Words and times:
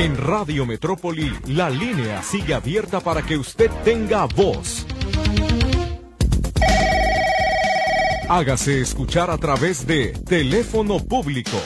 En 0.00 0.16
Radio 0.16 0.64
Metrópoli, 0.64 1.30
la 1.48 1.68
línea 1.68 2.22
sigue 2.22 2.54
abierta 2.54 3.00
para 3.00 3.20
que 3.20 3.36
usted 3.36 3.70
tenga 3.84 4.24
voz. 4.24 4.86
Hágase 8.26 8.80
escuchar 8.80 9.30
a 9.30 9.36
través 9.36 9.86
de 9.86 10.14
teléfono 10.26 11.00
público 11.00 11.58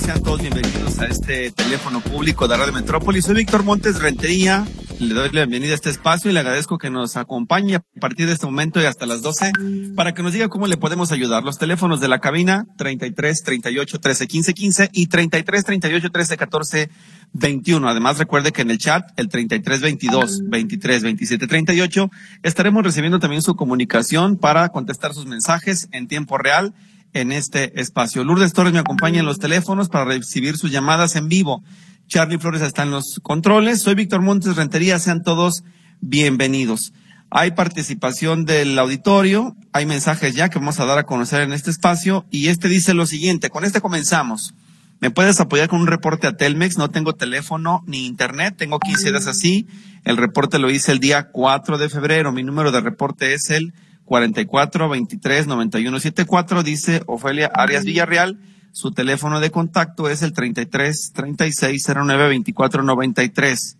sean 0.00 0.22
todos 0.22 0.40
bienvenidos 0.40 0.98
a 0.98 1.06
este 1.06 1.50
teléfono 1.50 2.00
público 2.00 2.48
de 2.48 2.56
Radio 2.56 2.72
Metrópolis. 2.72 3.24
Soy 3.24 3.34
Víctor 3.34 3.64
Montes 3.64 4.00
Rentería, 4.00 4.66
le 5.00 5.14
doy 5.14 5.30
la 5.30 5.40
bienvenida 5.46 5.72
a 5.72 5.74
este 5.76 5.88
espacio 5.88 6.30
y 6.30 6.34
le 6.34 6.40
agradezco 6.40 6.76
que 6.76 6.90
nos 6.90 7.16
acompañe 7.16 7.76
a 7.76 7.82
partir 8.00 8.26
de 8.26 8.34
este 8.34 8.44
momento 8.44 8.80
y 8.80 8.84
hasta 8.84 9.06
las 9.06 9.22
12 9.22 9.52
para 9.96 10.12
que 10.12 10.22
nos 10.22 10.34
diga 10.34 10.48
cómo 10.48 10.66
le 10.66 10.76
podemos 10.76 11.10
ayudar. 11.10 11.42
Los 11.42 11.58
teléfonos 11.58 12.00
de 12.00 12.08
la 12.08 12.18
cabina 12.18 12.66
33 12.76 13.42
38 13.42 13.98
13 13.98 14.26
15 14.26 14.54
15 14.54 14.90
y 14.92 15.06
33 15.06 15.64
38 15.64 16.10
13 16.10 16.36
14 16.36 16.90
21. 17.32 17.88
Además 17.88 18.18
recuerde 18.18 18.52
que 18.52 18.60
en 18.60 18.70
el 18.70 18.78
chat 18.78 19.10
el 19.16 19.28
33 19.28 19.80
22 19.80 20.42
23 20.48 21.02
27 21.02 21.46
38 21.46 22.10
estaremos 22.42 22.84
recibiendo 22.84 23.18
también 23.18 23.40
su 23.40 23.56
comunicación 23.56 24.36
para 24.36 24.68
contestar 24.68 25.14
sus 25.14 25.24
mensajes 25.24 25.88
en 25.92 26.08
tiempo 26.08 26.36
real 26.36 26.74
en 27.14 27.32
este 27.32 27.80
espacio. 27.80 28.22
Lourdes 28.22 28.52
Torres 28.52 28.72
me 28.72 28.78
acompaña 28.78 29.20
en 29.20 29.26
los 29.26 29.38
teléfonos 29.38 29.88
para 29.88 30.04
recibir 30.04 30.58
sus 30.58 30.70
llamadas 30.70 31.16
en 31.16 31.28
vivo. 31.28 31.62
Charlie 32.10 32.38
Flores 32.38 32.60
está 32.60 32.82
en 32.82 32.90
los 32.90 33.20
controles. 33.22 33.82
Soy 33.82 33.94
Víctor 33.94 34.20
Montes 34.20 34.56
Rentería. 34.56 34.98
Sean 34.98 35.22
todos 35.22 35.62
bienvenidos. 36.00 36.92
Hay 37.30 37.52
participación 37.52 38.44
del 38.44 38.76
auditorio, 38.80 39.54
hay 39.72 39.86
mensajes 39.86 40.34
ya 40.34 40.48
que 40.48 40.58
vamos 40.58 40.80
a 40.80 40.86
dar 40.86 40.98
a 40.98 41.04
conocer 41.04 41.42
en 41.42 41.52
este 41.52 41.70
espacio 41.70 42.26
y 42.28 42.48
este 42.48 42.66
dice 42.66 42.94
lo 42.94 43.06
siguiente, 43.06 43.48
con 43.48 43.64
este 43.64 43.80
comenzamos. 43.80 44.54
¿Me 44.98 45.12
puedes 45.12 45.38
apoyar 45.38 45.68
con 45.68 45.82
un 45.82 45.86
reporte 45.86 46.26
a 46.26 46.36
Telmex? 46.36 46.78
No 46.78 46.90
tengo 46.90 47.14
teléfono 47.14 47.84
ni 47.86 48.06
internet, 48.06 48.56
tengo 48.58 48.80
15 48.80 49.10
días 49.12 49.28
así. 49.28 49.68
El 50.04 50.16
reporte 50.16 50.58
lo 50.58 50.68
hice 50.68 50.90
el 50.90 50.98
día 50.98 51.28
4 51.30 51.78
de 51.78 51.88
febrero. 51.88 52.32
Mi 52.32 52.42
número 52.42 52.72
de 52.72 52.80
reporte 52.80 53.34
es 53.34 53.50
el 53.50 53.72
44 54.06 54.88
23 54.88 55.46
91 55.46 56.00
74, 56.00 56.64
dice 56.64 57.04
Ofelia 57.06 57.52
Arias 57.54 57.84
Villarreal. 57.84 58.40
Su 58.72 58.92
teléfono 58.92 59.40
de 59.40 59.50
contacto 59.50 60.08
es 60.08 60.22
el 60.22 60.32
33 60.32 61.12
36 61.12 61.88
09 61.94 62.28
24 62.28 62.82
93. 62.82 63.78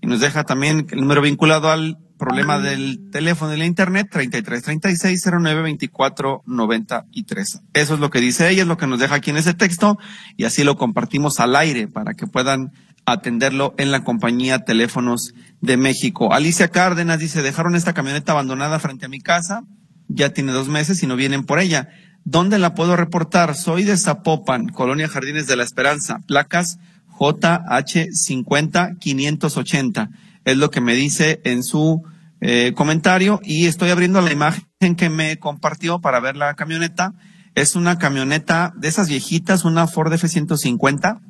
Y 0.00 0.06
nos 0.06 0.20
deja 0.20 0.44
también 0.44 0.86
el 0.90 1.00
número 1.00 1.22
vinculado 1.22 1.70
al 1.70 1.98
problema 2.18 2.60
del 2.60 3.10
teléfono 3.10 3.50
de 3.50 3.56
la 3.56 3.66
internet 3.66 4.08
33 4.10 4.62
36 4.62 5.24
09 5.40 5.62
24 5.62 6.42
93. 6.46 7.60
Eso 7.72 7.94
es 7.94 8.00
lo 8.00 8.10
que 8.10 8.20
dice 8.20 8.48
ella, 8.48 8.62
es 8.62 8.68
lo 8.68 8.76
que 8.76 8.86
nos 8.86 9.00
deja 9.00 9.16
aquí 9.16 9.30
en 9.30 9.38
ese 9.38 9.54
texto 9.54 9.98
y 10.36 10.44
así 10.44 10.62
lo 10.62 10.76
compartimos 10.76 11.40
al 11.40 11.56
aire 11.56 11.88
para 11.88 12.14
que 12.14 12.26
puedan 12.26 12.72
atenderlo 13.06 13.74
en 13.78 13.90
la 13.90 14.04
compañía 14.04 14.60
Teléfonos 14.60 15.34
de 15.60 15.76
México. 15.76 16.32
Alicia 16.32 16.68
Cárdenas 16.68 17.18
dice, 17.18 17.42
dejaron 17.42 17.74
esta 17.74 17.92
camioneta 17.92 18.32
abandonada 18.32 18.78
frente 18.78 19.06
a 19.06 19.08
mi 19.08 19.20
casa, 19.20 19.64
ya 20.08 20.30
tiene 20.30 20.52
dos 20.52 20.68
meses 20.68 21.02
y 21.02 21.06
no 21.06 21.16
vienen 21.16 21.44
por 21.44 21.58
ella. 21.58 21.88
¿Dónde 22.24 22.58
la 22.58 22.74
puedo 22.74 22.96
reportar? 22.96 23.54
Soy 23.56 23.84
de 23.84 23.96
Zapopan, 23.96 24.68
Colonia 24.68 25.08
Jardines 25.08 25.48
de 25.48 25.56
la 25.56 25.64
Esperanza, 25.64 26.20
placas 26.26 26.78
JH50580. 27.18 30.10
Es 30.44 30.56
lo 30.56 30.70
que 30.70 30.80
me 30.80 30.94
dice 30.94 31.40
en 31.44 31.64
su 31.64 32.02
eh, 32.40 32.72
comentario 32.74 33.40
y 33.42 33.66
estoy 33.66 33.90
abriendo 33.90 34.20
la 34.20 34.32
imagen 34.32 34.96
que 34.96 35.10
me 35.10 35.38
compartió 35.38 36.00
para 36.00 36.20
ver 36.20 36.36
la 36.36 36.54
camioneta. 36.54 37.14
Es 37.54 37.76
una 37.76 37.98
camioneta 37.98 38.72
de 38.76 38.88
esas 38.88 39.08
viejitas, 39.08 39.64
una 39.64 39.86
Ford 39.86 40.12
F-150 40.12 41.20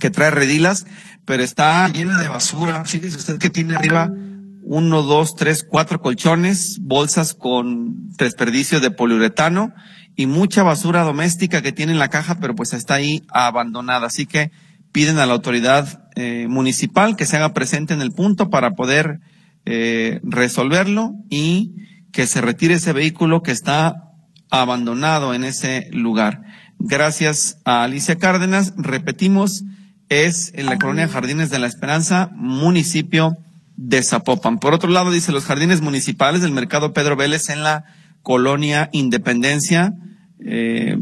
que 0.00 0.10
trae 0.10 0.30
redilas, 0.30 0.86
pero 1.26 1.42
está 1.42 1.86
llena 1.88 2.18
de 2.18 2.28
basura. 2.28 2.86
Fíjese 2.86 3.18
usted 3.18 3.38
que 3.38 3.50
tiene 3.50 3.76
arriba 3.76 4.10
uno, 4.64 5.02
dos, 5.02 5.34
tres, 5.34 5.66
cuatro 5.68 6.00
colchones, 6.00 6.78
bolsas 6.80 7.34
con 7.34 8.08
desperdicio 8.16 8.80
de 8.80 8.90
poliuretano 8.90 9.74
y 10.16 10.26
mucha 10.26 10.62
basura 10.62 11.02
doméstica 11.02 11.62
que 11.62 11.72
tiene 11.72 11.92
en 11.92 11.98
la 11.98 12.08
caja, 12.08 12.38
pero 12.40 12.54
pues 12.54 12.72
está 12.72 12.94
ahí 12.94 13.22
abandonada. 13.28 14.06
Así 14.06 14.26
que 14.26 14.50
piden 14.92 15.18
a 15.18 15.26
la 15.26 15.32
autoridad 15.32 16.08
eh, 16.16 16.46
municipal 16.48 17.16
que 17.16 17.26
se 17.26 17.36
haga 17.36 17.54
presente 17.54 17.94
en 17.94 18.02
el 18.02 18.12
punto 18.12 18.50
para 18.50 18.72
poder 18.72 19.20
eh, 19.64 20.20
resolverlo 20.22 21.14
y 21.30 21.72
que 22.12 22.26
se 22.26 22.40
retire 22.40 22.74
ese 22.74 22.92
vehículo 22.92 23.42
que 23.42 23.52
está 23.52 23.94
abandonado 24.50 25.32
en 25.32 25.44
ese 25.44 25.88
lugar. 25.92 26.42
Gracias 26.78 27.58
a 27.64 27.84
Alicia 27.84 28.16
Cárdenas. 28.16 28.74
Repetimos, 28.76 29.64
es 30.10 30.52
en 30.54 30.66
la 30.66 30.78
colonia 30.78 31.08
Jardines 31.08 31.48
de 31.48 31.58
la 31.58 31.68
Esperanza, 31.68 32.30
municipio 32.34 33.38
de 33.76 34.02
Zapopan. 34.02 34.58
Por 34.58 34.74
otro 34.74 34.90
lado, 34.90 35.10
dice 35.10 35.32
los 35.32 35.44
jardines 35.44 35.80
municipales 35.80 36.42
del 36.42 36.52
mercado 36.52 36.92
Pedro 36.92 37.16
Vélez 37.16 37.48
en 37.48 37.62
la 37.62 37.84
colonia 38.22 38.88
Independencia, 38.92 39.94
eh, 40.40 40.98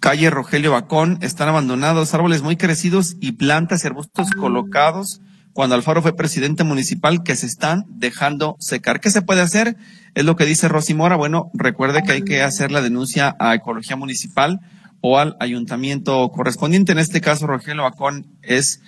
calle 0.00 0.30
Rogelio 0.30 0.72
Bacón, 0.72 1.18
están 1.20 1.48
abandonados 1.48 2.14
árboles 2.14 2.42
muy 2.42 2.56
crecidos 2.56 3.16
y 3.20 3.32
plantas 3.32 3.84
y 3.84 3.86
arbustos 3.86 4.30
colocados 4.30 5.20
cuando 5.52 5.74
Alfaro 5.74 6.00
fue 6.02 6.16
presidente 6.16 6.64
municipal 6.64 7.22
que 7.22 7.36
se 7.36 7.46
están 7.46 7.84
dejando 7.88 8.56
secar. 8.60 9.00
¿Qué 9.00 9.10
se 9.10 9.22
puede 9.22 9.40
hacer? 9.40 9.76
Es 10.14 10.24
lo 10.24 10.36
que 10.36 10.46
dice 10.46 10.68
Rosy 10.68 10.94
Mora. 10.94 11.16
Bueno, 11.16 11.50
recuerde 11.54 12.02
que 12.02 12.12
hay 12.12 12.22
que 12.22 12.42
hacer 12.42 12.70
la 12.70 12.80
denuncia 12.80 13.36
a 13.38 13.54
Ecología 13.54 13.96
Municipal 13.96 14.60
o 15.00 15.18
al 15.18 15.36
ayuntamiento 15.40 16.30
correspondiente. 16.30 16.92
En 16.92 16.98
este 16.98 17.20
caso, 17.20 17.46
Rogelio 17.46 17.82
Bacón 17.82 18.38
es, 18.42 18.80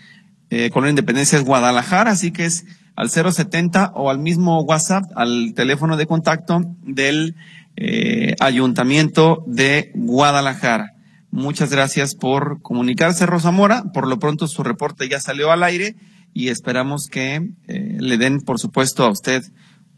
eh, 0.51 0.71
con 0.71 0.85
la 0.85 0.91
independencia 0.91 1.39
es 1.39 1.45
Guadalajara, 1.45 2.13
así 2.13 2.31
que 2.31 2.45
es 2.45 2.65
al 2.97 3.11
070 3.11 3.93
o 3.95 4.11
al 4.11 4.19
mismo 4.19 4.61
WhatsApp, 4.63 5.05
al 5.15 5.55
teléfono 5.55 5.97
de 5.97 6.07
contacto 6.07 6.61
del 6.83 7.37
eh, 7.77 8.35
ayuntamiento 8.41 9.45
de 9.47 9.93
Guadalajara. 9.95 10.95
Muchas 11.31 11.71
gracias 11.71 12.15
por 12.15 12.61
comunicarse, 12.61 13.25
Rosa 13.25 13.51
Mora. 13.51 13.85
Por 13.95 14.07
lo 14.07 14.19
pronto 14.19 14.47
su 14.47 14.63
reporte 14.63 15.09
ya 15.09 15.21
salió 15.21 15.51
al 15.51 15.63
aire 15.63 15.97
y 16.35 16.49
esperamos 16.49 17.07
que 17.07 17.51
eh, 17.69 17.97
le 17.99 18.19
den, 18.19 18.41
por 18.41 18.59
supuesto, 18.59 19.05
a 19.05 19.11
usted 19.11 19.43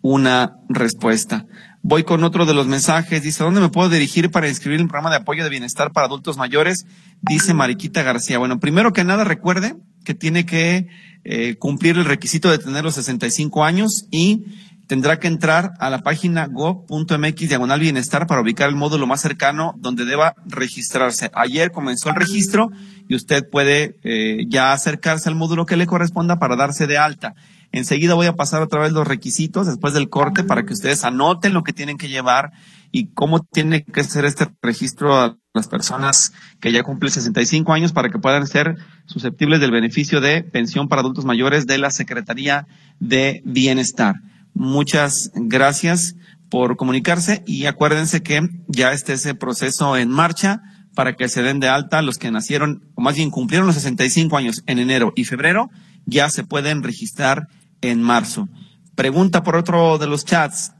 una 0.00 0.56
respuesta. 0.68 1.46
Voy 1.86 2.02
con 2.02 2.24
otro 2.24 2.46
de 2.46 2.54
los 2.54 2.66
mensajes. 2.66 3.22
Dice, 3.22 3.44
¿dónde 3.44 3.60
me 3.60 3.68
puedo 3.68 3.90
dirigir 3.90 4.30
para 4.30 4.48
inscribir 4.48 4.80
el 4.80 4.88
programa 4.88 5.10
de 5.10 5.16
apoyo 5.16 5.44
de 5.44 5.50
bienestar 5.50 5.92
para 5.92 6.06
adultos 6.06 6.38
mayores? 6.38 6.86
Dice 7.20 7.52
Mariquita 7.52 8.02
García. 8.02 8.38
Bueno, 8.38 8.58
primero 8.58 8.94
que 8.94 9.04
nada 9.04 9.22
recuerde 9.22 9.76
que 10.02 10.14
tiene 10.14 10.46
que 10.46 10.88
eh, 11.24 11.56
cumplir 11.56 11.98
el 11.98 12.06
requisito 12.06 12.50
de 12.50 12.56
tener 12.56 12.84
los 12.84 12.94
65 12.94 13.64
años 13.64 14.06
y 14.10 14.46
tendrá 14.86 15.20
que 15.20 15.26
entrar 15.28 15.72
a 15.78 15.90
la 15.90 15.98
página 15.98 16.46
go.mx 16.46 17.48
diagonal 17.50 17.80
bienestar 17.80 18.26
para 18.26 18.40
ubicar 18.40 18.70
el 18.70 18.76
módulo 18.76 19.06
más 19.06 19.20
cercano 19.20 19.74
donde 19.76 20.06
deba 20.06 20.36
registrarse. 20.46 21.30
Ayer 21.34 21.70
comenzó 21.70 22.08
el 22.08 22.16
registro 22.16 22.70
y 23.10 23.14
usted 23.14 23.46
puede 23.50 23.98
eh, 24.04 24.46
ya 24.48 24.72
acercarse 24.72 25.28
al 25.28 25.34
módulo 25.34 25.66
que 25.66 25.76
le 25.76 25.86
corresponda 25.86 26.38
para 26.38 26.56
darse 26.56 26.86
de 26.86 26.96
alta. 26.96 27.34
Enseguida 27.74 28.14
voy 28.14 28.26
a 28.26 28.36
pasar 28.36 28.62
otra 28.62 28.82
vez 28.82 28.92
los 28.92 29.04
requisitos 29.04 29.66
después 29.66 29.94
del 29.94 30.08
corte 30.08 30.44
para 30.44 30.64
que 30.64 30.72
ustedes 30.72 31.02
anoten 31.02 31.52
lo 31.52 31.64
que 31.64 31.72
tienen 31.72 31.98
que 31.98 32.08
llevar 32.08 32.52
y 32.92 33.08
cómo 33.08 33.40
tiene 33.40 33.82
que 33.82 34.04
ser 34.04 34.24
este 34.24 34.46
registro 34.62 35.16
a 35.16 35.38
las 35.52 35.66
personas 35.66 36.32
que 36.60 36.70
ya 36.70 36.84
cumplen 36.84 37.10
65 37.10 37.72
años 37.72 37.92
para 37.92 38.10
que 38.10 38.20
puedan 38.20 38.46
ser 38.46 38.76
susceptibles 39.06 39.58
del 39.58 39.72
beneficio 39.72 40.20
de 40.20 40.44
pensión 40.44 40.86
para 40.86 41.00
adultos 41.00 41.24
mayores 41.24 41.66
de 41.66 41.78
la 41.78 41.90
Secretaría 41.90 42.68
de 43.00 43.42
Bienestar. 43.44 44.20
Muchas 44.54 45.32
gracias 45.34 46.14
por 46.50 46.76
comunicarse 46.76 47.42
y 47.44 47.66
acuérdense 47.66 48.22
que 48.22 48.50
ya 48.68 48.92
está 48.92 49.14
ese 49.14 49.34
proceso 49.34 49.96
en 49.96 50.10
marcha 50.10 50.62
para 50.94 51.16
que 51.16 51.28
se 51.28 51.42
den 51.42 51.58
de 51.58 51.66
alta 51.66 52.02
los 52.02 52.18
que 52.18 52.30
nacieron, 52.30 52.84
o 52.94 53.02
más 53.02 53.16
bien 53.16 53.32
cumplieron 53.32 53.66
los 53.66 53.74
65 53.74 54.36
años 54.36 54.62
en 54.66 54.78
enero 54.78 55.12
y 55.16 55.24
febrero, 55.24 55.70
ya 56.06 56.30
se 56.30 56.44
pueden 56.44 56.84
registrar 56.84 57.48
en 57.90 58.02
marzo. 58.02 58.48
Pregunta 58.94 59.42
por 59.42 59.56
otro 59.56 59.98
de 59.98 60.06
los 60.06 60.24
chats. 60.24 60.72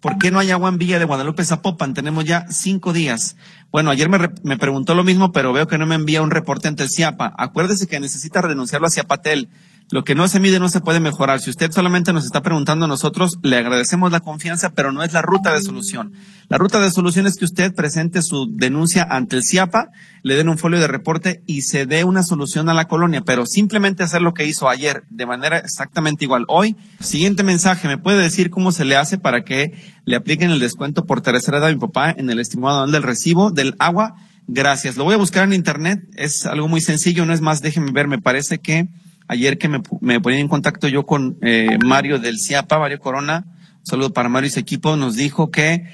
¿Por 0.00 0.18
qué 0.18 0.30
no 0.30 0.38
hay 0.38 0.50
agua 0.50 0.70
en 0.70 0.78
Villa 0.78 0.98
de 0.98 1.04
Guadalupe 1.04 1.44
Zapopan? 1.44 1.92
Tenemos 1.92 2.24
ya 2.24 2.46
cinco 2.48 2.92
días. 2.92 3.36
Bueno, 3.70 3.90
ayer 3.90 4.08
me, 4.08 4.18
me, 4.42 4.56
preguntó 4.56 4.94
lo 4.94 5.04
mismo, 5.04 5.30
pero 5.30 5.52
veo 5.52 5.66
que 5.66 5.76
no 5.76 5.86
me 5.86 5.94
envía 5.94 6.22
un 6.22 6.30
reporte 6.30 6.68
ante 6.68 6.82
el 6.82 6.90
CIAPA. 6.90 7.34
Acuérdese 7.36 7.86
que 7.86 8.00
necesita 8.00 8.40
renunciarlo 8.40 8.86
a 8.86 8.90
CIAPATEL. 8.90 9.50
Lo 9.90 10.04
que 10.04 10.14
no 10.14 10.28
se 10.28 10.38
mide 10.38 10.60
no 10.60 10.68
se 10.68 10.80
puede 10.80 11.00
mejorar. 11.00 11.40
Si 11.40 11.50
usted 11.50 11.72
solamente 11.72 12.12
nos 12.12 12.24
está 12.24 12.42
preguntando 12.42 12.84
a 12.84 12.88
nosotros, 12.88 13.38
le 13.42 13.56
agradecemos 13.56 14.12
la 14.12 14.20
confianza, 14.20 14.70
pero 14.70 14.92
no 14.92 15.02
es 15.02 15.12
la 15.12 15.20
ruta 15.20 15.52
de 15.52 15.60
solución. 15.60 16.12
La 16.48 16.58
ruta 16.58 16.78
de 16.78 16.92
solución 16.92 17.26
es 17.26 17.36
que 17.36 17.44
usted 17.44 17.74
presente 17.74 18.22
su 18.22 18.48
denuncia 18.52 19.04
ante 19.10 19.34
el 19.34 19.42
CIAPA, 19.42 19.90
le 20.22 20.36
den 20.36 20.48
un 20.48 20.58
folio 20.58 20.78
de 20.78 20.86
reporte 20.86 21.42
y 21.44 21.62
se 21.62 21.86
dé 21.86 22.04
una 22.04 22.22
solución 22.22 22.68
a 22.68 22.74
la 22.74 22.86
colonia, 22.86 23.22
pero 23.22 23.46
simplemente 23.46 24.04
hacer 24.04 24.22
lo 24.22 24.32
que 24.32 24.46
hizo 24.46 24.68
ayer 24.68 25.02
de 25.10 25.26
manera 25.26 25.58
exactamente 25.58 26.24
igual. 26.24 26.44
Hoy, 26.46 26.76
siguiente 27.00 27.42
mensaje, 27.42 27.88
¿me 27.88 27.98
puede 27.98 28.22
decir 28.22 28.50
cómo 28.50 28.70
se 28.70 28.84
le 28.84 28.94
hace 28.94 29.18
para 29.18 29.44
que 29.44 29.76
le 30.04 30.14
apliquen 30.14 30.52
el 30.52 30.60
descuento 30.60 31.04
por 31.04 31.20
tercera 31.20 31.58
edad 31.58 31.68
a 31.68 31.72
mi 31.72 31.80
papá 31.80 32.12
en 32.16 32.30
el 32.30 32.38
estimado 32.38 32.86
del 32.86 33.02
recibo 33.02 33.50
del 33.50 33.74
agua? 33.80 34.14
Gracias. 34.46 34.96
Lo 34.96 35.04
voy 35.04 35.14
a 35.14 35.18
buscar 35.18 35.44
en 35.44 35.52
internet. 35.52 36.00
Es 36.16 36.46
algo 36.46 36.68
muy 36.68 36.80
sencillo. 36.80 37.24
No 37.26 37.32
es 37.32 37.40
más, 37.40 37.62
déjeme 37.62 37.92
ver. 37.92 38.08
Me 38.08 38.18
parece 38.18 38.58
que 38.58 38.88
ayer 39.30 39.58
que 39.58 39.68
me, 39.68 39.80
me 40.00 40.20
ponía 40.20 40.40
en 40.40 40.48
contacto 40.48 40.88
yo 40.88 41.06
con 41.06 41.38
eh, 41.40 41.78
Mario 41.86 42.18
del 42.18 42.40
CIAPA, 42.40 42.80
Mario 42.80 42.98
Corona, 42.98 43.44
un 43.78 43.86
saludo 43.86 44.12
para 44.12 44.28
Mario 44.28 44.48
y 44.48 44.50
su 44.50 44.58
equipo, 44.58 44.96
nos 44.96 45.14
dijo 45.14 45.52
que 45.52 45.84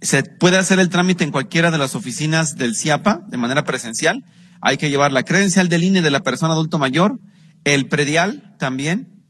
se 0.00 0.24
puede 0.24 0.58
hacer 0.58 0.80
el 0.80 0.88
trámite 0.88 1.22
en 1.22 1.30
cualquiera 1.30 1.70
de 1.70 1.78
las 1.78 1.94
oficinas 1.94 2.56
del 2.56 2.74
CIAPA 2.74 3.22
de 3.28 3.36
manera 3.36 3.64
presencial. 3.64 4.24
Hay 4.60 4.76
que 4.76 4.90
llevar 4.90 5.12
la 5.12 5.22
credencial 5.22 5.68
del 5.68 5.84
INE 5.84 6.02
de 6.02 6.10
la 6.10 6.24
persona 6.24 6.54
adulto 6.54 6.80
mayor, 6.80 7.20
el 7.62 7.86
predial 7.86 8.56
también 8.58 9.22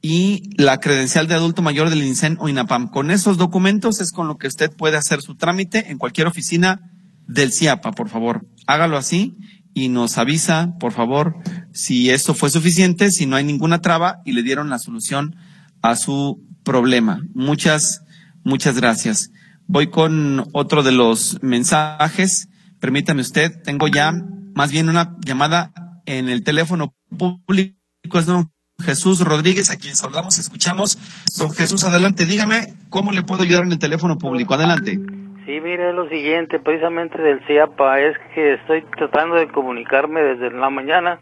y 0.00 0.54
la 0.56 0.78
credencial 0.78 1.26
de 1.26 1.34
adulto 1.34 1.62
mayor 1.62 1.90
del 1.90 2.04
INSEN 2.04 2.36
o 2.38 2.48
INAPAM. 2.48 2.90
Con 2.90 3.10
esos 3.10 3.38
documentos 3.38 4.00
es 4.00 4.12
con 4.12 4.28
lo 4.28 4.38
que 4.38 4.46
usted 4.46 4.70
puede 4.70 4.96
hacer 4.96 5.20
su 5.20 5.34
trámite 5.34 5.90
en 5.90 5.98
cualquier 5.98 6.28
oficina 6.28 6.92
del 7.26 7.52
CIAPA, 7.52 7.90
por 7.90 8.08
favor. 8.08 8.46
Hágalo 8.68 8.96
así 8.96 9.36
y 9.74 9.88
nos 9.88 10.16
avisa, 10.16 10.74
por 10.78 10.92
favor, 10.92 11.36
si 11.72 12.10
esto 12.10 12.34
fue 12.34 12.50
suficiente, 12.50 13.10
si 13.10 13.26
no 13.26 13.36
hay 13.36 13.44
ninguna 13.44 13.80
traba 13.80 14.20
y 14.24 14.32
le 14.32 14.42
dieron 14.42 14.70
la 14.70 14.78
solución 14.78 15.36
a 15.82 15.96
su 15.96 16.42
problema. 16.64 17.20
Muchas, 17.34 18.04
muchas 18.44 18.78
gracias. 18.78 19.30
Voy 19.66 19.88
con 19.88 20.44
otro 20.52 20.82
de 20.82 20.92
los 20.92 21.42
mensajes. 21.42 22.48
Permítame 22.80 23.20
usted, 23.20 23.62
tengo 23.62 23.88
ya 23.88 24.12
más 24.54 24.72
bien 24.72 24.88
una 24.88 25.16
llamada 25.24 25.72
en 26.06 26.28
el 26.28 26.42
teléfono 26.42 26.94
público. 27.16 28.18
Es 28.18 28.26
don 28.26 28.50
Jesús 28.80 29.20
Rodríguez, 29.20 29.70
a 29.70 29.76
quien 29.76 29.94
saludamos, 29.94 30.38
escuchamos. 30.38 30.98
Don 31.38 31.50
Jesús, 31.50 31.84
adelante, 31.84 32.24
dígame 32.24 32.74
cómo 32.88 33.12
le 33.12 33.22
puedo 33.22 33.42
ayudar 33.42 33.64
en 33.64 33.72
el 33.72 33.78
teléfono 33.78 34.18
público. 34.18 34.54
Adelante. 34.54 34.98
Sí, 35.46 35.60
mire, 35.60 35.92
lo 35.92 36.08
siguiente, 36.08 36.58
precisamente 36.60 37.20
del 37.20 37.44
CIAPA, 37.46 38.00
es 38.00 38.16
que 38.34 38.54
estoy 38.54 38.84
tratando 38.96 39.36
de 39.36 39.48
comunicarme 39.48 40.20
desde 40.22 40.50
la 40.50 40.70
mañana. 40.70 41.20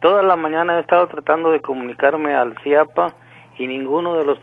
Toda 0.00 0.22
la 0.22 0.36
mañana 0.36 0.76
he 0.76 0.80
estado 0.80 1.08
tratando 1.08 1.50
de 1.50 1.60
comunicarme 1.60 2.34
al 2.34 2.56
CIAPA 2.62 3.14
y 3.58 3.66
ninguno 3.66 4.14
de 4.14 4.24
los 4.24 4.38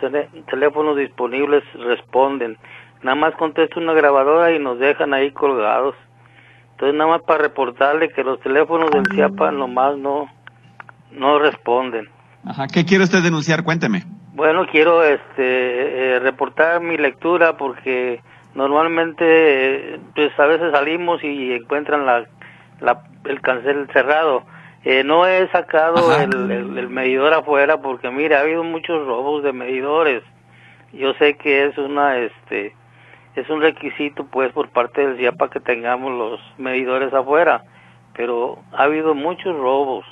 teléfonos 0.47 0.97
disponibles 0.97 1.63
responden. 1.73 2.57
Nada 3.03 3.15
más 3.15 3.35
contesto 3.35 3.79
una 3.79 3.93
grabadora 3.93 4.51
y 4.51 4.59
nos 4.59 4.79
dejan 4.79 5.13
ahí 5.13 5.31
colgados. 5.31 5.95
Entonces 6.71 6.97
nada 6.97 7.11
más 7.11 7.21
para 7.21 7.43
reportarle 7.43 8.09
que 8.09 8.23
los 8.23 8.39
teléfonos 8.41 8.91
del 8.91 9.05
CIAPA 9.13 9.51
nomás 9.51 9.97
no, 9.97 10.29
no 11.11 11.39
responden. 11.39 12.09
Ajá, 12.45 12.67
¿qué 12.67 12.83
quiere 12.83 13.05
usted 13.05 13.23
denunciar? 13.23 13.63
Cuénteme. 13.63 14.03
Bueno, 14.33 14.65
quiero 14.69 15.01
este 15.03 16.15
eh, 16.15 16.19
reportar 16.19 16.81
mi 16.81 16.97
lectura 16.97 17.55
porque 17.55 18.19
normalmente 18.53 20.01
pues 20.13 20.37
a 20.37 20.45
veces 20.45 20.73
salimos 20.73 21.23
y 21.23 21.53
encuentran 21.53 22.05
la, 22.05 22.25
el 23.23 23.39
cancel 23.39 23.87
cerrado 23.93 24.43
eh, 24.85 25.03
no 25.03 25.25
he 25.25 25.47
sacado 25.49 26.15
el, 26.15 26.89
medidor 26.89 27.33
afuera 27.33 27.81
porque 27.81 28.11
mira 28.11 28.37
ha 28.37 28.41
habido 28.41 28.63
muchos 28.63 29.03
robos 29.07 29.41
de 29.41 29.51
medidores. 29.51 30.21
Yo 30.93 31.13
sé 31.15 31.35
que 31.37 31.65
es 31.65 31.77
una 31.79 32.19
este 32.19 32.75
es 33.35 33.49
un 33.49 33.61
requisito 33.61 34.27
pues 34.27 34.53
por 34.53 34.69
parte 34.69 35.05
del 35.05 35.17
CIAPA 35.17 35.49
que 35.49 35.59
tengamos 35.59 36.11
los 36.13 36.39
medidores 36.59 37.11
afuera 37.15 37.63
pero 38.15 38.59
ha 38.73 38.83
habido 38.83 39.15
muchos 39.15 39.57
robos. 39.57 40.05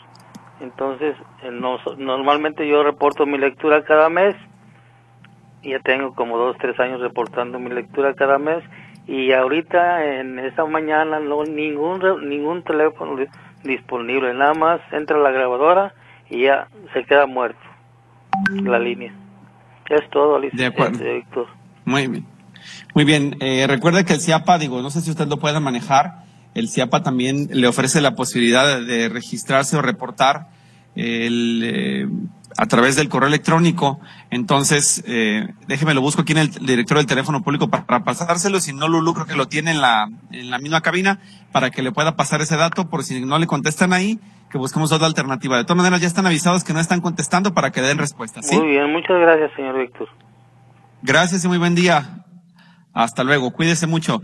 Entonces 0.60 1.16
eh, 1.44 1.52
normalmente 1.52 2.68
yo 2.68 2.84
reporto 2.84 3.28
mi 3.28 3.38
lectura 3.38 3.84
cada 3.84 4.10
mes 4.10 4.36
ya 5.62 5.80
tengo 5.82 6.16
como 6.16 6.38
dos, 6.38 6.58
tres 6.58 6.80
años 6.80 7.00
reportando 7.00 7.60
mi 7.60 7.70
lectura 7.70 8.16
cada 8.16 8.40
mes 8.40 8.64
y 9.06 9.34
ahorita 9.34 10.20
en 10.20 10.40
esta 10.40 10.66
mañana 10.66 11.20
no 11.20 11.44
ningún 11.44 12.28
ningún 12.28 12.64
teléfono 12.64 13.18
disponible, 13.64 14.34
nada 14.34 14.54
más 14.54 14.82
entra 14.92 15.18
la 15.18 15.32
grabadora 15.32 15.94
y 16.30 16.44
ya 16.44 16.68
se 16.94 17.04
queda 17.06 17.26
muerto 17.26 17.60
la 18.52 18.80
línea. 18.80 19.14
Es 19.90 20.10
todo, 20.10 20.38
Alicia. 20.38 20.58
De 20.58 20.66
acuerdo. 20.66 21.04
Este, 21.04 21.42
Muy 21.86 22.08
bien. 22.08 22.26
Muy 22.96 23.06
bien. 23.06 23.36
Eh, 23.40 23.66
recuerde 23.68 24.06
que 24.06 24.14
el 24.14 24.22
CIAPA, 24.22 24.58
digo, 24.58 24.82
no 24.82 24.90
sé 24.90 25.02
si 25.02 25.12
usted 25.12 25.28
lo 25.28 25.38
puede 25.38 25.60
manejar, 25.60 26.24
el 26.54 26.70
CIAPA 26.70 27.04
también 27.04 27.48
le 27.52 27.68
ofrece 27.68 28.02
la 28.02 28.16
posibilidad 28.16 28.82
de, 28.82 29.10
registrarse 29.10 29.76
o 29.78 29.82
reportar 29.82 30.48
el, 30.96 31.62
eh, 31.64 32.08
a 32.58 32.66
través 32.66 32.96
del 32.96 33.10
correo 33.10 33.28
electrónico. 33.28 34.00
Entonces, 34.30 35.04
eh, 35.08 35.48
déjeme 35.68 35.94
lo 35.94 36.02
busco 36.02 36.22
aquí 36.22 36.34
en 36.34 36.40
el 36.40 36.52
director 36.52 36.98
del 36.98 37.08
teléfono 37.08 37.44
público 37.44 37.70
para, 37.70 38.04
pasárselo. 38.04 38.60
Si 38.60 38.74
no, 38.74 38.88
Lulu 38.88 39.14
creo 39.14 39.26
que 39.26 39.36
lo 39.36 39.48
tiene 39.48 39.72
en 39.72 39.82
la, 39.82 40.10
en 40.32 40.50
la 40.50 40.60
misma 40.60 40.82
cabina 40.82 41.20
para 41.52 41.72
que 41.72 41.82
le 41.82 41.92
pueda 41.92 42.16
pasar 42.16 42.42
ese 42.42 42.58
dato 42.58 42.90
por 42.90 43.04
si 43.04 43.22
no 43.22 43.40
le 43.40 43.48
contestan 43.48 43.94
ahí, 43.94 44.20
que 44.50 44.58
busquemos 44.58 44.92
otra 44.92 45.08
alternativa. 45.08 45.58
De 45.58 45.64
todas 45.64 45.78
maneras, 45.78 46.02
ya 46.02 46.08
están 46.08 46.26
avisados 46.26 46.64
que 46.64 46.74
no 46.74 46.80
están 46.80 47.02
contestando 47.02 47.54
para 47.54 47.72
que 47.72 47.82
den 47.82 47.98
respuesta. 47.98 48.42
¿sí? 48.42 48.56
Muy 48.58 48.68
bien, 48.68 48.92
muchas 48.92 49.20
gracias, 49.20 49.52
señor 49.56 49.80
Víctor. 49.80 50.10
Gracias 51.02 51.44
y 51.44 51.48
muy 51.48 51.58
buen 51.58 51.76
día. 51.76 52.24
Hasta 52.94 53.24
luego. 53.24 53.52
Cuídese 53.52 53.88
mucho. 53.88 54.22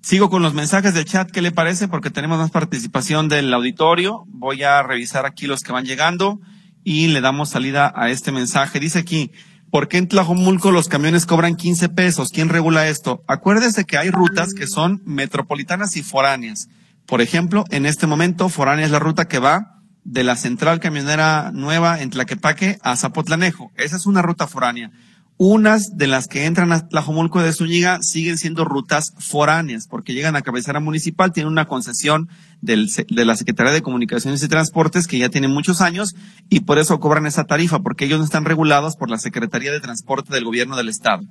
Sigo 0.00 0.30
con 0.30 0.42
los 0.42 0.54
mensajes 0.54 0.94
del 0.94 1.04
chat, 1.04 1.30
¿qué 1.30 1.42
le 1.42 1.50
parece? 1.50 1.88
Porque 1.88 2.10
tenemos 2.10 2.38
más 2.38 2.50
participación 2.50 3.28
del 3.28 3.52
auditorio. 3.52 4.24
Voy 4.28 4.62
a 4.62 4.82
revisar 4.82 5.26
aquí 5.26 5.46
los 5.46 5.62
que 5.62 5.72
van 5.72 5.84
llegando 5.84 6.40
y 6.84 7.08
le 7.08 7.20
damos 7.20 7.50
salida 7.50 7.92
a 7.94 8.08
este 8.08 8.32
mensaje. 8.32 8.80
Dice 8.80 9.00
aquí, 9.00 9.32
¿por 9.70 9.88
qué 9.88 9.98
en 9.98 10.08
Tlajomulco 10.08 10.70
los 10.70 10.88
camiones 10.88 11.26
cobran 11.26 11.56
15 11.56 11.88
pesos? 11.90 12.30
¿Quién 12.30 12.48
regula 12.48 12.88
esto? 12.88 13.24
Acuérdese 13.26 13.84
que 13.84 13.98
hay 13.98 14.10
rutas 14.10 14.54
que 14.54 14.66
son 14.66 15.02
metropolitanas 15.04 15.96
y 15.96 16.02
foráneas. 16.02 16.68
Por 17.04 17.20
ejemplo, 17.20 17.64
en 17.70 17.84
este 17.84 18.06
momento, 18.06 18.48
foránea 18.48 18.86
es 18.86 18.92
la 18.92 19.00
ruta 19.00 19.26
que 19.26 19.40
va 19.40 19.82
de 20.04 20.24
la 20.24 20.36
central 20.36 20.80
camionera 20.80 21.50
nueva 21.52 22.00
en 22.00 22.10
Tlaquepaque 22.10 22.78
a 22.82 22.96
Zapotlanejo. 22.96 23.72
Esa 23.74 23.96
es 23.96 24.06
una 24.06 24.22
ruta 24.22 24.46
foránea. 24.46 24.90
Unas 25.40 25.96
de 25.96 26.08
las 26.08 26.26
que 26.26 26.46
entran 26.46 26.72
a 26.72 26.88
Tlajomulco 26.88 27.40
de 27.40 27.52
Zúñiga 27.52 28.02
siguen 28.02 28.38
siendo 28.38 28.64
rutas 28.64 29.14
foráneas, 29.18 29.86
porque 29.86 30.12
llegan 30.12 30.34
a 30.34 30.42
cabecera 30.42 30.80
municipal, 30.80 31.32
tienen 31.32 31.52
una 31.52 31.66
concesión 31.66 32.28
de 32.60 32.76
la 33.08 33.36
Secretaría 33.36 33.72
de 33.72 33.80
Comunicaciones 33.80 34.42
y 34.42 34.48
Transportes 34.48 35.06
que 35.06 35.16
ya 35.16 35.28
tiene 35.28 35.46
muchos 35.46 35.80
años 35.80 36.16
y 36.48 36.60
por 36.60 36.78
eso 36.78 36.98
cobran 36.98 37.24
esa 37.24 37.44
tarifa, 37.44 37.78
porque 37.78 38.06
ellos 38.06 38.18
no 38.18 38.24
están 38.24 38.46
regulados 38.46 38.96
por 38.96 39.10
la 39.10 39.18
Secretaría 39.18 39.70
de 39.70 39.78
Transporte 39.78 40.34
del 40.34 40.44
Gobierno 40.44 40.76
del 40.76 40.88
Estado. 40.88 41.22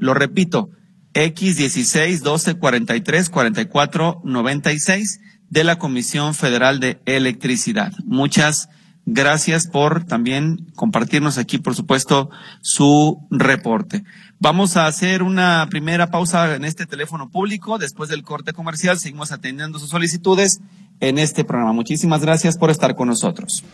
Lo 0.00 0.14
repito, 0.14 0.70
X16 1.14 2.20
12 2.20 2.54
43 2.54 3.30
44 3.30 4.20
96 4.24 5.20
de 5.48 5.64
la 5.64 5.78
Comisión 5.78 6.34
Federal 6.34 6.80
de 6.80 7.00
Electricidad. 7.06 7.92
Muchas 8.04 8.68
gracias 9.06 9.68
por 9.68 10.04
también 10.04 10.66
compartirnos 10.74 11.38
aquí, 11.38 11.58
por 11.58 11.74
supuesto, 11.74 12.28
su 12.60 13.26
reporte. 13.30 14.04
Vamos 14.38 14.76
a 14.76 14.86
hacer 14.86 15.22
una 15.22 15.66
primera 15.70 16.10
pausa 16.10 16.54
en 16.54 16.64
este 16.64 16.86
teléfono 16.86 17.30
público. 17.30 17.78
Después 17.78 18.10
del 18.10 18.22
corte 18.22 18.52
comercial, 18.52 18.98
seguimos 18.98 19.32
atendiendo 19.32 19.78
sus 19.78 19.90
solicitudes 19.90 20.60
en 21.00 21.18
este 21.18 21.44
programa. 21.44 21.72
Muchísimas 21.72 22.20
gracias 22.20 22.58
por 22.58 22.70
estar 22.70 22.94
con 22.96 23.08
nosotros. 23.08 23.64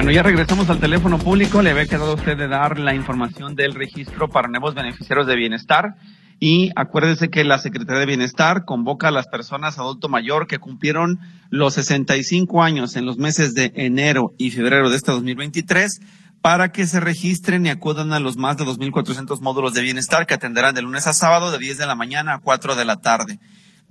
Bueno, 0.00 0.12
ya 0.12 0.22
regresamos 0.22 0.70
al 0.70 0.80
teléfono 0.80 1.18
público. 1.18 1.60
Le 1.60 1.72
había 1.72 1.84
quedado 1.84 2.12
a 2.12 2.14
usted 2.14 2.34
de 2.34 2.48
dar 2.48 2.78
la 2.78 2.94
información 2.94 3.54
del 3.54 3.74
registro 3.74 4.30
para 4.30 4.48
nuevos 4.48 4.74
beneficiarios 4.74 5.26
de 5.26 5.36
bienestar. 5.36 5.96
Y 6.38 6.70
acuérdese 6.74 7.28
que 7.28 7.44
la 7.44 7.58
Secretaría 7.58 8.00
de 8.00 8.06
Bienestar 8.06 8.64
convoca 8.64 9.08
a 9.08 9.10
las 9.10 9.26
personas 9.26 9.78
adulto 9.78 10.08
mayor 10.08 10.46
que 10.46 10.58
cumplieron 10.58 11.20
los 11.50 11.74
65 11.74 12.62
años 12.62 12.96
en 12.96 13.04
los 13.04 13.18
meses 13.18 13.52
de 13.52 13.74
enero 13.74 14.32
y 14.38 14.52
febrero 14.52 14.88
de 14.88 14.96
este 14.96 15.12
2023 15.12 16.00
para 16.40 16.72
que 16.72 16.86
se 16.86 16.98
registren 16.98 17.66
y 17.66 17.68
acudan 17.68 18.14
a 18.14 18.20
los 18.20 18.38
más 18.38 18.56
de 18.56 18.64
2.400 18.64 19.42
módulos 19.42 19.74
de 19.74 19.82
bienestar 19.82 20.26
que 20.26 20.32
atenderán 20.32 20.74
de 20.74 20.80
lunes 20.80 21.06
a 21.08 21.12
sábado 21.12 21.52
de 21.52 21.58
10 21.58 21.76
de 21.76 21.86
la 21.86 21.94
mañana 21.94 22.32
a 22.32 22.38
4 22.38 22.74
de 22.74 22.86
la 22.86 23.02
tarde. 23.02 23.38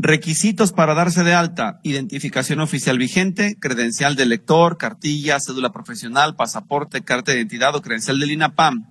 Requisitos 0.01 0.71
para 0.71 0.93
darse 0.93 1.25
de 1.25 1.33
alta, 1.33 1.81
identificación 1.83 2.61
oficial 2.61 2.97
vigente, 2.97 3.57
credencial 3.59 4.15
de 4.15 4.25
lector, 4.25 4.77
cartilla, 4.77 5.41
cédula 5.41 5.73
profesional, 5.73 6.37
pasaporte, 6.37 7.03
carta 7.03 7.33
de 7.33 7.39
identidad 7.39 7.75
o 7.75 7.81
credencial 7.81 8.17
del 8.17 8.31
INAPAM. 8.31 8.87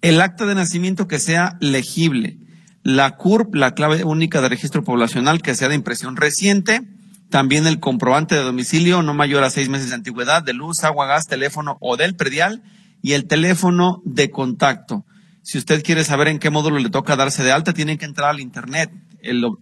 El 0.00 0.20
acta 0.20 0.46
de 0.46 0.54
nacimiento 0.54 1.08
que 1.08 1.18
sea 1.18 1.56
legible. 1.58 2.38
La 2.84 3.16
CURP, 3.16 3.56
la 3.56 3.74
clave 3.74 4.04
única 4.04 4.40
de 4.40 4.48
registro 4.48 4.84
poblacional 4.84 5.42
que 5.42 5.56
sea 5.56 5.68
de 5.68 5.74
impresión 5.74 6.14
reciente. 6.14 6.82
También 7.30 7.66
el 7.66 7.80
comprobante 7.80 8.36
de 8.36 8.42
domicilio 8.42 9.02
no 9.02 9.12
mayor 9.12 9.42
a 9.42 9.50
seis 9.50 9.68
meses 9.68 9.88
de 9.88 9.96
antigüedad 9.96 10.44
de 10.44 10.52
luz, 10.52 10.84
agua, 10.84 11.06
gas, 11.06 11.26
teléfono 11.26 11.78
o 11.80 11.96
del 11.96 12.14
predial. 12.14 12.62
Y 13.02 13.14
el 13.14 13.26
teléfono 13.26 14.02
de 14.04 14.30
contacto. 14.30 15.04
Si 15.42 15.58
usted 15.58 15.82
quiere 15.82 16.04
saber 16.04 16.28
en 16.28 16.38
qué 16.38 16.50
módulo 16.50 16.78
le 16.78 16.90
toca 16.90 17.16
darse 17.16 17.42
de 17.42 17.50
alta, 17.50 17.72
tiene 17.72 17.98
que 17.98 18.04
entrar 18.04 18.30
al 18.30 18.38
Internet 18.38 18.92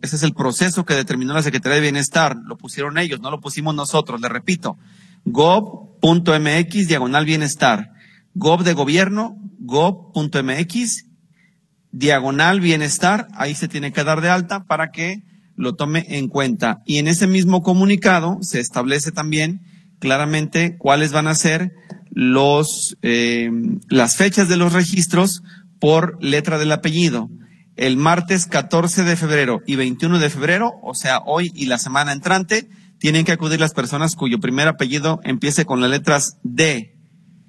ese 0.02 0.16
es 0.16 0.22
el 0.22 0.34
proceso 0.34 0.84
que 0.84 0.94
determinó 0.94 1.34
la 1.34 1.42
Secretaría 1.42 1.76
de 1.76 1.82
Bienestar. 1.82 2.36
Lo 2.44 2.56
pusieron 2.56 2.98
ellos, 2.98 3.20
no 3.20 3.30
lo 3.30 3.40
pusimos 3.40 3.74
nosotros. 3.74 4.20
Le 4.20 4.28
repito, 4.28 4.76
gov.mx 5.24 6.88
diagonal 6.88 7.24
bienestar. 7.24 7.90
Gov 8.34 8.64
de 8.64 8.72
gobierno, 8.72 9.36
gov.mx 9.60 11.06
diagonal 11.92 12.60
bienestar. 12.60 13.28
Ahí 13.34 13.54
se 13.54 13.68
tiene 13.68 13.92
que 13.92 14.04
dar 14.04 14.20
de 14.20 14.30
alta 14.30 14.64
para 14.64 14.90
que 14.90 15.22
lo 15.56 15.74
tome 15.74 16.06
en 16.08 16.28
cuenta. 16.28 16.82
Y 16.86 16.98
en 16.98 17.08
ese 17.08 17.26
mismo 17.26 17.62
comunicado 17.62 18.38
se 18.42 18.60
establece 18.60 19.12
también 19.12 19.60
claramente 19.98 20.76
cuáles 20.78 21.12
van 21.12 21.28
a 21.28 21.34
ser 21.34 21.72
los, 22.10 22.96
eh, 23.02 23.50
las 23.88 24.16
fechas 24.16 24.48
de 24.48 24.56
los 24.56 24.72
registros 24.72 25.42
por 25.78 26.22
letra 26.22 26.58
del 26.58 26.72
apellido 26.72 27.30
el 27.76 27.96
martes 27.96 28.46
14 28.46 29.04
de 29.04 29.16
febrero 29.16 29.62
y 29.66 29.76
21 29.76 30.18
de 30.18 30.30
febrero, 30.30 30.72
o 30.82 30.94
sea, 30.94 31.20
hoy 31.24 31.50
y 31.54 31.66
la 31.66 31.78
semana 31.78 32.12
entrante, 32.12 32.68
tienen 32.98 33.24
que 33.24 33.32
acudir 33.32 33.58
las 33.58 33.72
personas 33.72 34.14
cuyo 34.14 34.38
primer 34.38 34.68
apellido 34.68 35.20
empiece 35.24 35.64
con 35.64 35.80
las 35.80 35.90
letras 35.90 36.38
D, 36.42 36.96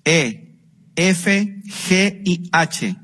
E, 0.05 0.57
F, 0.95 1.61
G 1.65 2.21
y 2.23 2.49
H. 2.51 2.95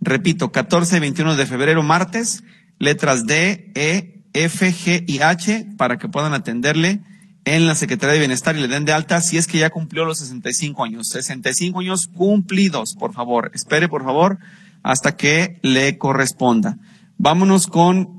Repito, 0.00 0.52
14 0.52 0.96
y 0.96 1.00
21 1.00 1.36
de 1.36 1.46
febrero, 1.46 1.82
martes, 1.82 2.44
letras 2.78 3.26
D, 3.26 3.72
E, 3.74 4.24
F, 4.32 4.72
G 4.72 5.04
y 5.06 5.20
H 5.20 5.66
para 5.76 5.98
que 5.98 6.08
puedan 6.08 6.32
atenderle 6.32 7.00
en 7.44 7.66
la 7.66 7.74
Secretaría 7.74 8.14
de 8.14 8.20
Bienestar 8.20 8.56
y 8.56 8.60
le 8.60 8.68
den 8.68 8.84
de 8.84 8.92
alta 8.92 9.20
si 9.20 9.36
es 9.36 9.46
que 9.46 9.58
ya 9.58 9.70
cumplió 9.70 10.04
los 10.04 10.18
65 10.18 10.84
años. 10.84 11.08
65 11.08 11.80
años 11.80 12.06
cumplidos, 12.06 12.94
por 12.94 13.12
favor. 13.12 13.50
Espere, 13.52 13.88
por 13.88 14.04
favor 14.04 14.38
hasta 14.82 15.16
que 15.16 15.58
le 15.62 15.98
corresponda. 15.98 16.78
Vámonos 17.16 17.66
con 17.66 18.18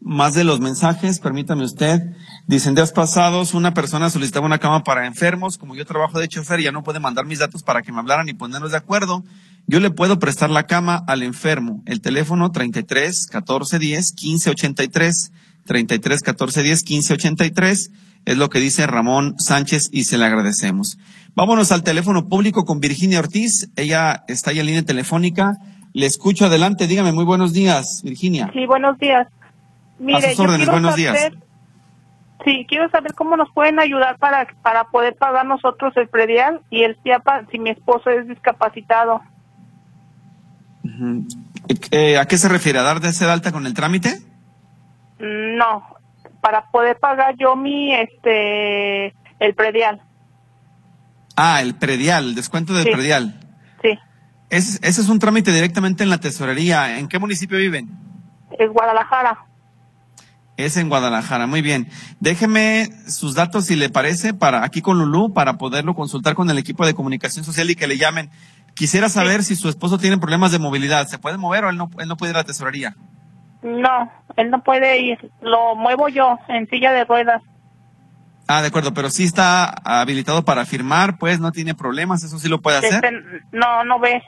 más 0.00 0.34
de 0.34 0.44
los 0.44 0.60
mensajes, 0.60 1.18
permítame 1.18 1.64
usted. 1.64 2.00
Dicen 2.46 2.74
días 2.74 2.92
pasados, 2.92 3.54
una 3.54 3.74
persona 3.74 4.10
solicitaba 4.10 4.46
una 4.46 4.58
cama 4.58 4.84
para 4.84 5.06
enfermos. 5.06 5.58
Como 5.58 5.74
yo 5.74 5.84
trabajo 5.84 6.18
de 6.18 6.28
chofer, 6.28 6.60
ya 6.60 6.72
no 6.72 6.82
puede 6.82 7.00
mandar 7.00 7.26
mis 7.26 7.40
datos 7.40 7.62
para 7.62 7.82
que 7.82 7.92
me 7.92 7.98
hablaran 7.98 8.28
y 8.28 8.34
ponernos 8.34 8.70
de 8.70 8.76
acuerdo. 8.76 9.24
Yo 9.66 9.80
le 9.80 9.90
puedo 9.90 10.18
prestar 10.18 10.50
la 10.50 10.66
cama 10.66 11.02
al 11.06 11.22
enfermo. 11.22 11.82
El 11.84 12.00
teléfono 12.00 12.50
33 12.50 13.26
14 13.26 13.78
10 13.78 14.12
15 14.12 14.50
83. 14.50 15.32
33 15.66 16.22
14 16.22 16.62
10 16.62 16.82
15 16.82 17.12
83 17.14 17.90
es 18.24 18.36
lo 18.36 18.48
que 18.48 18.60
dice 18.60 18.86
Ramón 18.86 19.34
Sánchez 19.38 19.90
y 19.92 20.04
se 20.04 20.18
le 20.18 20.24
agradecemos. 20.24 20.98
Vámonos 21.34 21.72
al 21.72 21.82
teléfono 21.82 22.28
público 22.28 22.64
con 22.64 22.80
Virginia 22.80 23.20
Ortiz. 23.20 23.70
Ella 23.76 24.24
está 24.28 24.50
ahí 24.50 24.60
en 24.60 24.66
línea 24.66 24.82
telefónica. 24.82 25.58
Le 25.98 26.06
escucho 26.06 26.46
adelante, 26.46 26.86
dígame, 26.86 27.10
muy 27.10 27.24
buenos 27.24 27.52
días, 27.52 28.02
Virginia. 28.04 28.48
Sí, 28.52 28.66
buenos 28.66 28.96
días. 29.00 29.26
Mire, 29.98 30.28
A 30.28 30.30
sus 30.30 30.38
órdenes, 30.38 30.68
buenos 30.68 30.94
días. 30.94 31.32
Sí, 32.44 32.64
quiero 32.68 32.88
saber 32.90 33.14
cómo 33.14 33.36
nos 33.36 33.50
pueden 33.50 33.80
ayudar 33.80 34.16
para, 34.16 34.46
para 34.62 34.84
poder 34.84 35.16
pagar 35.16 35.44
nosotros 35.44 35.92
el 35.96 36.06
predial 36.06 36.60
y 36.70 36.84
el 36.84 36.96
CIAPA 37.02 37.46
si 37.50 37.58
mi 37.58 37.70
esposo 37.70 38.10
es 38.10 38.28
discapacitado. 38.28 39.22
Eh, 41.90 42.16
¿A 42.16 42.26
qué 42.26 42.38
se 42.38 42.48
refiere? 42.48 42.78
¿A 42.78 42.82
dar 42.82 43.00
de 43.00 43.12
ser 43.12 43.28
alta 43.28 43.50
con 43.50 43.66
el 43.66 43.74
trámite? 43.74 44.20
No, 45.18 45.82
para 46.40 46.70
poder 46.70 46.96
pagar 47.00 47.34
yo 47.36 47.56
mi, 47.56 47.92
este, 47.92 49.06
el 49.40 49.54
predial. 49.56 50.00
Ah, 51.34 51.60
el 51.60 51.74
predial, 51.74 52.26
el 52.26 52.34
descuento 52.36 52.72
del 52.72 52.88
predial. 52.88 53.47
Ese, 54.50 54.78
es 54.82 55.08
un 55.08 55.18
trámite 55.18 55.52
directamente 55.52 56.02
en 56.02 56.10
la 56.10 56.18
tesorería. 56.18 56.98
¿En 56.98 57.08
qué 57.08 57.18
municipio 57.18 57.58
viven? 57.58 57.90
En 58.58 58.72
Guadalajara. 58.72 59.44
Es 60.56 60.76
en 60.76 60.88
Guadalajara, 60.88 61.46
muy 61.46 61.62
bien. 61.62 61.88
Déjeme 62.18 62.88
sus 63.06 63.34
datos 63.34 63.66
si 63.66 63.76
le 63.76 63.90
parece 63.90 64.34
para 64.34 64.64
aquí 64.64 64.82
con 64.82 64.98
Lulú 64.98 65.32
para 65.32 65.58
poderlo 65.58 65.94
consultar 65.94 66.34
con 66.34 66.50
el 66.50 66.58
equipo 66.58 66.84
de 66.84 66.94
comunicación 66.94 67.44
social 67.44 67.70
y 67.70 67.76
que 67.76 67.86
le 67.86 67.96
llamen. 67.96 68.30
Quisiera 68.74 69.08
saber 69.08 69.44
si 69.44 69.54
su 69.54 69.68
esposo 69.68 69.98
tiene 69.98 70.18
problemas 70.18 70.50
de 70.50 70.58
movilidad. 70.58 71.06
¿Se 71.06 71.18
puede 71.18 71.36
mover 71.36 71.64
o 71.64 71.70
él 71.70 71.76
no, 71.76 71.90
él 71.98 72.08
no 72.08 72.16
puede 72.16 72.32
ir 72.32 72.36
a 72.36 72.40
la 72.40 72.44
tesorería? 72.44 72.96
No, 73.62 74.10
él 74.36 74.50
no 74.50 74.62
puede 74.62 75.00
ir. 75.00 75.30
Lo 75.42 75.76
muevo 75.76 76.08
yo 76.08 76.38
en 76.48 76.68
silla 76.68 76.92
de 76.92 77.04
ruedas. 77.04 77.42
Ah, 78.48 78.62
de 78.62 78.68
acuerdo, 78.68 78.94
pero 78.94 79.10
sí 79.10 79.24
está 79.24 79.66
habilitado 79.84 80.42
para 80.42 80.64
firmar, 80.64 81.18
pues 81.18 81.38
no 81.38 81.52
tiene 81.52 81.74
problemas, 81.74 82.24
eso 82.24 82.38
sí 82.38 82.48
lo 82.48 82.62
puede 82.62 82.78
hacer. 82.78 83.04
Este, 83.04 83.10
no, 83.52 83.84
no 83.84 84.00
ve. 84.00 84.22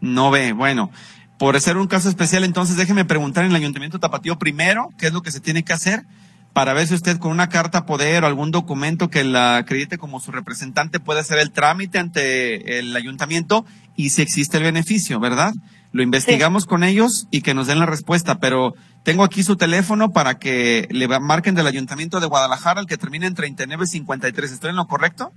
No 0.00 0.30
ve, 0.30 0.52
bueno. 0.52 0.90
Por 1.38 1.60
ser 1.60 1.76
un 1.76 1.86
caso 1.86 2.08
especial, 2.08 2.42
entonces 2.44 2.76
déjeme 2.76 3.04
preguntar 3.04 3.44
en 3.44 3.50
el 3.50 3.56
Ayuntamiento 3.56 4.00
Tapatío 4.00 4.38
primero 4.38 4.88
qué 4.98 5.06
es 5.06 5.12
lo 5.12 5.22
que 5.22 5.30
se 5.30 5.40
tiene 5.40 5.62
que 5.62 5.72
hacer 5.72 6.04
para 6.52 6.72
ver 6.72 6.88
si 6.88 6.94
usted 6.94 7.18
con 7.18 7.30
una 7.30 7.48
carta 7.48 7.86
poder 7.86 8.24
o 8.24 8.26
algún 8.26 8.50
documento 8.50 9.10
que 9.10 9.22
la 9.22 9.58
acredite 9.58 9.98
como 9.98 10.18
su 10.18 10.32
representante 10.32 10.98
puede 10.98 11.20
hacer 11.20 11.38
el 11.38 11.52
trámite 11.52 11.98
ante 11.98 12.80
el 12.80 12.96
ayuntamiento 12.96 13.64
y 13.94 14.10
si 14.10 14.22
existe 14.22 14.56
el 14.56 14.64
beneficio, 14.64 15.20
¿verdad? 15.20 15.52
Lo 15.92 16.02
investigamos 16.02 16.66
con 16.66 16.82
ellos 16.82 17.28
y 17.30 17.42
que 17.42 17.54
nos 17.54 17.68
den 17.68 17.78
la 17.78 17.86
respuesta, 17.86 18.40
pero 18.40 18.74
tengo 19.04 19.24
aquí 19.24 19.42
su 19.42 19.56
teléfono 19.56 20.10
para 20.10 20.38
que 20.38 20.88
le 20.90 21.06
marquen 21.20 21.54
del 21.54 21.66
Ayuntamiento 21.66 22.20
de 22.20 22.26
Guadalajara, 22.26 22.80
el 22.80 22.86
que 22.86 22.98
termine 22.98 23.26
en 23.26 23.34
3953. 23.34 24.52
¿Estoy 24.52 24.70
en 24.70 24.76
lo 24.76 24.86
correcto? 24.86 25.32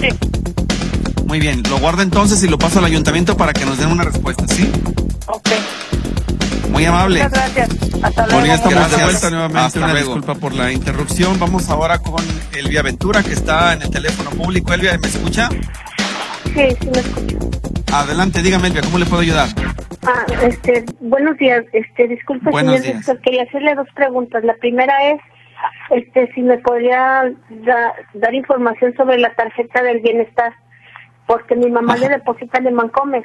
Sí. 0.00 0.08
Muy 1.28 1.38
bien, 1.40 1.62
lo 1.68 1.78
guardo 1.78 2.02
entonces 2.02 2.42
y 2.42 2.48
lo 2.48 2.58
paso 2.58 2.78
al 2.78 2.86
ayuntamiento 2.86 3.36
para 3.36 3.52
que 3.52 3.64
nos 3.66 3.78
den 3.78 3.90
una 3.92 4.02
respuesta, 4.04 4.46
¿sí? 4.48 4.70
Ok. 5.26 5.48
Muy 6.70 6.84
amable. 6.86 7.22
Muchas 7.22 7.32
gracias. 7.54 7.68
Hasta 8.02 8.26
luego. 8.26 8.38
Bueno, 8.40 8.54
estamos 8.54 8.74
Gracias. 8.74 8.98
de 8.98 9.04
vuelta 9.04 9.30
nuevamente. 9.30 9.60
Hasta 9.60 9.78
Una 9.80 9.92
luego. 9.92 10.14
disculpa 10.14 10.34
por 10.40 10.54
la 10.54 10.72
interrupción. 10.72 11.38
Vamos 11.38 11.68
ahora 11.70 11.98
con 11.98 12.22
Elvia 12.56 12.82
Ventura, 12.82 13.22
que 13.22 13.32
está 13.32 13.72
en 13.74 13.82
el 13.82 13.90
teléfono 13.90 14.30
público. 14.30 14.72
Elvia, 14.72 14.96
¿me 14.98 15.08
escucha? 15.08 15.48
Sí, 16.44 16.76
sí 16.80 16.88
me 16.94 17.00
escucho. 17.00 17.38
Adelante, 17.92 18.42
dígame, 18.42 18.68
Elvia, 18.68 18.82
¿cómo 18.82 18.98
le 18.98 19.06
puedo 19.06 19.22
ayudar? 19.22 19.48
Ah, 20.06 20.24
este, 20.42 20.84
buenos 21.00 21.36
días. 21.38 21.64
Este, 21.72 22.08
disculpe, 22.08 22.50
Buenos 22.50 22.80
señor 22.80 23.02
días. 23.04 23.18
quería 23.22 23.42
hacerle 23.42 23.74
dos 23.74 23.88
preguntas. 23.94 24.44
La 24.44 24.54
primera 24.54 24.94
es, 25.10 25.20
este, 25.90 26.32
si 26.34 26.40
me 26.42 26.58
podría 26.58 27.24
da- 27.50 27.92
dar 28.14 28.34
información 28.34 28.94
sobre 28.96 29.18
la 29.18 29.34
tarjeta 29.34 29.82
del 29.82 30.00
bienestar, 30.00 30.52
porque 31.28 31.54
mi 31.54 31.70
mamá 31.70 31.92
Ajá. 31.92 32.00
le 32.02 32.08
deposita 32.08 32.58
en 32.58 32.74
Mancomer 32.74 33.22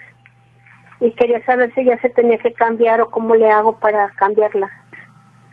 y 1.00 1.12
quería 1.14 1.44
saber 1.46 1.74
si 1.74 1.84
ya 1.86 2.00
se 2.02 2.10
tenía 2.10 2.38
que 2.38 2.54
cambiar 2.54 3.02
o 3.02 3.10
cómo 3.10 3.34
le 3.34 3.50
hago 3.50 3.80
para 3.80 4.10
cambiarla. 4.12 4.70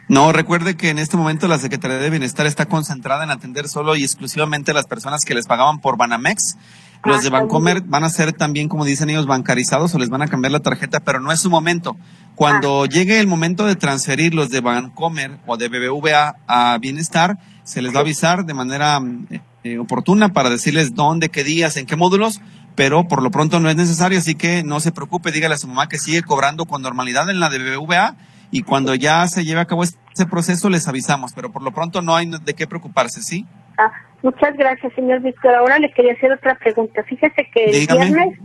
No, 0.09 0.33
recuerde 0.33 0.76
que 0.76 0.90
en 0.90 0.99
este 0.99 1.16
momento 1.16 1.47
la 1.47 1.59
Secretaría 1.59 1.99
de 1.99 2.11
Bienestar 2.11 2.45
está 2.47 2.66
concentrada 2.66 3.23
en 3.23 3.30
atender 3.30 3.69
solo 3.69 3.95
y 3.95 4.02
exclusivamente 4.02 4.73
a 4.73 4.75
las 4.75 4.87
personas 4.87 5.25
que 5.25 5.35
les 5.35 5.47
pagaban 5.47 5.78
por 5.78 5.97
Banamex. 5.97 6.59
Los 7.04 7.19
Ah, 7.19 7.23
de 7.23 7.30
Bancomer 7.30 7.80
van 7.83 8.02
a 8.02 8.11
ser 8.11 8.33
también, 8.33 8.69
como 8.69 8.85
dicen 8.85 9.09
ellos, 9.09 9.26
bancarizados 9.26 9.95
o 9.95 9.99
les 9.99 10.11
van 10.11 10.23
a 10.23 10.26
cambiar 10.26 10.50
la 10.50 10.61
tarjeta, 10.61 10.99
pero 11.00 11.21
no 11.21 11.30
es 11.30 11.38
su 11.40 11.49
momento. 11.49 11.97
Cuando 12.35 12.87
llegue 12.87 13.21
el 13.21 13.28
momento 13.28 13.64
de 13.66 13.76
transferir 13.76 14.35
los 14.35 14.50
de 14.50 14.61
Bancomer 14.61 15.38
o 15.47 15.57
de 15.57 15.69
BBVA 15.69 16.35
a 16.49 16.76
Bienestar, 16.78 17.38
se 17.62 17.80
les 17.80 17.95
va 17.95 17.99
a 17.99 18.02
avisar 18.02 18.45
de 18.45 18.52
manera 18.54 18.99
mm, 18.99 19.26
eh, 19.64 19.79
oportuna 19.79 20.31
para 20.31 20.50
decirles 20.50 20.95
dónde, 20.95 21.29
qué 21.29 21.45
días, 21.45 21.76
en 21.76 21.87
qué 21.87 21.97
módulos, 21.97 22.40
pero 22.75 23.09
por 23.09 23.23
lo 23.23 23.31
pronto 23.31 23.61
no 23.61 23.69
es 23.69 23.76
necesario, 23.76 24.19
así 24.19 24.35
que 24.35 24.62
no 24.62 24.81
se 24.81 24.93
preocupe, 24.93 25.33
dígale 25.33 25.55
a 25.55 25.59
su 25.59 25.69
mamá 25.69 25.88
que 25.88 25.99
sigue 25.99 26.23
cobrando 26.23 26.64
con 26.64 26.83
normalidad 26.83 27.29
en 27.29 27.40
la 27.40 27.49
de 27.49 27.59
BBVA 27.59 28.17
y 28.50 28.62
cuando 28.62 28.95
ya 28.95 29.26
se 29.29 29.45
lleve 29.45 29.61
a 29.61 29.67
cabo 29.67 29.83
ese 29.85 30.26
proceso 30.31 30.71
les 30.71 30.88
avisamos, 30.88 31.33
pero 31.35 31.52
por 31.52 31.62
lo 31.62 31.73
pronto 31.73 32.02
no 32.02 32.17
hay 32.17 32.31
de 32.31 32.55
qué 32.55 32.67
preocuparse, 32.67 33.23
¿sí? 33.23 33.47
Ah, 33.79 33.93
muchas 34.23 34.57
gracias, 34.57 34.93
señor 34.95 35.21
Víctor. 35.21 35.55
Ahora 35.55 35.79
le 35.79 35.93
quería 35.93 36.12
hacer 36.12 36.33
otra 36.33 36.57
pregunta. 36.57 37.02
Fíjese 37.05 37.49
que 37.52 37.67
el 37.67 37.73
Dígame. 37.73 38.07
viernes 38.07 38.38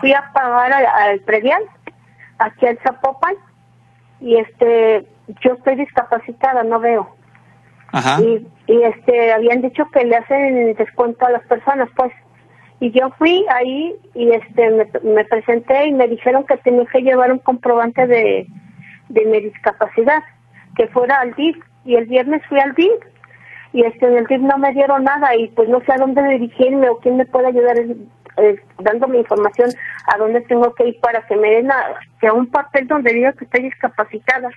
fui 0.00 0.12
a 0.12 0.32
pagar 0.32 0.72
al, 0.72 0.86
al 0.86 1.20
predial, 1.20 1.62
aquí 2.38 2.66
al 2.66 2.78
Zapopan, 2.82 3.34
y 4.20 4.36
este, 4.36 5.06
yo 5.42 5.52
estoy 5.54 5.76
discapacitada, 5.76 6.62
no 6.64 6.80
veo. 6.80 7.16
Ajá. 7.94 8.20
Y, 8.20 8.46
y 8.66 8.82
este, 8.82 9.32
habían 9.32 9.62
dicho 9.62 9.84
que 9.92 10.04
le 10.04 10.16
hacen 10.16 10.74
descuento 10.74 11.24
a 11.26 11.30
las 11.30 11.42
personas, 11.46 11.88
pues. 11.96 12.12
Y 12.80 12.90
yo 12.90 13.10
fui 13.18 13.46
ahí 13.48 13.94
y 14.14 14.30
este, 14.30 14.70
me, 14.70 14.86
me 15.04 15.24
presenté 15.24 15.86
y 15.86 15.92
me 15.92 16.08
dijeron 16.08 16.44
que 16.44 16.56
tenía 16.58 16.84
que 16.86 17.02
llevar 17.02 17.30
un 17.30 17.38
comprobante 17.38 18.06
de, 18.06 18.46
de 19.08 19.24
mi 19.26 19.40
discapacidad, 19.40 20.22
que 20.76 20.88
fuera 20.88 21.20
al 21.20 21.34
DIF. 21.34 21.56
Y 21.84 21.94
el 21.94 22.06
viernes 22.06 22.42
fui 22.48 22.58
al 22.58 22.74
DIF 22.74 22.92
y 23.72 23.84
este 23.84 24.06
en 24.06 24.18
el 24.18 24.26
DIF 24.26 24.40
no 24.40 24.56
me 24.58 24.72
dieron 24.72 25.04
nada 25.04 25.36
y 25.36 25.48
pues 25.48 25.68
no 25.68 25.80
sé 25.80 25.92
a 25.92 25.98
dónde 25.98 26.22
dirigirme 26.22 26.88
o 26.88 26.98
quién 26.98 27.16
me 27.16 27.26
puede 27.26 27.48
ayudar 27.48 27.76
eh, 27.78 28.60
dándome 28.78 29.18
información 29.18 29.70
a 30.06 30.16
dónde 30.16 30.40
tengo 30.42 30.72
que 30.74 30.88
ir 30.88 31.00
para 31.00 31.26
que 31.26 31.36
me 31.36 31.50
den 31.50 31.70
a, 31.70 31.76
que 32.20 32.30
un 32.30 32.46
papel 32.46 32.86
donde 32.86 33.12
diga 33.12 33.32
que 33.32 33.44
estoy 33.44 33.64
discapacitada. 33.64 34.48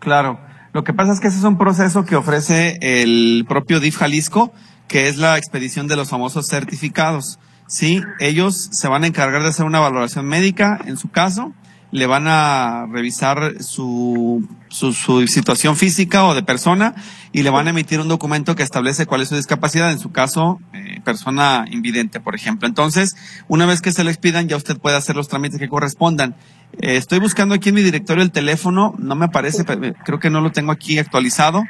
Claro. 0.00 0.38
Lo 0.72 0.84
que 0.84 0.92
pasa 0.92 1.12
es 1.12 1.20
que 1.20 1.28
ese 1.28 1.38
es 1.38 1.44
un 1.44 1.58
proceso 1.58 2.04
que 2.04 2.14
ofrece 2.14 2.78
el 2.80 3.44
propio 3.48 3.80
DIF 3.80 3.96
Jalisco, 3.96 4.52
que 4.86 5.08
es 5.08 5.16
la 5.16 5.36
expedición 5.36 5.88
de 5.88 5.96
los 5.96 6.10
famosos 6.10 6.46
certificados. 6.46 7.38
Sí, 7.66 8.02
ellos 8.20 8.68
se 8.72 8.88
van 8.88 9.04
a 9.04 9.06
encargar 9.06 9.42
de 9.42 9.48
hacer 9.48 9.66
una 9.66 9.80
valoración 9.80 10.26
médica 10.26 10.80
en 10.86 10.96
su 10.96 11.10
caso, 11.10 11.52
le 11.92 12.06
van 12.06 12.26
a 12.28 12.86
revisar 12.86 13.62
su, 13.62 14.46
su, 14.68 14.92
su 14.92 15.26
situación 15.26 15.76
física 15.76 16.24
o 16.24 16.34
de 16.34 16.42
persona 16.42 16.94
y 17.32 17.42
le 17.42 17.50
van 17.50 17.66
a 17.66 17.70
emitir 17.70 18.00
un 18.00 18.08
documento 18.08 18.54
que 18.54 18.62
establece 18.62 19.06
cuál 19.06 19.22
es 19.22 19.28
su 19.28 19.36
discapacidad, 19.36 19.90
en 19.90 19.98
su 19.98 20.10
caso, 20.12 20.60
eh, 20.72 21.00
persona 21.04 21.64
invidente, 21.70 22.20
por 22.20 22.34
ejemplo. 22.34 22.68
Entonces, 22.68 23.16
una 23.48 23.66
vez 23.66 23.80
que 23.80 23.92
se 23.92 24.04
lo 24.04 24.10
expidan, 24.10 24.48
ya 24.48 24.56
usted 24.56 24.78
puede 24.78 24.96
hacer 24.96 25.16
los 25.16 25.28
trámites 25.28 25.58
que 25.58 25.68
correspondan. 25.68 26.36
Eh, 26.80 26.96
estoy 26.96 27.18
buscando 27.18 27.54
aquí 27.54 27.70
en 27.70 27.74
mi 27.76 27.82
directorio 27.82 28.22
el 28.22 28.32
teléfono, 28.32 28.94
no 28.98 29.14
me 29.16 29.26
aparece, 29.26 29.64
eh, 29.68 29.94
creo 30.04 30.18
que 30.18 30.30
no 30.30 30.40
lo 30.40 30.52
tengo 30.52 30.72
aquí 30.72 30.98
actualizado, 30.98 31.64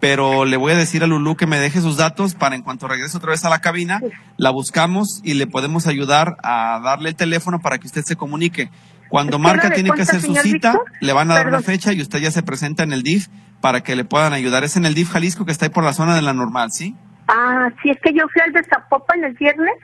pero 0.00 0.44
le 0.44 0.56
voy 0.56 0.72
a 0.72 0.76
decir 0.76 1.02
a 1.02 1.06
Lulú 1.06 1.36
que 1.36 1.46
me 1.46 1.58
deje 1.58 1.80
sus 1.80 1.96
datos 1.96 2.34
para 2.34 2.54
en 2.54 2.62
cuanto 2.62 2.88
regrese 2.88 3.16
otra 3.16 3.30
vez 3.30 3.44
a 3.44 3.50
la 3.50 3.60
cabina, 3.60 4.00
la 4.36 4.50
buscamos 4.50 5.20
y 5.24 5.34
le 5.34 5.46
podemos 5.46 5.86
ayudar 5.86 6.36
a 6.42 6.80
darle 6.82 7.10
el 7.10 7.16
teléfono 7.16 7.60
para 7.60 7.78
que 7.78 7.86
usted 7.86 8.04
se 8.04 8.16
comunique. 8.16 8.70
Cuando 9.08 9.36
¿Es 9.36 9.42
marca 9.42 9.70
tiene 9.70 9.90
que 9.90 10.02
hacer 10.02 10.20
su 10.20 10.34
cita, 10.34 10.72
Víctor? 10.72 10.84
le 11.00 11.12
van 11.12 11.30
a 11.30 11.34
dar 11.34 11.48
una 11.48 11.60
fecha 11.60 11.92
y 11.92 12.00
usted 12.00 12.18
ya 12.18 12.30
se 12.30 12.42
presenta 12.42 12.82
en 12.82 12.92
el 12.92 13.02
DIF 13.02 13.28
para 13.60 13.82
que 13.82 13.96
le 13.96 14.04
puedan 14.04 14.32
ayudar. 14.32 14.64
Es 14.64 14.76
en 14.76 14.84
el 14.84 14.94
DIF 14.94 15.10
Jalisco 15.10 15.44
que 15.44 15.52
está 15.52 15.66
ahí 15.66 15.70
por 15.70 15.84
la 15.84 15.92
zona 15.92 16.14
de 16.14 16.22
la 16.22 16.32
normal, 16.32 16.72
¿sí? 16.72 16.96
Ah, 17.28 17.70
sí, 17.82 17.90
es 17.90 17.98
que 18.02 18.12
yo 18.12 18.24
fui 18.32 18.42
al 18.42 18.52
de 18.52 18.62
Zapopan 18.64 19.24
el 19.24 19.34
viernes 19.34 19.74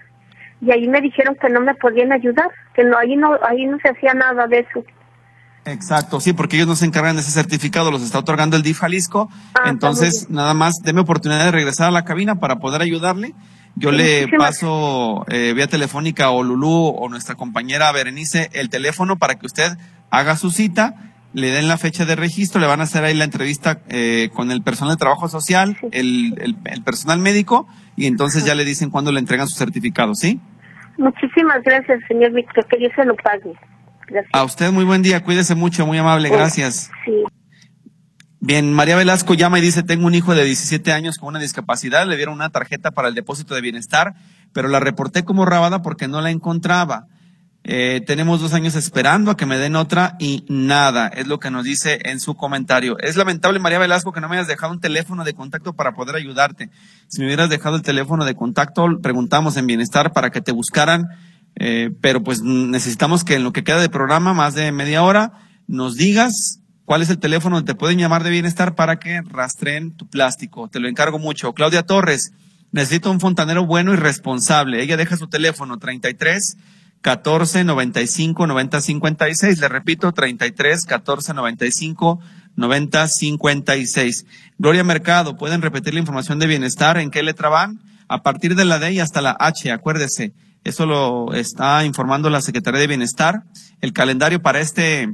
y 0.61 0.71
ahí 0.71 0.87
me 0.89 1.01
dijeron 1.01 1.37
que 1.41 1.49
no 1.49 1.61
me 1.61 1.75
podían 1.75 2.13
ayudar, 2.13 2.49
que 2.75 2.85
no 2.85 2.97
ahí 2.97 3.17
no 3.17 3.37
ahí 3.49 3.67
no 3.67 3.79
se 3.83 3.89
hacía 3.91 4.15
nada 4.15 4.47
de 4.47 4.61
eso. 4.61 4.85
Exacto, 5.65 6.21
sí, 6.21 6.33
porque 6.33 6.57
ellos 6.57 6.69
no 6.69 6.77
se 6.77 6.87
encargan 6.87 7.15
de 7.15 7.23
ese 7.23 7.31
certificado, 7.31 7.91
los 7.93 8.03
está 8.03 8.19
otorgando 8.19 8.57
el 8.57 8.63
DIF 8.63 8.81
Jalisco. 8.81 9.29
Ah, 9.55 9.69
Entonces, 9.69 10.29
nada 10.29 10.55
más, 10.55 10.83
deme 10.83 11.01
oportunidad 11.01 11.45
de 11.45 11.53
regresar 11.53 11.87
a 11.89 11.93
la 11.93 12.05
cabina 12.05 12.37
para 12.37 12.57
poder 12.57 12.83
ayudarle. 12.83 13.35
Yo 13.75 13.91
le 13.91 14.29
paso 14.37 15.25
eh, 15.29 15.53
vía 15.55 15.67
telefónica 15.67 16.31
o 16.31 16.43
Lulú 16.43 16.89
o 16.89 17.09
nuestra 17.09 17.35
compañera 17.35 17.91
Berenice 17.93 18.51
el 18.53 18.69
teléfono 18.69 19.17
para 19.17 19.37
que 19.37 19.47
usted 19.47 19.77
haga 20.11 20.37
su 20.37 20.51
cita, 20.51 20.95
le 21.33 21.51
den 21.51 21.69
la 21.69 21.79
fecha 21.79 22.05
de 22.05 22.15
registro, 22.15 22.61
le 22.61 22.67
van 22.67 22.81
a 22.81 22.85
hacer 22.85 23.03
ahí 23.05 23.15
la 23.15 23.25
entrevista 23.25 23.81
eh, 23.89 24.29
con 24.35 24.51
el 24.51 24.63
personal 24.63 24.95
de 24.95 24.99
trabajo 24.99 25.29
social, 25.29 25.77
Sí. 25.81 25.87
el, 25.93 26.35
el, 26.41 26.57
el 26.67 26.83
personal 26.83 27.19
médico, 27.19 27.67
y 27.97 28.07
entonces 28.07 28.45
ya 28.45 28.55
le 28.55 28.65
dicen 28.67 28.91
cuándo 28.91 29.11
le 29.11 29.19
entregan 29.21 29.49
su 29.49 29.57
certificado, 29.57 30.15
¿sí? 30.15 30.39
Muchísimas 30.99 31.63
gracias, 31.65 32.01
señor 32.07 32.33
Víctor, 32.33 32.67
que 32.67 32.77
Dios 32.77 32.93
se 32.95 33.05
lo 33.07 33.17
pague. 33.17 33.55
Gracias. 34.07 34.31
A 34.35 34.45
usted 34.45 34.71
muy 34.71 34.85
buen 34.85 35.01
día, 35.01 35.25
cuídese 35.25 35.55
mucho, 35.55 35.87
muy 35.87 35.97
amable, 35.97 36.29
gracias. 36.29 36.91
Sí. 37.07 37.13
Bien, 38.45 38.73
María 38.73 38.97
Velasco 38.97 39.35
llama 39.35 39.61
y 39.61 39.63
dice, 39.63 39.85
tengo 39.85 40.05
un 40.05 40.17
hijo 40.17 40.35
de 40.35 40.45
17 40.45 40.91
años 40.91 41.17
con 41.17 41.29
una 41.29 41.39
discapacidad, 41.39 42.09
le 42.09 42.17
dieron 42.17 42.35
una 42.35 42.51
tarjeta 42.51 42.91
para 42.91 43.07
el 43.07 43.15
depósito 43.15 43.55
de 43.55 43.61
bienestar, 43.61 44.17
pero 44.53 44.67
la 44.67 44.81
reporté 44.81 45.23
como 45.23 45.45
rabada 45.45 45.81
porque 45.81 46.09
no 46.09 46.21
la 46.21 46.33
encontraba. 46.33 47.07
Eh, 47.63 48.03
tenemos 48.05 48.41
dos 48.41 48.53
años 48.53 48.75
esperando 48.75 49.31
a 49.31 49.37
que 49.37 49.47
me 49.47 49.59
den 49.59 49.77
otra 49.77 50.17
y 50.19 50.45
nada, 50.49 51.07
es 51.07 51.29
lo 51.29 51.39
que 51.39 51.53
nos 51.53 51.63
dice 51.63 52.01
en 52.03 52.19
su 52.19 52.35
comentario. 52.35 52.99
Es 52.99 53.15
lamentable, 53.15 53.61
María 53.61 53.79
Velasco, 53.79 54.13
que 54.13 54.21
no 54.21 54.29
me 54.29 54.35
hayas 54.35 54.49
dejado 54.49 54.73
un 54.73 54.81
teléfono 54.81 55.23
de 55.23 55.35
contacto 55.35 55.75
para 55.75 55.95
poder 55.95 56.17
ayudarte. 56.17 56.69
Si 57.07 57.21
me 57.21 57.27
hubieras 57.27 57.49
dejado 57.49 57.77
el 57.77 57.83
teléfono 57.83 58.25
de 58.25 58.35
contacto, 58.35 58.89
preguntamos 59.01 59.57
en 59.57 59.69
bienestar 59.69 60.13
para 60.13 60.31
que 60.31 60.41
te 60.41 60.51
buscaran, 60.51 61.07
eh, 61.55 61.93
pero 62.01 62.25
pues 62.25 62.43
necesitamos 62.43 63.23
que 63.23 63.37
en 63.37 63.45
lo 63.45 63.53
que 63.53 63.63
queda 63.63 63.81
de 63.81 63.89
programa, 63.89 64.35
más 64.35 64.55
de 64.55 64.73
media 64.73 65.05
hora, 65.05 65.35
nos 65.69 65.95
digas 65.95 66.59
cuál 66.93 67.01
es 67.01 67.09
el 67.09 67.17
teléfono 67.17 67.57
donde 67.57 67.73
te 67.73 67.79
pueden 67.79 67.99
llamar 67.99 68.23
de 68.23 68.29
bienestar 68.29 68.75
para 68.75 68.99
que 68.99 69.23
rastreen 69.23 69.93
tu 69.93 70.07
plástico. 70.07 70.69
Te 70.69 70.79
lo 70.79 70.89
encargo 70.89 71.19
mucho. 71.19 71.55
Claudia 71.55 71.85
Torres, 71.85 72.35
necesito 72.71 73.11
un 73.11 73.19
fontanero 73.19 73.65
bueno 73.65 73.95
y 73.95 73.97
responsable. 73.97 74.83
Ella 74.83 74.99
deja 74.99 75.17
su 75.17 75.27
teléfono 75.27 75.79
33 75.79 76.59
14 77.01 77.65
95 77.65 78.47
90 78.47 78.81
56. 78.83 79.59
Le 79.59 79.69
repito, 79.69 80.13
33 80.13 80.85
14 80.85 81.33
95 81.33 82.21
90 82.57 83.09
56. 83.09 84.27
Gloria 84.59 84.85
Mercado, 84.85 85.39
pueden 85.39 85.63
repetir 85.63 85.95
la 85.95 86.01
información 86.01 86.39
de 86.41 86.47
bienestar. 86.47 86.99
¿En 86.99 87.11
qué 87.11 87.23
letra 87.23 87.49
van? 87.49 87.81
A 88.07 88.23
partir 88.23 88.55
de 88.55 88.67
la 88.67 88.79
D 88.79 88.93
y 88.93 89.01
hasta 89.01 89.23
la 89.23 89.35
H, 89.41 89.73
acuérdese. 89.73 90.35
Eso 90.63 90.85
lo 90.85 91.33
está 91.33 91.87
informando 91.87 92.29
la 92.29 92.43
Secretaría 92.43 92.81
de 92.81 92.87
Bienestar. 92.87 93.45
El 93.81 93.95
calendario 93.95 94.43
para 94.43 94.61
este 94.61 95.09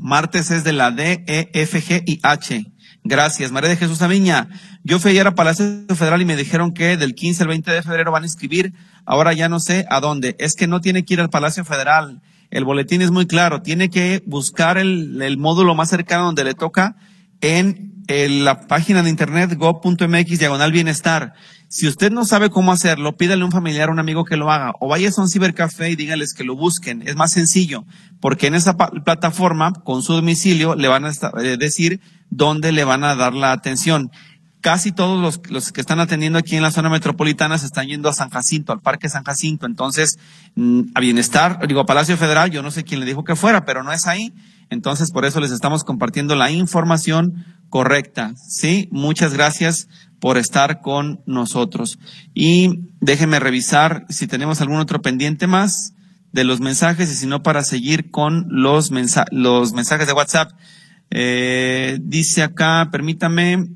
martes 0.00 0.50
es 0.50 0.64
de 0.64 0.72
la 0.72 0.90
D, 0.90 1.24
E, 1.26 1.50
F, 1.52 1.80
G 1.80 2.02
y 2.06 2.20
H. 2.22 2.64
Gracias, 3.06 3.52
María 3.52 3.68
de 3.68 3.76
Jesús 3.76 4.00
Aviña. 4.00 4.48
Yo 4.82 4.98
fui 4.98 5.10
ayer 5.10 5.26
a 5.26 5.34
Palacio 5.34 5.66
Federal 5.94 6.22
y 6.22 6.24
me 6.24 6.36
dijeron 6.36 6.72
que 6.72 6.96
del 6.96 7.14
15 7.14 7.42
al 7.42 7.48
20 7.50 7.70
de 7.70 7.82
febrero 7.82 8.12
van 8.12 8.22
a 8.22 8.26
inscribir. 8.26 8.72
Ahora 9.04 9.34
ya 9.34 9.48
no 9.48 9.60
sé 9.60 9.84
a 9.90 10.00
dónde. 10.00 10.36
Es 10.38 10.54
que 10.54 10.66
no 10.66 10.80
tiene 10.80 11.04
que 11.04 11.14
ir 11.14 11.20
al 11.20 11.28
Palacio 11.28 11.64
Federal. 11.64 12.22
El 12.50 12.64
boletín 12.64 13.02
es 13.02 13.10
muy 13.10 13.26
claro. 13.26 13.60
Tiene 13.60 13.90
que 13.90 14.22
buscar 14.26 14.78
el, 14.78 15.20
el 15.20 15.36
módulo 15.36 15.74
más 15.74 15.90
cercano 15.90 16.24
donde 16.24 16.44
le 16.44 16.54
toca 16.54 16.96
en, 17.40 17.93
en 18.08 18.44
la 18.44 18.66
página 18.66 19.02
de 19.02 19.10
internet 19.10 19.54
go.mx 19.56 20.38
diagonal 20.38 20.72
bienestar. 20.72 21.34
Si 21.68 21.88
usted 21.88 22.12
no 22.12 22.24
sabe 22.24 22.50
cómo 22.50 22.72
hacerlo, 22.72 23.16
pídale 23.16 23.42
a 23.42 23.46
un 23.46 23.52
familiar, 23.52 23.88
a 23.88 23.92
un 23.92 23.98
amigo 23.98 24.24
que 24.24 24.36
lo 24.36 24.50
haga, 24.50 24.72
o 24.80 24.88
vaya 24.88 25.08
a 25.08 25.20
un 25.20 25.28
cibercafé 25.28 25.90
y 25.90 25.96
dígales 25.96 26.34
que 26.34 26.44
lo 26.44 26.54
busquen. 26.54 27.02
Es 27.06 27.16
más 27.16 27.32
sencillo, 27.32 27.84
porque 28.20 28.46
en 28.46 28.54
esa 28.54 28.76
plataforma, 28.76 29.72
con 29.72 30.02
su 30.02 30.12
domicilio, 30.12 30.74
le 30.76 30.88
van 30.88 31.04
a 31.04 31.10
eh, 31.42 31.56
decir 31.58 32.00
dónde 32.30 32.72
le 32.72 32.84
van 32.84 33.04
a 33.04 33.14
dar 33.16 33.34
la 33.34 33.52
atención. 33.52 34.10
casi 34.60 34.92
todos 34.92 35.20
los, 35.20 35.50
los, 35.50 35.72
que 35.72 35.80
están 35.80 36.00
atendiendo 36.00 36.38
aquí 36.38 36.56
en 36.56 36.62
la 36.62 36.70
zona 36.70 36.88
metropolitana 36.88 37.58
se 37.58 37.66
están 37.66 37.86
yendo 37.86 38.08
a 38.08 38.14
San 38.14 38.30
Jacinto, 38.30 38.72
al 38.72 38.80
Parque 38.80 39.10
San 39.10 39.24
Jacinto. 39.24 39.66
Entonces, 39.66 40.18
mm, 40.54 40.82
a 40.94 41.00
Bienestar, 41.00 41.66
digo, 41.66 41.80
a 41.80 41.86
Palacio 41.86 42.16
Federal, 42.16 42.50
yo 42.50 42.62
no 42.62 42.70
sé 42.70 42.84
quién 42.84 43.00
le 43.00 43.06
dijo 43.06 43.24
que 43.24 43.36
fuera, 43.36 43.64
pero 43.64 43.82
no 43.82 43.92
es 43.92 44.06
ahí. 44.06 44.32
Entonces, 44.70 45.10
por 45.10 45.24
eso 45.24 45.40
les 45.40 45.50
estamos 45.50 45.84
compartiendo 45.84 46.34
la 46.34 46.50
información 46.50 47.44
correcta. 47.68 48.34
Sí, 48.36 48.88
muchas 48.92 49.34
gracias 49.34 49.88
por 50.20 50.38
estar 50.38 50.80
con 50.80 51.20
nosotros. 51.26 51.98
Y 52.32 52.90
déjenme 53.00 53.40
revisar 53.40 54.06
si 54.08 54.26
tenemos 54.26 54.60
algún 54.60 54.78
otro 54.78 55.02
pendiente 55.02 55.46
más 55.46 55.94
de 56.32 56.44
los 56.44 56.60
mensajes 56.60 57.10
y 57.12 57.14
si 57.14 57.26
no 57.26 57.42
para 57.42 57.62
seguir 57.62 58.10
con 58.10 58.46
los, 58.48 58.90
los 59.30 59.72
mensajes 59.72 60.06
de 60.06 60.12
WhatsApp. 60.12 60.52
Eh, 61.10 61.98
dice 62.02 62.42
acá, 62.42 62.88
permítame, 62.90 63.68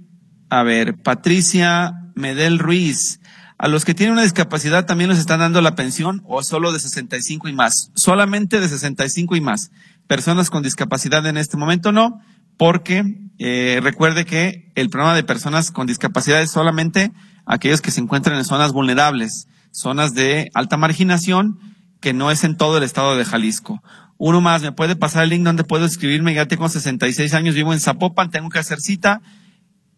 a 0.51 0.63
ver, 0.63 0.97
Patricia 1.03 2.11
Medel 2.15 2.59
Ruiz. 2.59 3.21
A 3.59 3.69
los 3.69 3.85
que 3.85 3.95
tienen 3.95 4.13
una 4.13 4.23
discapacidad 4.23 4.87
también 4.87 5.11
les 5.11 5.19
están 5.19 5.41
dando 5.41 5.61
la 5.61 5.75
pensión 5.75 6.23
o 6.25 6.43
solo 6.43 6.73
de 6.73 6.81
65 6.81 7.49
y 7.49 7.53
más. 7.53 7.91
Solamente 7.95 8.61
de 8.61 8.69
65 8.69 9.37
y 9.37 9.41
más. 9.41 9.71
Personas 10.09 10.51
con 10.51 10.65
discapacidad 10.65 11.25
en 11.27 11.37
este 11.37 11.57
momento 11.57 11.93
no, 11.93 12.21
porque 12.57 13.05
eh, 13.39 13.79
recuerde 13.81 14.25
que 14.25 14.73
el 14.75 14.91
programa 14.91 15.15
de 15.15 15.23
personas 15.23 15.71
con 15.71 15.87
discapacidad 15.87 16.43
es 16.43 16.51
solamente 16.51 17.13
aquellos 17.47 17.81
que 17.81 17.93
se 17.93 18.01
encuentran 18.01 18.37
en 18.37 18.45
zonas 18.45 18.73
vulnerables, 18.73 19.47
zonas 19.71 20.15
de 20.15 20.51
alta 20.55 20.77
marginación, 20.77 21.61
que 22.01 22.13
no 22.13 22.33
es 22.33 22.43
en 22.43 22.57
todo 22.57 22.79
el 22.79 22.83
estado 22.83 23.17
de 23.17 23.25
Jalisco. 23.25 23.81
Uno 24.17 24.41
más, 24.41 24.63
¿me 24.63 24.73
puede 24.73 24.97
pasar 24.97 25.23
el 25.23 25.31
link 25.31 25.45
donde 25.45 25.63
puedo 25.63 25.85
escribirme? 25.85 26.35
Ya 26.35 26.47
tengo 26.47 26.69
66 26.69 27.33
años, 27.35 27.55
vivo 27.55 27.73
en 27.73 27.79
Zapopan, 27.79 28.31
tengo 28.31 28.49
que 28.49 28.59
hacer 28.59 28.81
cita 28.81 29.23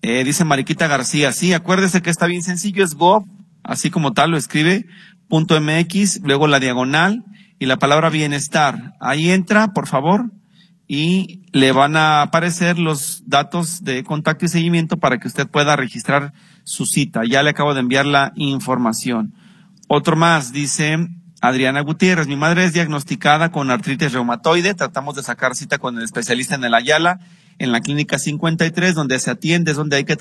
eh, 0.03 0.25
dice 0.25 0.45
Mariquita 0.47 0.87
García, 0.87 1.31
sí, 1.33 1.53
acuérdese 1.53 2.01
que 2.01 2.09
está 2.09 2.27
bien 2.27 2.43
sencillo, 2.43 2.83
es 2.85 2.95
gov, 2.95 3.27
así 3.63 3.91
como 3.91 4.13
tal 4.13 4.31
lo 4.31 4.39
escribe, 4.39 4.87
punto 5.29 5.61
MX, 5.61 6.21
luego 6.23 6.47
la 6.47 6.59
diagonal 6.59 7.23
y 7.61 7.67
la 7.67 7.79
palabra 7.79 8.09
bienestar. 8.09 8.95
Ahí 8.99 9.31
entra, 9.31 9.69
por 9.69 9.87
favor, 9.87 10.33
y 10.89 11.43
le 11.53 11.71
van 11.71 11.95
a 11.95 12.23
aparecer 12.23 12.79
los 12.79 13.23
datos 13.27 13.85
de 13.85 14.03
contacto 14.03 14.47
y 14.47 14.49
seguimiento 14.49 14.97
para 14.97 15.19
que 15.19 15.29
usted 15.29 15.47
pueda 15.47 15.77
registrar 15.77 16.33
su 16.65 16.87
cita. 16.87 17.21
Ya 17.25 17.45
le 17.45 17.51
acabo 17.51 17.75
de 17.75 17.81
enviar 17.81 18.07
la 18.07 18.33
información. 18.35 19.35
Otro 19.87 20.17
más, 20.17 20.53
dice 20.53 21.07
Adriana 21.43 21.83
Gutiérrez, 21.83 22.27
mi 22.27 22.37
madre 22.37 22.65
es 22.65 22.73
diagnosticada 22.73 23.53
con 23.53 23.71
artritis 23.71 24.13
reumatoide, 24.13 24.75
tratamos 24.75 25.15
de 25.15 25.23
sacar 25.23 25.55
cita 25.55 25.79
con 25.79 25.99
el 25.99 26.05
especialista 26.05 26.55
en 26.55 26.65
el 26.65 26.75
Ayala 26.75 27.21
en 27.59 27.73
la 27.73 27.81
clínica 27.83 28.19
53, 28.19 28.95
donde 28.95 29.19
se 29.19 29.31
atiende, 29.31 29.73
es 29.73 29.77
donde 29.77 29.97
hay 29.97 30.05
que, 30.05 30.17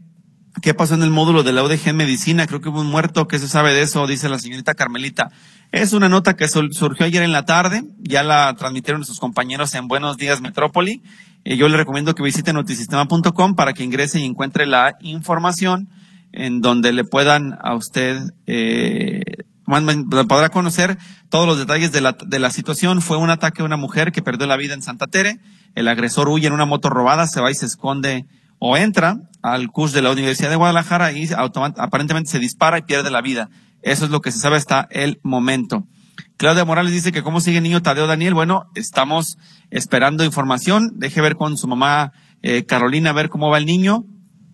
¿qué 0.62 0.74
pasó 0.74 0.94
en 0.94 1.02
el 1.02 1.10
módulo 1.10 1.42
de 1.42 1.52
la 1.52 1.62
UDG 1.62 1.88
en 1.88 1.96
Medicina? 1.96 2.46
Creo 2.46 2.60
que 2.60 2.68
hubo 2.68 2.80
un 2.80 2.86
muerto, 2.86 3.26
¿qué 3.28 3.38
se 3.38 3.48
sabe 3.48 3.72
de 3.72 3.82
eso? 3.82 4.06
Dice 4.06 4.28
la 4.28 4.38
señorita 4.38 4.74
Carmelita. 4.74 5.30
Es 5.72 5.92
una 5.92 6.08
nota 6.08 6.34
que 6.36 6.46
surgió 6.48 7.06
ayer 7.06 7.22
en 7.22 7.32
la 7.32 7.44
tarde, 7.44 7.82
ya 7.98 8.22
la 8.22 8.54
transmitieron 8.56 9.04
sus 9.04 9.18
compañeros 9.18 9.74
en 9.74 9.88
Buenos 9.88 10.16
Días 10.16 10.40
Metrópoli. 10.40 11.02
Eh, 11.44 11.56
yo 11.56 11.68
le 11.68 11.76
recomiendo 11.76 12.14
que 12.14 12.22
visite 12.22 12.52
notisistema.com 12.52 13.54
para 13.54 13.72
que 13.72 13.84
ingrese 13.84 14.20
y 14.20 14.24
encuentre 14.24 14.66
la 14.66 14.96
información 15.00 15.88
en 16.32 16.60
donde 16.60 16.92
le 16.92 17.04
puedan 17.04 17.58
a 17.62 17.74
usted, 17.74 18.20
eh, 18.46 19.22
podrá 19.64 20.48
conocer 20.48 20.98
todos 21.28 21.46
los 21.46 21.58
detalles 21.58 21.92
de 21.92 22.00
la, 22.00 22.12
de 22.12 22.38
la 22.38 22.50
situación. 22.50 23.02
Fue 23.02 23.16
un 23.16 23.30
ataque 23.30 23.62
a 23.62 23.64
una 23.64 23.76
mujer 23.76 24.12
que 24.12 24.22
perdió 24.22 24.46
la 24.46 24.56
vida 24.56 24.74
en 24.74 24.82
Santa 24.82 25.06
Tere. 25.06 25.38
El 25.74 25.88
agresor 25.88 26.28
huye 26.28 26.46
en 26.46 26.52
una 26.52 26.66
moto 26.66 26.90
robada, 26.90 27.26
se 27.26 27.40
va 27.40 27.50
y 27.50 27.54
se 27.54 27.66
esconde 27.66 28.26
o 28.66 28.78
entra 28.78 29.18
al 29.42 29.70
CUS 29.70 29.92
de 29.92 30.00
la 30.00 30.10
Universidad 30.10 30.48
de 30.48 30.56
Guadalajara 30.56 31.12
y 31.12 31.28
aparentemente 31.76 32.30
se 32.30 32.38
dispara 32.38 32.78
y 32.78 32.82
pierde 32.82 33.10
la 33.10 33.20
vida. 33.20 33.50
Eso 33.82 34.06
es 34.06 34.10
lo 34.10 34.22
que 34.22 34.32
se 34.32 34.38
sabe 34.38 34.56
hasta 34.56 34.88
el 34.90 35.20
momento. 35.22 35.86
Claudia 36.38 36.64
Morales 36.64 36.94
dice 36.94 37.12
que 37.12 37.22
cómo 37.22 37.42
sigue 37.42 37.58
el 37.58 37.62
niño 37.62 37.82
Tadeo 37.82 38.06
Daniel. 38.06 38.32
Bueno, 38.32 38.70
estamos 38.74 39.36
esperando 39.68 40.24
información. 40.24 40.92
Deje 40.94 41.20
ver 41.20 41.36
con 41.36 41.58
su 41.58 41.68
mamá 41.68 42.12
eh, 42.40 42.64
Carolina 42.64 43.10
a 43.10 43.12
ver 43.12 43.28
cómo 43.28 43.50
va 43.50 43.58
el 43.58 43.66
niño, 43.66 44.06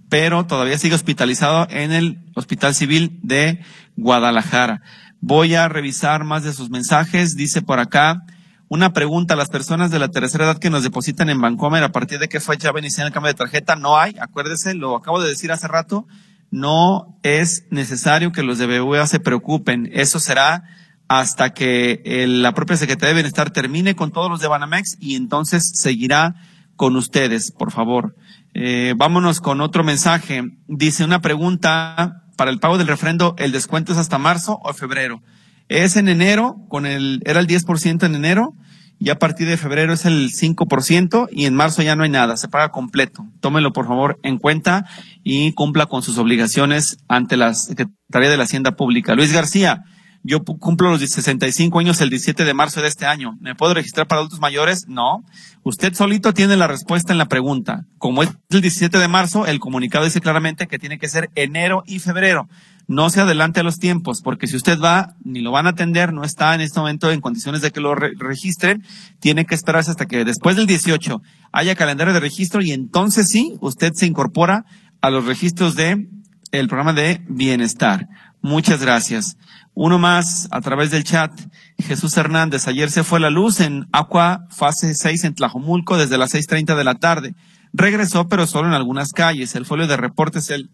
pero 0.09 0.45
todavía 0.45 0.77
sigue 0.77 0.97
hospitalizado 0.97 1.69
en 1.71 1.93
el 1.93 2.19
Hospital 2.35 2.75
Civil 2.75 3.21
de 3.23 3.61
Guadalajara. 3.95 4.83
Voy 5.21 5.55
a 5.55 5.69
revisar 5.69 6.25
más 6.25 6.43
de 6.43 6.53
sus 6.53 6.69
mensajes. 6.69 7.37
Dice 7.37 7.63
por 7.63 7.79
acá 7.79 8.25
una 8.71 8.95
pregunta 8.95 9.35
a 9.35 9.37
las 9.37 9.51
personas 9.51 9.91
de 9.91 9.99
la 9.99 10.09
tercera 10.09 10.45
edad 10.45 10.59
que 10.59 10.71
nos 10.71 10.83
depositan 10.83 11.29
en 11.29 11.41
Bancomer. 11.41 11.83
¿A 11.83 11.93
partir 11.93 12.19
de 12.19 12.29
qué 12.29 12.41
fecha 12.41 12.73
ven 12.73 12.87
el 12.87 13.13
cambio 13.13 13.33
de 13.33 13.35
tarjeta? 13.35 13.77
No 13.77 13.99
hay. 13.99 14.15
Acuérdese, 14.19 14.75
lo 14.75 14.97
acabo 14.97 15.21
de 15.21 15.29
decir 15.29 15.53
hace 15.53 15.69
rato 15.69 16.07
no 16.51 17.19
es 17.23 17.67
necesario 17.71 18.33
que 18.33 18.43
los 18.43 18.59
de 18.59 18.67
BBVA 18.67 19.07
se 19.07 19.21
preocupen. 19.21 19.89
Eso 19.93 20.19
será 20.19 20.65
hasta 21.09 21.51
que 21.51 22.03
la 22.29 22.55
propia 22.55 22.77
Secretaría 22.77 23.09
de 23.09 23.15
Bienestar 23.15 23.51
termine 23.51 23.97
con 23.97 24.13
todos 24.13 24.31
los 24.31 24.41
de 24.41 24.49
Banamex 24.49 24.97
y 25.01 25.17
entonces 25.17 25.71
seguirá 25.75 26.35
con 26.77 26.97
ustedes, 26.97 27.53
por 27.53 27.73
favor. 27.73 28.17
Eh, 28.55 28.95
vámonos 28.97 29.41
con 29.41 29.61
otro 29.61 29.85
mensaje. 29.85 30.43
Dice 30.67 31.05
una 31.05 31.21
pregunta 31.21 32.25
para 32.37 32.51
el 32.51 32.59
pago 32.59 32.79
del 32.79 32.87
refrendo, 32.87 33.35
¿el 33.39 33.53
descuento 33.53 33.93
es 33.93 33.99
hasta 33.99 34.19
marzo 34.19 34.61
o 34.63 34.73
febrero? 34.73 35.23
Es 35.71 35.95
en 35.95 36.09
enero, 36.09 36.57
con 36.69 36.85
el, 36.85 37.23
era 37.25 37.39
el 37.39 37.47
10% 37.47 38.05
en 38.05 38.17
enero, 38.17 38.55
y 38.99 39.11
a 39.11 39.21
partir 39.21 39.47
de 39.47 39.57
febrero 39.57 39.93
es 39.93 40.05
el 40.05 40.33
5% 40.33 41.29
y 41.31 41.47
en 41.47 41.55
marzo 41.55 41.81
ya 41.83 41.95
no 41.95 42.03
hay 42.03 42.11
nada, 42.11 42.37
se 42.37 42.49
paga 42.49 42.73
completo. 42.73 43.25
Tómelo 43.39 43.73
por 43.73 43.87
favor 43.87 44.19
en 44.25 44.39
cuenta 44.39 44.85
y 45.23 45.53
cumpla 45.53 45.87
con 45.87 46.03
sus 46.03 46.19
obligaciones 46.19 46.99
ante 47.07 47.37
la 47.37 47.55
Secretaría 47.55 48.31
de 48.31 48.37
la 48.37 48.43
Hacienda 48.43 48.73
Pública. 48.73 49.15
Luis 49.15 49.33
García, 49.33 49.85
yo 50.25 50.43
cumplo 50.43 50.91
los 50.91 51.01
65 51.01 51.79
años 51.79 52.01
el 52.01 52.11
17 52.11 52.45
de 52.45 52.53
marzo 52.53 52.83
de 52.83 52.89
este 52.89 53.07
año. 53.07 53.39
¿Me 53.41 53.55
puedo 53.55 53.73
registrar 53.73 54.09
para 54.09 54.19
adultos 54.19 54.41
mayores? 54.41 54.87
No. 54.89 55.25
Usted 55.63 55.95
solito 55.95 56.35
tiene 56.35 56.57
la 56.57 56.67
respuesta 56.67 57.13
en 57.13 57.19
la 57.19 57.27
pregunta. 57.27 57.85
Como 57.97 58.25
es 58.25 58.31
el 58.51 58.61
17 58.61 58.99
de 58.99 59.09
marzo, 59.09 59.47
el 59.47 59.61
comunicado 59.61 60.05
dice 60.05 60.21
claramente 60.21 60.67
que 60.67 60.81
tiene 60.81 60.99
que 60.99 61.09
ser 61.09 61.31
enero 61.37 61.85
y 61.87 62.01
febrero 62.01 62.49
no 62.91 63.09
se 63.09 63.21
adelante 63.21 63.61
a 63.61 63.63
los 63.63 63.79
tiempos, 63.79 64.21
porque 64.21 64.49
si 64.49 64.57
usted 64.57 64.81
va, 64.81 65.15
ni 65.23 65.43
lo 65.43 65.53
van 65.53 65.69
a 65.69 65.71
atender, 65.71 66.13
no 66.13 66.25
está 66.25 66.57
en 66.57 66.61
este 66.61 66.81
momento 66.81 67.13
en 67.13 67.21
condiciones 67.21 67.63
de 67.63 67.71
que 67.71 67.81
lo 67.81 67.95
registren, 67.95 68.85
tiene 69.21 69.47
que 69.47 69.55
esperarse 69.55 69.93
hasta 69.93 70.07
que 70.07 70.25
después 70.25 70.57
del 70.57 70.67
18 70.67 71.23
haya 71.53 71.77
calendario 71.77 72.13
de 72.13 72.19
registro 72.19 72.63
y 72.63 72.73
entonces 72.73 73.29
sí, 73.29 73.55
usted 73.61 73.93
se 73.95 74.07
incorpora 74.07 74.65
a 75.03 75.11
los 75.11 75.25
registros 75.25 75.77
de 75.77 76.09
el 76.51 76.67
programa 76.67 76.93
de 76.93 77.25
bienestar. 77.29 78.09
Muchas 78.43 78.83
gracias. 78.83 79.37
Uno 79.73 80.01
más 80.01 80.49
a 80.51 80.61
través 80.61 80.91
del 80.91 81.05
chat. 81.05 81.31
Jesús 81.79 82.17
Hernández, 82.17 82.67
ayer 82.67 82.91
se 82.91 83.05
fue 83.05 83.21
la 83.21 83.31
luz 83.31 83.61
en 83.61 83.87
Aqua 83.93 84.49
fase 84.51 84.97
6 84.97 85.23
en 85.23 85.35
Tlajomulco 85.37 85.97
desde 85.97 86.19
las 86.19 86.35
6.30 86.35 86.75
de 86.75 86.83
la 86.83 86.97
tarde. 86.97 87.37
Regresó, 87.73 88.27
pero 88.27 88.49
solo 88.49 88.67
en 88.67 88.75
algunas 88.75 89.13
calles. 89.13 89.55
El 89.55 89.65
folio 89.65 89.87
de 89.87 89.97
reportes 89.97 90.51
el 90.51 90.71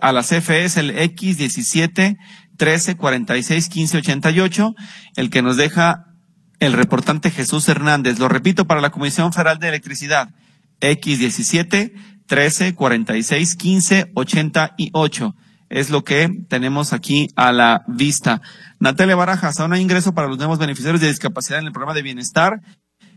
a 0.00 0.12
la 0.12 0.22
CFE 0.22 0.64
es 0.64 0.76
el 0.76 0.96
X17 0.96 2.16
13 2.56 2.96
46 2.96 3.68
15 3.68 3.98
88, 3.98 4.74
el 5.16 5.30
que 5.30 5.42
nos 5.42 5.56
deja 5.56 6.06
el 6.60 6.72
reportante 6.72 7.30
Jesús 7.30 7.68
Hernández. 7.68 8.18
Lo 8.18 8.28
repito 8.28 8.66
para 8.66 8.80
la 8.80 8.90
Comisión 8.90 9.32
Federal 9.32 9.58
de 9.58 9.68
Electricidad. 9.68 10.34
X17 10.80 11.92
13 12.26 12.74
46 12.74 13.56
15 13.56 14.12
88. 14.14 15.34
Es 15.70 15.90
lo 15.90 16.04
que 16.04 16.30
tenemos 16.48 16.92
aquí 16.92 17.28
a 17.36 17.52
la 17.52 17.84
vista. 17.88 18.40
Natalia 18.78 19.16
Barajas, 19.16 19.58
aún 19.60 19.72
hay 19.72 19.82
ingreso 19.82 20.14
para 20.14 20.28
los 20.28 20.38
nuevos 20.38 20.58
beneficiarios 20.58 21.00
de 21.00 21.08
discapacidad 21.08 21.58
en 21.58 21.66
el 21.66 21.72
programa 21.72 21.94
de 21.94 22.02
bienestar. 22.02 22.60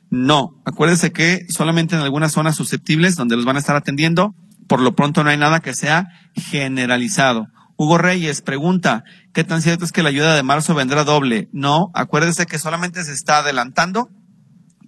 No, 0.09 0.61
acuérdese 0.65 1.11
que 1.11 1.45
solamente 1.49 1.95
en 1.95 2.01
algunas 2.01 2.31
zonas 2.31 2.55
susceptibles 2.55 3.15
donde 3.15 3.35
los 3.35 3.45
van 3.45 3.57
a 3.57 3.59
estar 3.59 3.75
atendiendo, 3.75 4.33
por 4.67 4.81
lo 4.81 4.95
pronto 4.95 5.23
no 5.23 5.29
hay 5.29 5.37
nada 5.37 5.59
que 5.59 5.73
sea 5.73 6.07
generalizado. 6.35 7.47
Hugo 7.77 7.97
Reyes 7.97 8.41
pregunta, 8.41 9.03
¿qué 9.33 9.43
tan 9.43 9.61
cierto 9.61 9.85
es 9.85 9.91
que 9.91 10.01
la 10.01 10.09
ayuda 10.09 10.35
de 10.35 10.43
marzo 10.43 10.73
vendrá 10.73 11.03
doble? 11.03 11.47
No, 11.51 11.91
acuérdese 11.93 12.47
que 12.47 12.57
solamente 12.57 13.03
se 13.03 13.13
está 13.13 13.39
adelantando 13.39 14.09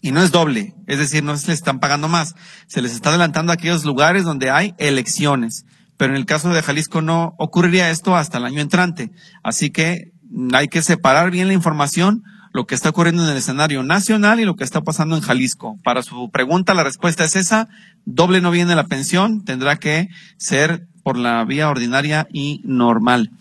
y 0.01 0.11
no 0.11 0.23
es 0.23 0.31
doble, 0.31 0.73
es 0.87 0.97
decir, 0.97 1.23
no 1.23 1.37
se 1.37 1.47
les 1.47 1.59
están 1.59 1.79
pagando 1.79 2.07
más, 2.07 2.35
se 2.67 2.81
les 2.81 2.93
está 2.93 3.09
adelantando 3.09 3.51
a 3.51 3.55
aquellos 3.55 3.85
lugares 3.85 4.23
donde 4.23 4.49
hay 4.49 4.73
elecciones, 4.77 5.65
pero 5.97 6.13
en 6.13 6.17
el 6.17 6.25
caso 6.25 6.49
de 6.49 6.61
Jalisco 6.61 7.01
no 7.01 7.35
ocurriría 7.37 7.91
esto 7.91 8.15
hasta 8.15 8.37
el 8.37 8.45
año 8.45 8.61
entrante, 8.61 9.11
así 9.43 9.69
que 9.69 10.13
hay 10.53 10.67
que 10.67 10.81
separar 10.81 11.31
bien 11.31 11.47
la 11.47 11.53
información, 11.53 12.23
lo 12.53 12.65
que 12.65 12.75
está 12.75 12.89
ocurriendo 12.89 13.23
en 13.23 13.29
el 13.29 13.37
escenario 13.37 13.83
nacional 13.83 14.39
y 14.39 14.45
lo 14.45 14.55
que 14.55 14.63
está 14.63 14.81
pasando 14.81 15.15
en 15.15 15.21
Jalisco. 15.21 15.77
Para 15.83 16.03
su 16.03 16.29
pregunta, 16.31 16.73
la 16.73 16.83
respuesta 16.83 17.23
es 17.23 17.35
esa, 17.35 17.67
doble 18.05 18.41
no 18.41 18.51
viene 18.51 18.75
la 18.75 18.87
pensión, 18.87 19.43
tendrá 19.43 19.77
que 19.77 20.09
ser 20.37 20.87
por 21.03 21.17
la 21.17 21.43
vía 21.45 21.69
ordinaria 21.69 22.27
y 22.31 22.61
normal. 22.63 23.31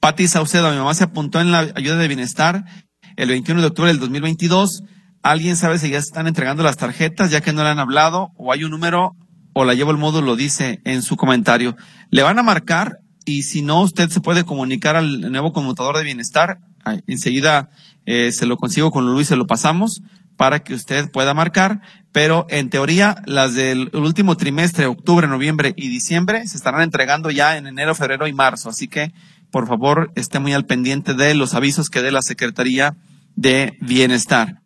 Pati 0.00 0.28
Saucedo, 0.28 0.70
mi 0.70 0.76
mamá 0.76 0.94
se 0.94 1.04
apuntó 1.04 1.40
en 1.40 1.52
la 1.52 1.60
ayuda 1.74 1.96
de 1.96 2.08
bienestar 2.08 2.64
el 3.16 3.28
21 3.28 3.60
de 3.60 3.66
octubre 3.68 3.88
del 3.88 4.00
2022 4.00 4.82
¿Alguien 5.26 5.56
sabe 5.56 5.80
si 5.80 5.90
ya 5.90 5.98
están 5.98 6.28
entregando 6.28 6.62
las 6.62 6.76
tarjetas 6.76 7.32
ya 7.32 7.40
que 7.40 7.52
no 7.52 7.64
le 7.64 7.70
han 7.70 7.80
hablado 7.80 8.30
o 8.36 8.52
hay 8.52 8.62
un 8.62 8.70
número 8.70 9.16
o 9.54 9.64
la 9.64 9.74
llevo 9.74 9.90
el 9.90 9.96
módulo, 9.96 10.36
dice 10.36 10.80
en 10.84 11.02
su 11.02 11.16
comentario? 11.16 11.76
Le 12.10 12.22
van 12.22 12.38
a 12.38 12.44
marcar 12.44 13.00
y 13.24 13.42
si 13.42 13.60
no, 13.60 13.82
usted 13.82 14.08
se 14.08 14.20
puede 14.20 14.44
comunicar 14.44 14.94
al 14.94 15.32
nuevo 15.32 15.52
conmutador 15.52 15.96
de 15.96 16.04
bienestar. 16.04 16.60
Enseguida 17.08 17.70
eh, 18.06 18.32
se 18.32 18.46
lo 18.46 18.56
consigo 18.56 18.90
con 18.90 19.04
Luis, 19.04 19.28
se 19.28 19.36
lo 19.36 19.46
pasamos 19.46 20.02
para 20.36 20.60
que 20.60 20.74
usted 20.74 21.10
pueda 21.10 21.34
marcar, 21.34 21.80
pero 22.12 22.46
en 22.48 22.70
teoría 22.70 23.22
las 23.26 23.54
del 23.54 23.90
último 23.94 24.36
trimestre, 24.36 24.86
octubre, 24.86 25.26
noviembre 25.26 25.74
y 25.76 25.88
diciembre, 25.88 26.46
se 26.46 26.56
estarán 26.56 26.82
entregando 26.82 27.30
ya 27.30 27.56
en 27.56 27.66
enero, 27.66 27.94
febrero 27.94 28.26
y 28.26 28.32
marzo. 28.32 28.68
Así 28.68 28.86
que, 28.88 29.12
por 29.50 29.66
favor, 29.66 30.12
esté 30.14 30.38
muy 30.38 30.52
al 30.52 30.66
pendiente 30.66 31.14
de 31.14 31.34
los 31.34 31.54
avisos 31.54 31.90
que 31.90 32.02
dé 32.02 32.10
la 32.10 32.22
Secretaría 32.22 32.96
de 33.34 33.76
Bienestar. 33.80 34.62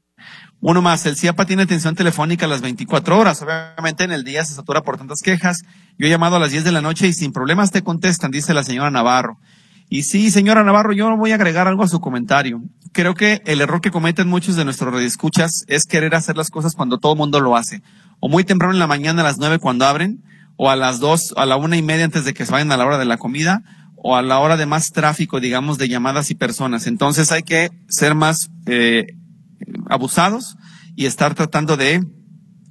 Uno 0.62 0.83
más, 0.83 1.07
el 1.07 1.16
CIAPA 1.16 1.46
tiene 1.46 1.62
atención 1.62 1.94
telefónica 1.94 2.44
a 2.44 2.48
las 2.48 2.61
24 2.61 3.18
horas. 3.18 3.40
Obviamente 3.40 4.05
en 4.05 4.12
el 4.12 4.24
día 4.24 4.44
se 4.44 4.55
satura 4.55 4.83
por 4.83 4.98
tantas 4.98 5.22
quejas. 5.22 5.62
Yo 5.98 6.07
he 6.07 6.11
llamado 6.11 6.37
a 6.37 6.38
las 6.38 6.50
10 6.50 6.64
de 6.64 6.72
la 6.72 6.83
noche 6.83 7.09
y 7.09 7.14
sin 7.14 7.33
problemas 7.33 7.70
te 7.70 7.83
contestan, 7.83 8.31
dice 8.31 8.53
la 8.53 8.62
señora 8.62 8.90
Navarro. 8.90 9.38
Y 9.88 10.03
sí, 10.03 10.31
señora 10.31 10.62
Navarro, 10.62 10.92
yo 10.92 11.16
voy 11.16 11.33
a 11.33 11.37
agregar 11.37 11.66
algo 11.66 11.83
a 11.83 11.88
su 11.88 12.00
comentario. 12.00 12.61
Creo 12.92 13.14
que 13.14 13.40
el 13.46 13.61
error 13.61 13.81
que 13.81 13.90
cometen 13.90 14.29
muchos 14.29 14.57
de 14.57 14.64
nuestros 14.64 14.92
redescuchas 14.92 15.64
es 15.68 15.87
querer 15.87 16.14
hacer 16.14 16.37
las 16.37 16.50
cosas 16.50 16.74
cuando 16.74 16.98
todo 16.98 17.12
el 17.12 17.18
mundo 17.18 17.40
lo 17.40 17.57
hace. 17.57 17.83
O 18.18 18.29
muy 18.29 18.44
temprano 18.44 18.72
en 18.72 18.81
la 18.81 18.87
mañana 18.88 19.22
a 19.22 19.24
las 19.24 19.38
9 19.38 19.59
cuando 19.59 19.87
abren, 19.87 20.24
o 20.57 20.70
a 20.70 20.76
las 20.76 20.98
2, 20.98 21.35
a 21.37 21.46
la 21.46 21.57
una 21.57 21.76
y 21.76 21.83
media 21.83 22.05
antes 22.05 22.24
de 22.24 22.35
que 22.35 22.44
se 22.44 22.53
vayan 22.53 22.72
a 22.72 22.76
la 22.76 22.85
hora 22.85 22.98
de 22.98 23.05
la 23.05 23.16
comida, 23.16 23.62
o 24.03 24.16
a 24.16 24.22
la 24.22 24.38
hora 24.40 24.57
de 24.57 24.66
más 24.66 24.92
tráfico, 24.92 25.40
digamos, 25.40 25.79
de 25.79 25.88
llamadas 25.88 26.31
y 26.31 26.35
personas. 26.35 26.87
Entonces 26.87 27.33
hay 27.33 27.42
que 27.42 27.70
ser 27.88 28.14
más 28.14 28.50
eh, 28.66 29.07
abusados 29.88 30.57
y 30.96 31.07
estar 31.07 31.35
tratando 31.35 31.76
de 31.76 32.03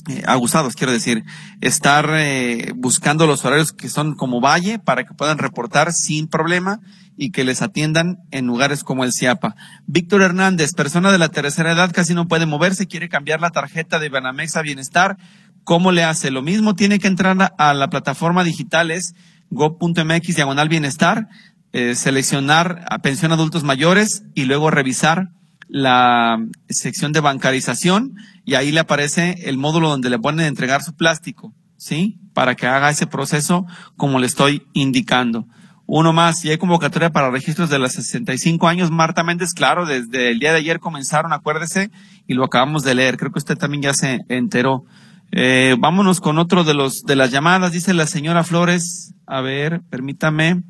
eh, 0.10 0.23
abusados, 0.25 0.75
quiero 0.75 0.91
decir, 0.91 1.23
estar 1.62 2.10
eh, 2.13 2.73
buscando 2.75 3.27
los 3.27 3.45
horarios 3.45 3.71
que 3.71 3.89
son 3.89 4.15
como 4.15 4.41
valle 4.41 4.79
para 4.79 5.03
que 5.03 5.13
puedan 5.13 5.38
reportar 5.38 5.91
sin 5.93 6.27
problema 6.27 6.79
y 7.21 7.32
que 7.32 7.43
les 7.43 7.62
atiendan 7.62 8.19
en 8.32 8.47
lugares 8.47 8.86
como 8.86 9.03
el 9.03 9.12
CIAPA. 9.12 9.58
Víctor 9.86 10.21
Hernández, 10.21 10.73
persona 10.73 11.12
de 11.12 11.17
la 11.17 11.27
tercera 11.27 11.73
edad, 11.73 11.91
casi 11.93 12.13
no 12.13 12.29
puede 12.29 12.45
moverse, 12.45 12.88
quiere 12.88 13.10
cambiar 13.10 13.41
la 13.41 13.49
tarjeta 13.49 13.99
de 13.99 14.08
Banamex 14.08 14.55
a 14.55 14.62
Bienestar. 14.62 15.17
¿Cómo 15.65 15.91
le 15.91 16.05
hace? 16.05 16.32
Lo 16.32 16.41
mismo 16.41 16.75
tiene 16.75 16.97
que 16.97 17.08
entrar 17.08 17.53
a, 17.58 17.73
la 17.73 17.89
plataforma 17.89 18.45
digital, 18.45 18.89
es 18.89 19.15
go.mx 19.49 20.34
diagonal 20.34 20.69
bienestar, 20.69 21.27
eh, 21.73 21.93
seleccionar 21.93 22.86
a 22.89 22.99
pensión 22.99 23.34
adultos 23.34 23.65
mayores 23.65 24.23
y 24.34 24.45
luego 24.45 24.71
revisar 24.71 25.27
la 25.67 26.38
sección 26.69 27.12
de 27.12 27.19
bancarización 27.19 28.15
y 28.45 28.55
ahí 28.55 28.71
le 28.71 28.79
aparece 28.79 29.36
el 29.43 29.58
módulo 29.58 29.89
donde 29.89 30.10
le 30.10 30.19
ponen 30.19 30.45
entregar 30.45 30.84
su 30.84 30.95
plástico, 30.95 31.53
¿sí? 31.75 32.17
Para 32.34 32.55
que 32.55 32.65
haga 32.65 32.89
ese 32.89 33.08
proceso 33.08 33.65
como 33.97 34.19
le 34.19 34.27
estoy 34.27 34.63
indicando. 34.71 35.47
Uno 35.91 36.13
más, 36.13 36.45
y 36.45 36.52
hay 36.52 36.60
convocatoria 36.60 37.10
para 37.10 37.32
registros 37.32 37.71
de 37.71 37.80
los 37.80 37.93
65 37.93 38.67
años. 38.67 38.91
Marta 38.91 39.23
Méndez, 39.23 39.56
claro, 39.56 39.88
desde 39.88 40.30
el 40.30 40.38
día 40.38 40.52
de 40.52 40.60
ayer 40.60 40.80
comenzaron, 40.80 41.34
acuérdese, 41.34 41.89
y 42.28 42.36
lo 42.36 42.45
acabamos 42.45 42.84
de 42.84 42.93
leer. 42.93 43.17
Creo 43.17 43.32
que 43.32 43.39
usted 43.39 43.58
también 43.58 43.82
ya 43.82 43.95
se 43.95 44.19
enteró. 44.30 44.86
Eh, 45.32 45.75
vámonos 45.80 46.21
con 46.21 46.38
otro 46.38 46.63
de 46.63 46.75
los, 46.75 47.02
de 47.06 47.15
las 47.15 47.32
llamadas, 47.32 47.71
dice 47.71 47.95
la 47.95 48.06
señora 48.06 48.43
Flores. 48.43 49.15
A 49.25 49.41
ver, 49.41 49.82
permítame. 49.89 50.62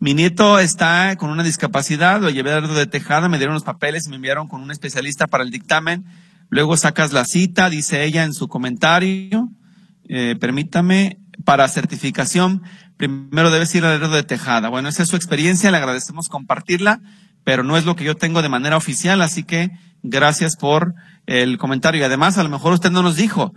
Mi 0.00 0.14
nieto 0.14 0.58
está 0.58 1.14
con 1.14 1.30
una 1.30 1.44
discapacidad, 1.44 2.20
lo 2.20 2.30
llevé 2.30 2.50
a 2.50 2.60
de 2.60 2.86
Tejada, 2.88 3.28
me 3.28 3.38
dieron 3.38 3.54
los 3.54 3.62
papeles 3.62 4.08
y 4.08 4.10
me 4.10 4.16
enviaron 4.16 4.48
con 4.48 4.62
un 4.62 4.72
especialista 4.72 5.28
para 5.28 5.44
el 5.44 5.52
dictamen. 5.52 6.06
Luego 6.48 6.76
sacas 6.76 7.12
la 7.12 7.24
cita, 7.24 7.70
dice 7.70 8.02
ella 8.02 8.24
en 8.24 8.34
su 8.34 8.48
comentario. 8.48 9.48
Eh, 10.08 10.34
permítame, 10.40 11.18
para 11.44 11.68
certificación, 11.68 12.62
primero 12.96 13.50
debes 13.50 13.74
ir 13.74 13.84
al 13.84 14.10
de 14.10 14.22
Tejada. 14.22 14.68
Bueno, 14.68 14.88
esa 14.88 15.02
es 15.02 15.08
su 15.08 15.16
experiencia, 15.16 15.70
le 15.70 15.76
agradecemos 15.76 16.28
compartirla, 16.28 17.00
pero 17.44 17.62
no 17.62 17.76
es 17.76 17.84
lo 17.84 17.96
que 17.96 18.04
yo 18.04 18.16
tengo 18.16 18.42
de 18.42 18.48
manera 18.48 18.76
oficial, 18.76 19.22
así 19.22 19.44
que 19.44 19.70
gracias 20.02 20.56
por 20.56 20.94
el 21.26 21.58
comentario. 21.58 22.00
Y 22.00 22.04
además, 22.04 22.38
a 22.38 22.42
lo 22.42 22.48
mejor 22.48 22.72
usted 22.72 22.90
no 22.90 23.02
nos 23.02 23.16
dijo 23.16 23.54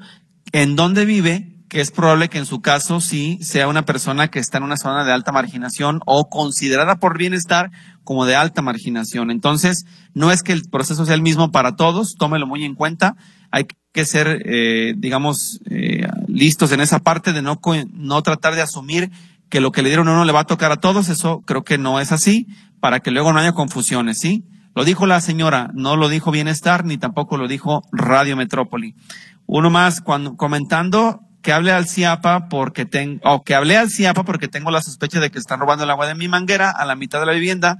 en 0.52 0.76
dónde 0.76 1.06
vive 1.06 1.56
que 1.70 1.82
es 1.82 1.92
probable 1.92 2.30
que 2.30 2.40
en 2.40 2.48
su 2.48 2.62
caso 2.62 3.00
sí 3.00 3.38
sea 3.42 3.68
una 3.68 3.86
persona 3.86 4.30
que 4.30 4.40
está 4.40 4.58
en 4.58 4.64
una 4.64 4.76
zona 4.76 5.06
de 5.06 5.12
alta 5.12 5.32
marginación 5.32 6.02
o 6.06 6.28
considerada 6.28 6.96
por 6.96 7.18
bienestar 7.18 7.70
como 8.04 8.26
de 8.26 8.36
alta 8.36 8.64
marginación. 8.64 9.30
Entonces, 9.30 9.86
no 10.16 10.32
es 10.32 10.42
que 10.42 10.52
el 10.52 10.64
proceso 10.70 11.06
sea 11.06 11.14
el 11.14 11.22
mismo 11.22 11.52
para 11.52 11.76
todos, 11.76 12.16
tómelo 12.18 12.48
muy 12.48 12.66
en 12.66 12.74
cuenta. 12.74 13.16
Hay 13.52 13.68
que 13.94 14.06
ser, 14.06 14.42
eh, 14.46 14.96
digamos, 14.98 15.62
eh, 15.70 16.08
listos 16.30 16.72
en 16.72 16.82
esa 16.82 17.00
parte 17.00 17.34
de 17.34 17.42
no, 17.42 17.60
no 17.92 18.22
tratar 18.22 18.56
de 18.56 18.62
asumir 18.62 19.12
que 19.50 19.62
lo 19.62 19.72
que 19.72 19.82
le 19.82 19.90
dieron 19.90 20.08
a 20.08 20.14
uno 20.14 20.26
le 20.26 20.32
va 20.32 20.42
a 20.42 20.46
tocar 20.46 20.72
a 20.72 20.78
todos. 20.78 21.10
Eso 21.10 21.42
creo 21.46 21.64
que 21.64 21.78
no 21.78 22.00
es 22.00 22.12
así, 22.12 22.48
para 22.80 23.00
que 23.00 23.12
luego 23.12 23.34
no 23.34 23.40
haya 23.40 23.54
confusiones, 23.54 24.20
¿sí? 24.20 24.46
Lo 24.76 24.86
dijo 24.86 25.08
la 25.08 25.20
señora, 25.20 25.72
no 25.74 25.96
lo 25.96 26.08
dijo 26.10 26.32
Bienestar, 26.32 26.86
ni 26.86 26.98
tampoco 26.98 27.38
lo 27.38 27.48
dijo 27.48 27.84
Radio 27.92 28.38
Metrópoli. 28.38 28.96
Uno 29.46 29.70
más, 29.70 30.02
cuando, 30.02 30.38
comentando 30.38 31.22
que 31.42 31.52
hable 31.52 31.72
al 31.72 31.88
CIAPA 31.88 32.50
porque 32.50 32.86
tengo, 32.86 33.20
o 33.24 33.44
que 33.44 33.56
hablé 33.56 33.78
al 33.78 33.90
CIAPA 33.90 34.24
porque 34.24 34.48
tengo 34.48 34.72
la 34.72 34.82
sospecha 34.82 35.20
de 35.20 35.32
que 35.32 35.40
están 35.40 35.60
robando 35.60 35.86
el 35.86 35.90
agua 35.90 36.08
de 36.08 36.16
mi 36.16 36.28
manguera 36.28 36.70
a 36.70 36.86
la 36.86 36.96
mitad 36.96 37.20
de 37.20 37.26
la 37.26 37.32
vivienda, 37.32 37.78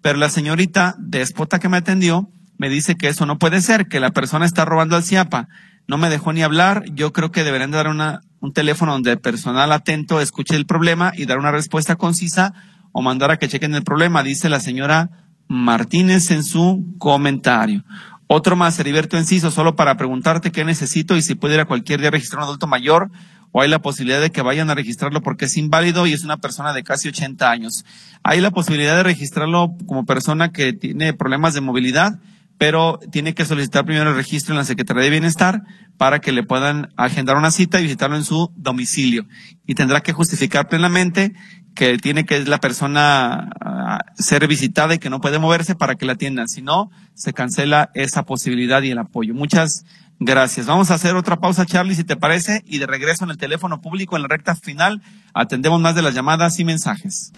pero 0.00 0.18
la 0.18 0.28
señorita 0.28 0.96
despota 0.98 1.58
que 1.58 1.68
me 1.68 1.76
atendió 1.76 2.28
me 2.58 2.68
dice 2.68 2.96
que 2.96 3.08
eso 3.08 3.26
no 3.26 3.38
puede 3.38 3.60
ser, 3.60 3.86
que 3.86 4.00
la 4.00 4.10
persona 4.10 4.44
está 4.44 4.64
robando 4.64 4.96
al 4.96 5.04
CIAPA. 5.04 5.48
No 5.88 5.98
me 5.98 6.10
dejó 6.10 6.32
ni 6.32 6.42
hablar. 6.42 6.84
Yo 6.94 7.12
creo 7.12 7.30
que 7.30 7.44
deberían 7.44 7.70
dar 7.70 7.88
una, 7.88 8.20
un 8.40 8.52
teléfono 8.52 8.92
donde 8.92 9.16
personal 9.16 9.72
atento 9.72 10.20
escuche 10.20 10.56
el 10.56 10.66
problema 10.66 11.12
y 11.16 11.26
dar 11.26 11.38
una 11.38 11.50
respuesta 11.50 11.96
concisa 11.96 12.54
o 12.92 13.02
mandar 13.02 13.30
a 13.30 13.38
que 13.38 13.48
chequen 13.48 13.74
el 13.74 13.84
problema, 13.84 14.22
dice 14.22 14.48
la 14.48 14.60
señora 14.60 15.10
Martínez 15.48 16.30
en 16.30 16.44
su 16.44 16.94
comentario. 16.98 17.84
Otro 18.26 18.56
más, 18.56 18.78
Heriberto 18.78 19.18
Enciso, 19.18 19.50
solo 19.50 19.76
para 19.76 19.96
preguntarte 19.96 20.52
qué 20.52 20.64
necesito 20.64 21.16
y 21.16 21.22
si 21.22 21.34
puede 21.34 21.54
ir 21.54 21.60
a 21.60 21.66
cualquier 21.66 22.00
día 22.00 22.08
a 22.08 22.12
registrar 22.12 22.38
un 22.40 22.44
adulto 22.44 22.66
mayor 22.66 23.10
o 23.52 23.60
hay 23.60 23.68
la 23.68 23.80
posibilidad 23.80 24.20
de 24.20 24.32
que 24.32 24.40
vayan 24.40 24.70
a 24.70 24.74
registrarlo 24.74 25.20
porque 25.22 25.44
es 25.44 25.56
inválido 25.56 26.06
y 26.06 26.14
es 26.14 26.24
una 26.24 26.38
persona 26.38 26.72
de 26.72 26.82
casi 26.82 27.08
80 27.08 27.50
años. 27.50 27.84
Hay 28.22 28.40
la 28.40 28.50
posibilidad 28.50 28.96
de 28.96 29.02
registrarlo 29.02 29.74
como 29.86 30.06
persona 30.06 30.52
que 30.52 30.72
tiene 30.72 31.12
problemas 31.12 31.52
de 31.52 31.60
movilidad, 31.60 32.18
pero 32.62 33.00
tiene 33.10 33.34
que 33.34 33.44
solicitar 33.44 33.84
primero 33.84 34.10
el 34.10 34.14
registro 34.14 34.54
en 34.54 34.58
la 34.58 34.64
Secretaría 34.64 35.02
de 35.02 35.10
Bienestar 35.10 35.64
para 35.96 36.20
que 36.20 36.30
le 36.30 36.44
puedan 36.44 36.92
agendar 36.96 37.36
una 37.36 37.50
cita 37.50 37.80
y 37.80 37.82
visitarlo 37.82 38.14
en 38.14 38.22
su 38.22 38.52
domicilio. 38.54 39.26
Y 39.66 39.74
tendrá 39.74 40.00
que 40.00 40.12
justificar 40.12 40.68
plenamente 40.68 41.32
que 41.74 41.98
tiene 41.98 42.24
que 42.24 42.38
la 42.44 42.60
persona 42.60 43.50
ah, 43.60 44.04
ser 44.14 44.46
visitada 44.46 44.94
y 44.94 44.98
que 44.98 45.10
no 45.10 45.20
puede 45.20 45.40
moverse 45.40 45.74
para 45.74 45.96
que 45.96 46.06
la 46.06 46.12
atiendan. 46.12 46.46
Si 46.46 46.62
no, 46.62 46.92
se 47.14 47.32
cancela 47.32 47.90
esa 47.94 48.26
posibilidad 48.26 48.80
y 48.82 48.92
el 48.92 48.98
apoyo. 48.98 49.34
Muchas 49.34 49.84
gracias. 50.20 50.66
Vamos 50.66 50.92
a 50.92 50.94
hacer 50.94 51.16
otra 51.16 51.40
pausa, 51.40 51.66
Charlie, 51.66 51.96
si 51.96 52.04
te 52.04 52.14
parece, 52.14 52.62
y 52.64 52.78
de 52.78 52.86
regreso 52.86 53.24
en 53.24 53.32
el 53.32 53.38
teléfono 53.38 53.80
público 53.80 54.14
en 54.14 54.22
la 54.22 54.28
recta 54.28 54.54
final 54.54 55.02
atendemos 55.34 55.80
más 55.80 55.96
de 55.96 56.02
las 56.02 56.14
llamadas 56.14 56.60
y 56.60 56.64
mensajes. 56.64 57.32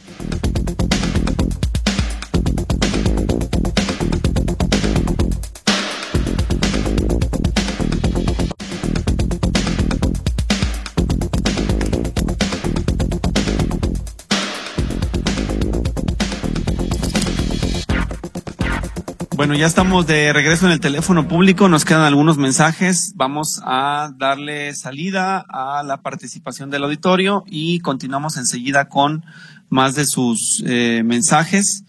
Bueno, 19.44 19.60
ya 19.60 19.66
estamos 19.66 20.06
de 20.06 20.32
regreso 20.32 20.64
en 20.64 20.72
el 20.72 20.80
teléfono 20.80 21.28
público, 21.28 21.68
nos 21.68 21.84
quedan 21.84 22.00
algunos 22.00 22.38
mensajes, 22.38 23.12
vamos 23.14 23.60
a 23.62 24.10
darle 24.16 24.74
salida 24.74 25.44
a 25.46 25.82
la 25.82 26.00
participación 26.00 26.70
del 26.70 26.84
auditorio 26.84 27.44
y 27.46 27.80
continuamos 27.80 28.38
enseguida 28.38 28.88
con 28.88 29.22
más 29.68 29.96
de 29.96 30.06
sus 30.06 30.64
eh, 30.66 31.02
mensajes. 31.04 31.84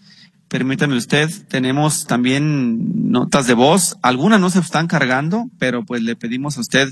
Permítame 0.48 0.98
usted, 0.98 1.30
tenemos 1.48 2.06
también 2.06 3.10
notas 3.10 3.46
de 3.46 3.54
voz, 3.54 3.96
algunas 4.02 4.38
no 4.38 4.50
se 4.50 4.58
están 4.58 4.86
cargando, 4.86 5.48
pero 5.58 5.82
pues 5.82 6.02
le 6.02 6.14
pedimos 6.14 6.58
a 6.58 6.60
usted 6.60 6.90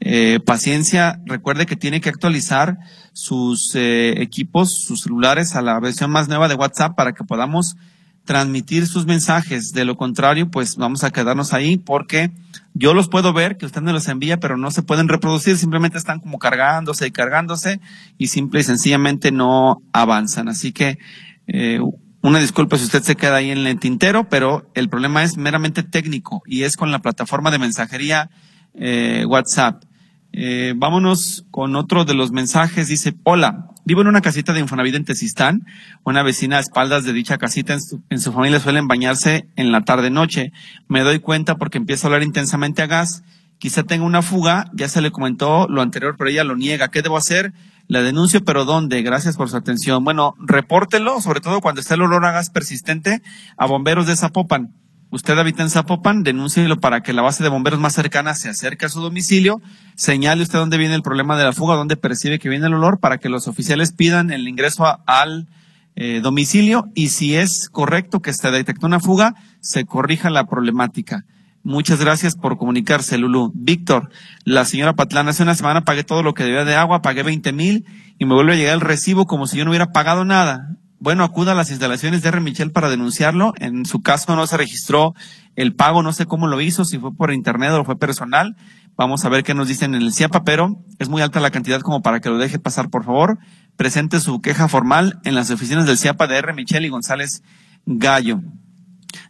eh, 0.00 0.40
paciencia. 0.44 1.20
Recuerde 1.24 1.66
que 1.66 1.76
tiene 1.76 2.00
que 2.00 2.08
actualizar 2.08 2.78
sus 3.12 3.76
eh, 3.76 4.20
equipos, 4.20 4.74
sus 4.74 5.02
celulares 5.02 5.54
a 5.54 5.62
la 5.62 5.78
versión 5.78 6.10
más 6.10 6.26
nueva 6.26 6.48
de 6.48 6.56
WhatsApp 6.56 6.96
para 6.96 7.12
que 7.12 7.22
podamos 7.22 7.76
transmitir 8.24 8.86
sus 8.86 9.06
mensajes. 9.06 9.72
De 9.72 9.84
lo 9.84 9.96
contrario, 9.96 10.50
pues 10.50 10.76
vamos 10.76 11.04
a 11.04 11.10
quedarnos 11.10 11.52
ahí 11.52 11.76
porque 11.76 12.30
yo 12.74 12.94
los 12.94 13.08
puedo 13.08 13.32
ver, 13.32 13.56
que 13.56 13.66
usted 13.66 13.82
me 13.82 13.92
los 13.92 14.08
envía, 14.08 14.38
pero 14.38 14.56
no 14.56 14.70
se 14.70 14.82
pueden 14.82 15.08
reproducir, 15.08 15.56
simplemente 15.56 15.98
están 15.98 16.20
como 16.20 16.38
cargándose 16.38 17.06
y 17.06 17.10
cargándose 17.10 17.80
y 18.18 18.28
simple 18.28 18.60
y 18.60 18.64
sencillamente 18.64 19.32
no 19.32 19.82
avanzan. 19.92 20.48
Así 20.48 20.72
que 20.72 20.98
eh, 21.46 21.80
una 22.22 22.38
disculpa 22.38 22.78
si 22.78 22.84
usted 22.84 23.02
se 23.02 23.16
queda 23.16 23.36
ahí 23.36 23.50
en 23.50 23.66
el 23.66 23.78
tintero, 23.80 24.28
pero 24.28 24.70
el 24.74 24.88
problema 24.88 25.22
es 25.22 25.36
meramente 25.36 25.82
técnico 25.82 26.42
y 26.46 26.62
es 26.62 26.76
con 26.76 26.90
la 26.90 27.00
plataforma 27.00 27.50
de 27.50 27.58
mensajería 27.58 28.30
eh, 28.74 29.24
WhatsApp. 29.26 29.82
Eh, 30.32 30.74
vámonos 30.76 31.44
con 31.50 31.76
otro 31.76 32.04
de 32.04 32.14
los 32.14 32.32
mensajes. 32.32 32.88
Dice, 32.88 33.14
hola, 33.24 33.70
vivo 33.84 34.02
en 34.02 34.08
una 34.08 34.20
casita 34.20 34.52
de 34.52 34.60
Infonavit 34.60 34.94
en 34.94 35.04
Tezistán. 35.04 35.66
Una 36.04 36.22
vecina 36.22 36.58
a 36.58 36.60
espaldas 36.60 37.04
de 37.04 37.12
dicha 37.12 37.38
casita 37.38 37.72
en 37.72 37.80
su, 37.80 38.02
en 38.10 38.20
su 38.20 38.32
familia 38.32 38.60
suelen 38.60 38.88
bañarse 38.88 39.48
en 39.56 39.72
la 39.72 39.82
tarde-noche. 39.82 40.52
Me 40.88 41.00
doy 41.00 41.18
cuenta 41.18 41.56
porque 41.56 41.78
empieza 41.78 42.06
a 42.06 42.08
hablar 42.08 42.22
intensamente 42.22 42.82
a 42.82 42.86
gas. 42.86 43.22
Quizá 43.58 43.82
tenga 43.82 44.06
una 44.06 44.22
fuga, 44.22 44.70
ya 44.72 44.88
se 44.88 45.02
le 45.02 45.10
comentó 45.10 45.68
lo 45.68 45.82
anterior, 45.82 46.14
pero 46.16 46.30
ella 46.30 46.44
lo 46.44 46.56
niega. 46.56 46.88
¿Qué 46.88 47.02
debo 47.02 47.18
hacer? 47.18 47.52
La 47.88 48.00
denuncio, 48.00 48.42
pero 48.44 48.64
¿dónde? 48.64 49.02
Gracias 49.02 49.36
por 49.36 49.50
su 49.50 49.56
atención. 49.56 50.04
Bueno, 50.04 50.34
repórtelo, 50.38 51.20
sobre 51.20 51.40
todo 51.40 51.60
cuando 51.60 51.80
esté 51.80 51.94
el 51.94 52.02
olor 52.02 52.24
a 52.24 52.30
gas 52.30 52.48
persistente, 52.48 53.20
a 53.56 53.66
bomberos 53.66 54.06
de 54.06 54.16
Zapopan 54.16 54.79
usted 55.10 55.38
habita 55.38 55.62
en 55.62 55.70
Zapopan, 55.70 56.22
denúncielo 56.22 56.78
para 56.78 57.02
que 57.02 57.12
la 57.12 57.22
base 57.22 57.42
de 57.42 57.48
bomberos 57.48 57.80
más 57.80 57.94
cercana 57.94 58.34
se 58.34 58.48
acerque 58.48 58.86
a 58.86 58.88
su 58.88 59.00
domicilio, 59.00 59.60
señale 59.94 60.42
usted 60.42 60.58
dónde 60.58 60.78
viene 60.78 60.94
el 60.94 61.02
problema 61.02 61.36
de 61.36 61.44
la 61.44 61.52
fuga, 61.52 61.74
dónde 61.74 61.96
percibe 61.96 62.38
que 62.38 62.48
viene 62.48 62.66
el 62.66 62.74
olor, 62.74 63.00
para 63.00 63.18
que 63.18 63.28
los 63.28 63.48
oficiales 63.48 63.92
pidan 63.92 64.30
el 64.30 64.46
ingreso 64.48 64.86
al 65.06 65.48
eh, 65.96 66.20
domicilio 66.22 66.88
y 66.94 67.08
si 67.08 67.34
es 67.34 67.68
correcto 67.70 68.20
que 68.20 68.32
se 68.32 68.50
detectó 68.50 68.86
una 68.86 69.00
fuga, 69.00 69.34
se 69.60 69.84
corrija 69.84 70.30
la 70.30 70.46
problemática. 70.46 71.24
Muchas 71.62 72.00
gracias 72.00 72.36
por 72.36 72.56
comunicarse, 72.56 73.18
Lulu. 73.18 73.52
Víctor, 73.54 74.08
la 74.44 74.64
señora 74.64 74.94
Patlán, 74.94 75.28
hace 75.28 75.42
una 75.42 75.54
semana 75.54 75.84
pagué 75.84 76.04
todo 76.04 76.22
lo 76.22 76.32
que 76.32 76.44
debía 76.44 76.64
de 76.64 76.74
agua, 76.74 77.02
pagué 77.02 77.22
20 77.22 77.52
mil 77.52 77.84
y 78.18 78.24
me 78.24 78.34
vuelve 78.34 78.54
a 78.54 78.56
llegar 78.56 78.74
el 78.74 78.80
recibo 78.80 79.26
como 79.26 79.46
si 79.46 79.58
yo 79.58 79.64
no 79.64 79.70
hubiera 79.70 79.92
pagado 79.92 80.24
nada 80.24 80.79
bueno, 81.00 81.24
acuda 81.24 81.52
a 81.52 81.54
las 81.54 81.70
instalaciones 81.70 82.20
de 82.20 82.28
R. 82.28 82.40
Michel 82.40 82.72
para 82.72 82.90
denunciarlo. 82.90 83.54
En 83.56 83.86
su 83.86 84.02
caso 84.02 84.36
no 84.36 84.46
se 84.46 84.58
registró 84.58 85.14
el 85.56 85.74
pago, 85.74 86.02
no 86.02 86.12
sé 86.12 86.26
cómo 86.26 86.46
lo 86.46 86.60
hizo, 86.60 86.84
si 86.84 86.98
fue 86.98 87.14
por 87.14 87.32
internet 87.32 87.72
o 87.72 87.84
fue 87.84 87.98
personal. 87.98 88.54
Vamos 88.96 89.24
a 89.24 89.30
ver 89.30 89.42
qué 89.42 89.54
nos 89.54 89.66
dicen 89.66 89.94
en 89.94 90.02
el 90.02 90.12
CIAPA, 90.12 90.44
pero 90.44 90.84
es 90.98 91.08
muy 91.08 91.22
alta 91.22 91.40
la 91.40 91.50
cantidad 91.50 91.80
como 91.80 92.02
para 92.02 92.20
que 92.20 92.28
lo 92.28 92.36
deje 92.36 92.58
pasar, 92.58 92.90
por 92.90 93.04
favor. 93.04 93.38
Presente 93.76 94.20
su 94.20 94.42
queja 94.42 94.68
formal 94.68 95.18
en 95.24 95.34
las 95.34 95.50
oficinas 95.50 95.86
del 95.86 95.96
CIAPA 95.96 96.26
de 96.26 96.36
R. 96.36 96.52
Michel 96.52 96.84
y 96.84 96.90
González 96.90 97.42
Gallo. 97.86 98.42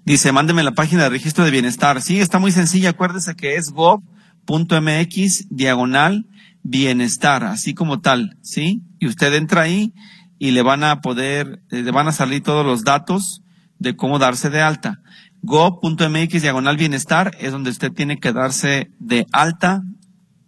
Dice, 0.05 0.33
mándeme 0.33 0.65
la 0.65 0.73
página 0.73 1.05
de 1.05 1.11
registro 1.11 1.45
de 1.45 1.53
bienestar. 1.53 2.03
Sí, 2.03 2.19
está 2.19 2.41
muy 2.41 2.51
sencilla. 2.51 2.91
Acuérdese 2.91 3.37
que 3.37 3.55
es 3.55 3.71
gov.mx 3.71 5.47
diagonal 5.51 6.27
bienestar, 6.63 7.45
así 7.45 7.75
como 7.75 8.01
tal, 8.01 8.37
¿sí? 8.43 8.83
Y 8.99 9.07
usted 9.07 9.33
entra 9.35 9.63
ahí 9.63 9.95
y 10.41 10.53
le 10.53 10.63
van 10.63 10.83
a 10.83 11.03
poder, 11.03 11.63
eh, 11.71 11.83
le 11.83 11.91
van 11.93 12.09
a 12.09 12.13
salir 12.13 12.43
todos 12.43 12.67
los 12.67 12.83
datos 12.83 13.43
de 13.79 13.95
cómo 13.95 14.19
darse 14.19 14.51
de 14.51 14.63
alta. 14.63 15.01
go.mx 15.43 16.43
diagonal 16.43 16.77
bienestar 16.77 17.37
es 17.39 17.53
donde 17.53 17.71
usted 17.71 17.93
tiene 17.93 18.19
que 18.19 18.33
darse 18.33 18.91
de 18.99 19.27
alta 19.33 19.83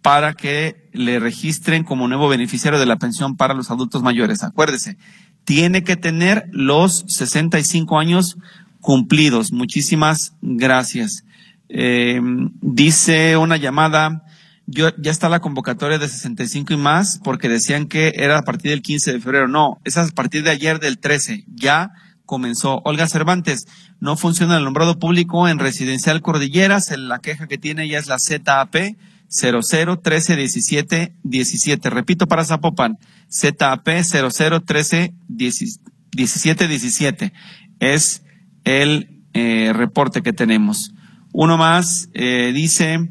para 0.01 0.33
que 0.33 0.89
le 0.93 1.19
registren 1.19 1.83
como 1.83 2.07
nuevo 2.07 2.27
beneficiario 2.27 2.79
de 2.79 2.87
la 2.87 2.97
pensión 2.97 3.37
para 3.37 3.53
los 3.53 3.69
adultos 3.69 4.01
mayores. 4.01 4.43
Acuérdese, 4.43 4.97
tiene 5.45 5.83
que 5.83 5.95
tener 5.95 6.49
los 6.51 7.05
65 7.07 7.99
años 7.99 8.37
cumplidos. 8.81 9.51
Muchísimas 9.51 10.33
gracias. 10.41 11.23
Eh, 11.69 12.19
dice 12.61 13.37
una 13.37 13.57
llamada, 13.57 14.23
yo, 14.65 14.89
ya 14.97 15.11
está 15.11 15.29
la 15.29 15.41
convocatoria 15.41 15.97
de 15.97 16.07
65 16.07 16.73
y 16.73 16.77
más 16.77 17.19
porque 17.23 17.49
decían 17.49 17.87
que 17.87 18.13
era 18.15 18.37
a 18.37 18.43
partir 18.43 18.71
del 18.71 18.81
15 18.81 19.13
de 19.13 19.19
febrero. 19.19 19.47
No, 19.47 19.79
es 19.83 19.97
a 19.97 20.07
partir 20.07 20.43
de 20.43 20.51
ayer 20.51 20.79
del 20.79 20.99
13. 20.99 21.45
Ya 21.47 21.91
comenzó. 22.25 22.81
Olga 22.85 23.07
Cervantes, 23.07 23.67
no 23.99 24.15
funciona 24.15 24.57
el 24.57 24.63
nombrado 24.63 24.99
público 24.99 25.47
en 25.47 25.59
Residencial 25.59 26.21
Cordilleras. 26.21 26.91
La 26.97 27.19
queja 27.19 27.47
que 27.47 27.57
tiene 27.57 27.87
ya 27.87 27.99
es 27.99 28.07
la 28.07 28.17
ZAP 28.19 28.95
00 29.29 29.99
13 29.99 30.35
17 30.35 31.15
17. 31.23 31.89
Repito 31.89 32.27
para 32.27 32.45
Zapopan, 32.45 32.97
ZAP 33.29 33.87
00 34.03 34.61
13 34.61 35.13
17 35.27 36.67
17. 36.67 37.33
Es 37.79 38.23
el 38.63 39.23
eh, 39.33 39.71
reporte 39.73 40.21
que 40.21 40.33
tenemos. 40.33 40.93
Uno 41.33 41.57
más 41.57 42.09
eh, 42.13 42.51
dice, 42.53 43.09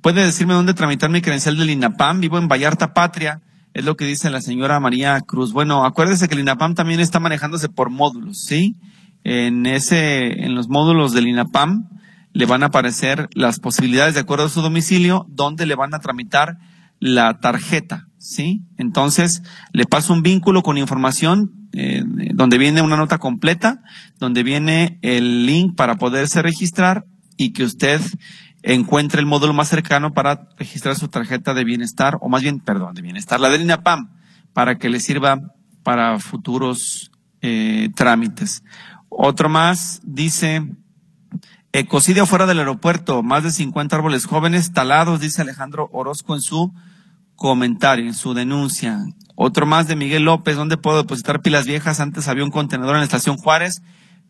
¿Puede 0.00 0.24
decirme 0.24 0.54
dónde 0.54 0.74
tramitar 0.74 1.10
mi 1.10 1.20
credencial 1.20 1.56
del 1.56 1.70
INAPAM? 1.70 2.20
Vivo 2.20 2.38
en 2.38 2.46
Vallarta 2.46 2.94
Patria. 2.94 3.42
Es 3.74 3.84
lo 3.84 3.96
que 3.96 4.04
dice 4.04 4.30
la 4.30 4.40
señora 4.40 4.78
María 4.78 5.20
Cruz. 5.20 5.52
Bueno, 5.52 5.84
acuérdese 5.84 6.28
que 6.28 6.34
el 6.34 6.40
INAPAM 6.42 6.74
también 6.74 7.00
está 7.00 7.18
manejándose 7.18 7.68
por 7.68 7.90
módulos, 7.90 8.38
¿sí? 8.38 8.76
En 9.24 9.66
ese, 9.66 10.44
en 10.44 10.54
los 10.54 10.68
módulos 10.68 11.12
del 11.12 11.26
INAPAM 11.26 11.88
le 12.32 12.46
van 12.46 12.62
a 12.62 12.66
aparecer 12.66 13.28
las 13.34 13.58
posibilidades 13.58 14.14
de 14.14 14.20
acuerdo 14.20 14.44
a 14.44 14.48
su 14.48 14.62
domicilio 14.62 15.26
donde 15.28 15.66
le 15.66 15.74
van 15.74 15.92
a 15.92 15.98
tramitar 15.98 16.58
la 17.00 17.40
tarjeta, 17.40 18.06
¿sí? 18.18 18.62
Entonces, 18.76 19.42
le 19.72 19.84
paso 19.84 20.12
un 20.12 20.22
vínculo 20.22 20.62
con 20.62 20.78
información 20.78 21.68
eh, 21.72 22.04
donde 22.34 22.58
viene 22.58 22.82
una 22.82 22.96
nota 22.96 23.18
completa, 23.18 23.82
donde 24.20 24.44
viene 24.44 25.00
el 25.02 25.44
link 25.44 25.74
para 25.76 25.96
poderse 25.96 26.40
registrar 26.40 27.04
y 27.36 27.52
que 27.52 27.64
usted 27.64 28.00
encuentre 28.62 29.20
el 29.20 29.26
módulo 29.26 29.52
más 29.52 29.68
cercano 29.68 30.12
para 30.12 30.48
registrar 30.56 30.96
su 30.96 31.08
tarjeta 31.08 31.54
de 31.54 31.64
bienestar, 31.64 32.18
o 32.20 32.28
más 32.28 32.42
bien, 32.42 32.60
perdón, 32.60 32.94
de 32.94 33.02
bienestar, 33.02 33.40
la 33.40 33.48
del 33.48 33.62
INAPAM, 33.62 34.10
para 34.52 34.78
que 34.78 34.88
le 34.88 35.00
sirva 35.00 35.40
para 35.82 36.18
futuros 36.18 37.10
eh, 37.40 37.90
trámites. 37.94 38.62
Otro 39.08 39.48
más 39.48 40.00
dice, 40.04 40.62
ecocidio 41.72 42.26
fuera 42.26 42.46
del 42.46 42.58
aeropuerto, 42.58 43.22
más 43.22 43.44
de 43.44 43.52
50 43.52 43.96
árboles 43.96 44.26
jóvenes 44.26 44.72
talados, 44.72 45.20
dice 45.20 45.42
Alejandro 45.42 45.88
Orozco 45.92 46.34
en 46.34 46.40
su 46.40 46.72
comentario, 47.36 48.06
en 48.06 48.14
su 48.14 48.34
denuncia. 48.34 48.98
Otro 49.36 49.66
más 49.66 49.86
de 49.86 49.94
Miguel 49.94 50.24
López, 50.24 50.56
¿dónde 50.56 50.76
puedo 50.76 50.98
depositar 50.98 51.40
pilas 51.40 51.66
viejas? 51.66 52.00
Antes 52.00 52.26
había 52.26 52.44
un 52.44 52.50
contenedor 52.50 52.96
en 52.96 53.00
la 53.00 53.04
estación 53.04 53.36
Juárez 53.36 53.82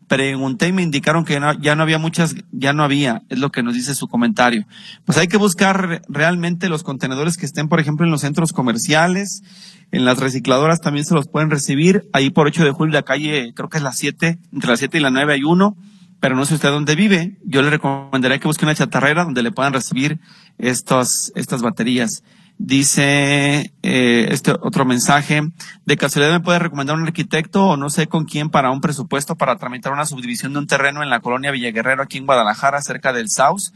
pregunté 0.09 0.67
y 0.67 0.73
me 0.73 0.81
indicaron 0.81 1.23
que 1.23 1.39
ya 1.61 1.75
no 1.75 1.83
había 1.83 1.99
muchas, 1.99 2.35
ya 2.51 2.73
no 2.73 2.83
había, 2.83 3.21
es 3.29 3.37
lo 3.37 3.51
que 3.51 3.63
nos 3.63 3.75
dice 3.75 3.93
su 3.93 4.07
comentario. 4.07 4.65
Pues 5.05 5.17
hay 5.19 5.27
que 5.27 5.37
buscar 5.37 6.01
realmente 6.09 6.67
los 6.67 6.83
contenedores 6.83 7.37
que 7.37 7.45
estén, 7.45 7.69
por 7.69 7.79
ejemplo, 7.79 8.05
en 8.05 8.11
los 8.11 8.21
centros 8.21 8.51
comerciales, 8.51 9.43
en 9.91 10.05
las 10.05 10.17
recicladoras 10.19 10.81
también 10.81 11.05
se 11.05 11.13
los 11.13 11.27
pueden 11.27 11.51
recibir. 11.51 12.09
Ahí 12.11 12.31
por 12.31 12.47
8 12.47 12.65
de 12.65 12.71
julio 12.71 12.93
la 12.93 13.03
calle, 13.03 13.53
creo 13.55 13.69
que 13.69 13.77
es 13.77 13.83
la 13.83 13.93
7, 13.93 14.39
entre 14.51 14.69
la 14.69 14.77
7 14.77 14.97
y 14.97 15.01
la 15.01 15.11
9 15.11 15.33
hay 15.33 15.43
uno, 15.43 15.77
pero 16.19 16.35
no 16.35 16.43
sé 16.45 16.55
usted 16.55 16.69
dónde 16.69 16.95
vive. 16.95 17.37
Yo 17.45 17.61
le 17.61 17.69
recomendaría 17.69 18.39
que 18.39 18.47
busque 18.47 18.65
una 18.65 18.75
chatarrera 18.75 19.23
donde 19.23 19.43
le 19.43 19.51
puedan 19.51 19.73
recibir 19.73 20.19
estos, 20.57 21.31
estas 21.35 21.61
baterías. 21.61 22.23
Dice 22.61 23.71
eh, 23.83 24.27
este 24.31 24.51
otro 24.51 24.83
mensaje, 24.83 25.43
de 25.85 25.97
casualidad 25.97 26.33
me 26.33 26.41
puede 26.41 26.59
recomendar 26.59 26.97
un 26.97 27.07
arquitecto 27.07 27.65
o 27.65 27.77
no 27.77 27.89
sé 27.89 28.07
con 28.07 28.25
quién 28.25 28.49
para 28.49 28.69
un 28.69 28.81
presupuesto 28.81 29.37
para 29.37 29.55
tramitar 29.55 29.93
una 29.93 30.05
subdivisión 30.05 30.51
de 30.51 30.59
un 30.59 30.67
terreno 30.67 31.01
en 31.01 31.09
la 31.09 31.21
colonia 31.21 31.51
Villaguerrero 31.51 32.03
aquí 32.03 32.17
en 32.17 32.25
Guadalajara, 32.25 32.81
cerca 32.81 33.13
del 33.13 33.29
South. 33.29 33.71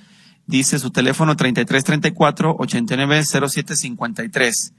Dice 0.47 0.79
su 0.79 0.91
teléfono 0.91 1.37
3334 1.37 2.57
890753. 2.59 4.73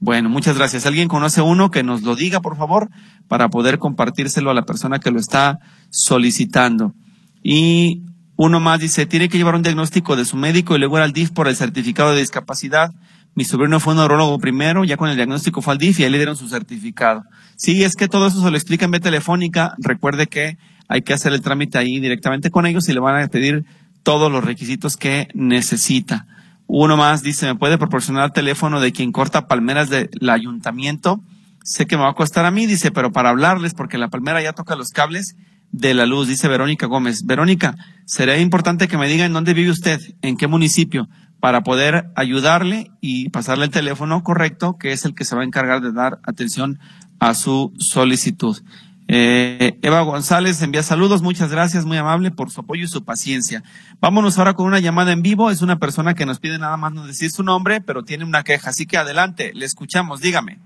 Bueno, 0.00 0.28
muchas 0.28 0.58
gracias. 0.58 0.84
¿Alguien 0.86 1.06
conoce 1.06 1.40
uno 1.40 1.70
que 1.70 1.84
nos 1.84 2.02
lo 2.02 2.16
diga, 2.16 2.40
por 2.40 2.56
favor, 2.56 2.90
para 3.28 3.50
poder 3.50 3.78
compartírselo 3.78 4.50
a 4.50 4.54
la 4.54 4.66
persona 4.66 4.98
que 4.98 5.12
lo 5.12 5.20
está 5.20 5.60
solicitando? 5.90 6.92
Y 7.40 8.02
uno 8.34 8.58
más 8.58 8.80
dice, 8.80 9.06
tiene 9.06 9.28
que 9.28 9.38
llevar 9.38 9.54
un 9.54 9.62
diagnóstico 9.62 10.16
de 10.16 10.24
su 10.24 10.36
médico 10.36 10.74
y 10.74 10.80
luego 10.80 10.96
ir 10.96 11.04
al 11.04 11.12
DIF 11.12 11.30
por 11.30 11.46
el 11.46 11.54
certificado 11.54 12.12
de 12.12 12.18
discapacidad. 12.18 12.92
Mi 13.34 13.44
sobrino 13.44 13.80
fue 13.80 13.94
un 13.94 13.98
neurólogo 13.98 14.38
primero, 14.38 14.84
ya 14.84 14.96
con 14.96 15.08
el 15.08 15.16
diagnóstico 15.16 15.60
fue 15.60 15.72
al 15.72 15.78
DIF 15.78 16.00
y 16.00 16.04
ahí 16.04 16.10
le 16.10 16.18
dieron 16.18 16.36
su 16.36 16.48
certificado. 16.48 17.24
Sí, 17.56 17.82
es 17.82 17.96
que 17.96 18.08
todo 18.08 18.28
eso 18.28 18.42
se 18.42 18.50
lo 18.50 18.56
explica 18.56 18.84
en 18.84 18.92
vía 18.92 19.00
telefónica. 19.00 19.74
Recuerde 19.78 20.28
que 20.28 20.56
hay 20.88 21.02
que 21.02 21.14
hacer 21.14 21.32
el 21.32 21.40
trámite 21.40 21.78
ahí 21.78 21.98
directamente 21.98 22.50
con 22.50 22.66
ellos 22.66 22.88
y 22.88 22.92
le 22.92 23.00
van 23.00 23.22
a 23.22 23.26
pedir 23.28 23.64
todos 24.02 24.30
los 24.30 24.44
requisitos 24.44 24.96
que 24.96 25.28
necesita. 25.34 26.26
Uno 26.66 26.96
más 26.96 27.22
dice, 27.22 27.46
¿me 27.46 27.56
puede 27.56 27.78
proporcionar 27.78 28.32
teléfono 28.32 28.80
de 28.80 28.92
quien 28.92 29.12
corta 29.12 29.48
palmeras 29.48 29.90
del 29.90 30.30
ayuntamiento? 30.30 31.20
Sé 31.62 31.86
que 31.86 31.96
me 31.96 32.04
va 32.04 32.10
a 32.10 32.14
costar 32.14 32.44
a 32.44 32.50
mí, 32.50 32.66
dice, 32.66 32.90
pero 32.90 33.12
para 33.12 33.30
hablarles, 33.30 33.74
porque 33.74 33.98
la 33.98 34.08
palmera 34.08 34.42
ya 34.42 34.52
toca 34.52 34.76
los 34.76 34.90
cables 34.90 35.36
de 35.72 35.92
la 35.92 36.06
luz, 36.06 36.28
dice 36.28 36.46
Verónica 36.46 36.86
Gómez. 36.86 37.24
Verónica, 37.24 37.76
sería 38.04 38.38
importante 38.38 38.86
que 38.86 38.98
me 38.98 39.08
diga 39.08 39.24
en 39.24 39.32
dónde 39.32 39.54
vive 39.54 39.70
usted, 39.70 40.00
en 40.22 40.36
qué 40.36 40.46
municipio, 40.46 41.08
para 41.44 41.60
poder 41.60 42.06
ayudarle 42.16 42.90
y 43.02 43.28
pasarle 43.28 43.66
el 43.66 43.70
teléfono 43.70 44.22
correcto, 44.22 44.78
que 44.78 44.92
es 44.92 45.04
el 45.04 45.14
que 45.14 45.26
se 45.26 45.36
va 45.36 45.42
a 45.42 45.44
encargar 45.44 45.82
de 45.82 45.92
dar 45.92 46.18
atención 46.26 46.78
a 47.20 47.34
su 47.34 47.74
solicitud. 47.78 48.62
Eh, 49.08 49.78
Eva 49.82 50.00
González 50.00 50.62
envía 50.62 50.82
saludos, 50.82 51.20
muchas 51.20 51.52
gracias, 51.52 51.84
muy 51.84 51.98
amable 51.98 52.30
por 52.30 52.50
su 52.50 52.62
apoyo 52.62 52.84
y 52.84 52.86
su 52.86 53.04
paciencia. 53.04 53.62
Vámonos 54.00 54.38
ahora 54.38 54.54
con 54.54 54.64
una 54.64 54.78
llamada 54.78 55.12
en 55.12 55.20
vivo. 55.20 55.50
Es 55.50 55.60
una 55.60 55.78
persona 55.78 56.14
que 56.14 56.24
nos 56.24 56.40
pide 56.40 56.58
nada 56.58 56.78
más 56.78 56.94
no 56.94 57.06
decir 57.06 57.30
su 57.30 57.42
nombre, 57.42 57.82
pero 57.82 58.04
tiene 58.04 58.24
una 58.24 58.42
queja. 58.42 58.70
Así 58.70 58.86
que 58.86 58.96
adelante, 58.96 59.50
le 59.52 59.66
escuchamos, 59.66 60.22
dígame. 60.22 60.56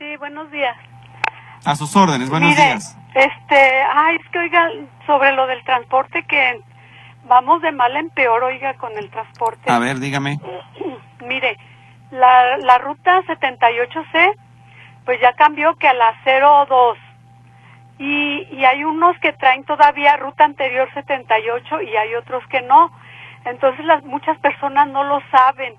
Sí, 0.00 0.16
buenos 0.18 0.50
días. 0.50 0.76
A 1.64 1.76
sus 1.76 1.94
órdenes, 1.94 2.28
buenos 2.28 2.50
Mire, 2.50 2.64
días. 2.64 2.96
Este, 3.14 3.82
ay, 3.94 4.16
es 4.16 4.28
que 4.32 4.38
oiga, 4.40 4.68
sobre 5.06 5.32
lo 5.36 5.46
del 5.46 5.62
transporte 5.62 6.24
que 6.28 6.60
vamos 7.28 7.62
de 7.62 7.72
mal 7.72 7.96
en 7.96 8.10
peor, 8.10 8.42
oiga, 8.42 8.74
con 8.74 8.96
el 8.96 9.10
transporte. 9.10 9.70
A 9.70 9.78
ver, 9.78 10.00
dígame. 10.00 10.38
Mire, 11.26 11.56
la, 12.10 12.56
la 12.58 12.78
ruta 12.78 13.22
78C, 13.22 14.34
pues 15.04 15.20
ya 15.20 15.34
cambió 15.34 15.76
que 15.76 15.88
a 15.88 15.94
la 15.94 16.14
02 16.24 16.98
y, 17.98 18.46
y 18.50 18.64
hay 18.64 18.84
unos 18.84 19.18
que 19.18 19.32
traen 19.32 19.64
todavía 19.64 20.16
ruta 20.16 20.44
anterior 20.44 20.88
78 20.94 21.82
y 21.82 21.96
hay 21.96 22.14
otros 22.14 22.46
que 22.48 22.62
no. 22.62 22.90
Entonces 23.44 23.84
las 23.84 24.04
muchas 24.04 24.38
personas 24.38 24.88
no 24.88 25.04
lo 25.04 25.20
saben 25.30 25.74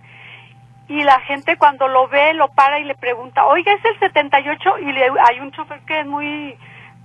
y 0.87 1.03
la 1.03 1.19
gente 1.21 1.57
cuando 1.57 1.87
lo 1.87 2.07
ve 2.07 2.33
lo 2.33 2.49
para 2.49 2.79
y 2.79 2.83
le 2.83 2.95
pregunta, 2.95 3.45
oiga, 3.45 3.73
es 3.73 3.85
el 3.85 3.99
78 3.99 4.79
y 4.79 4.91
le, 4.91 5.07
hay 5.27 5.39
un 5.39 5.51
chofer 5.51 5.79
que 5.81 5.99
es 5.99 6.05
muy, 6.05 6.57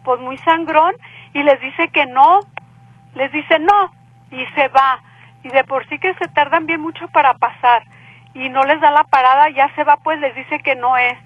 pues 0.04 0.20
muy 0.20 0.38
sangrón 0.38 0.94
y 1.34 1.42
les 1.42 1.60
dice 1.60 1.88
que 1.88 2.06
no, 2.06 2.40
les 3.14 3.30
dice 3.30 3.58
no 3.58 4.03
y 4.34 4.46
se 4.54 4.68
va. 4.68 5.00
Y 5.42 5.48
de 5.48 5.64
por 5.64 5.86
sí 5.88 5.98
que 5.98 6.14
se 6.14 6.28
tardan 6.28 6.66
bien 6.66 6.80
mucho 6.80 7.08
para 7.08 7.34
pasar. 7.34 7.84
Y 8.34 8.48
no 8.48 8.64
les 8.64 8.80
da 8.80 8.90
la 8.90 9.04
parada, 9.04 9.50
ya 9.50 9.72
se 9.74 9.84
va 9.84 9.96
pues 9.98 10.18
les 10.20 10.34
dice 10.34 10.58
que 10.60 10.74
no 10.74 10.96
es. 10.96 11.16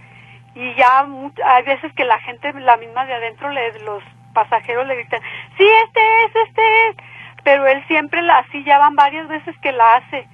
Y 0.55 0.75
ya 0.75 1.07
hay 1.45 1.63
veces 1.65 1.93
que 1.95 2.05
la 2.05 2.19
gente, 2.21 2.53
la 2.55 2.77
misma 2.77 3.07
de 3.07 3.15
adentro, 3.15 3.49
le, 3.51 3.79
los 3.81 4.03
pasajeros 4.33 4.87
le 4.87 4.97
gritan, 4.97 5.21
sí, 5.57 5.65
este 5.85 6.01
es, 6.25 6.49
este 6.49 6.89
es, 6.89 6.97
pero 7.43 7.67
él 7.67 7.85
siempre 7.87 8.23
la, 8.23 8.39
así 8.39 8.63
ya 8.65 8.79
van 8.79 8.95
varias 8.95 9.27
veces 9.29 9.57
que 9.59 9.73
la 9.73 9.97
hace, 9.97 10.29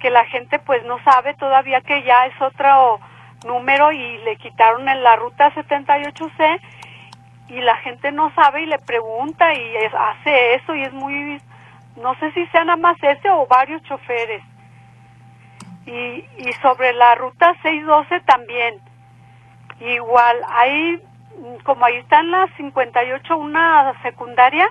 que 0.00 0.10
la 0.10 0.24
gente 0.26 0.58
pues 0.58 0.84
no 0.84 0.98
sabe 1.04 1.34
todavía 1.34 1.80
que 1.80 2.02
ya 2.02 2.26
es 2.26 2.40
otro 2.40 3.00
número 3.46 3.92
y 3.92 4.18
le 4.18 4.36
quitaron 4.36 4.88
en 4.88 5.02
la 5.02 5.16
ruta 5.16 5.52
78C 5.54 6.60
y 7.48 7.60
la 7.60 7.76
gente 7.76 8.10
no 8.10 8.32
sabe 8.34 8.62
y 8.62 8.66
le 8.66 8.78
pregunta 8.78 9.54
y 9.54 9.76
hace 9.76 10.54
eso 10.54 10.74
y 10.74 10.82
es 10.82 10.92
muy, 10.92 11.40
no 11.96 12.14
sé 12.16 12.32
si 12.32 12.46
sea 12.46 12.64
nada 12.64 12.76
más 12.76 12.96
ese 13.02 13.30
o 13.30 13.46
varios 13.46 13.82
choferes. 13.84 14.42
Y, 15.86 16.24
y 16.38 16.52
sobre 16.62 16.92
la 16.92 17.14
ruta 17.14 17.54
612 17.62 18.20
también 18.22 18.80
Igual, 19.80 20.40
ahí, 20.48 21.02
como 21.64 21.84
ahí 21.84 21.96
están 21.96 22.30
las 22.30 22.50
58, 22.56 23.36
una 23.36 23.92
secundaria, 24.02 24.66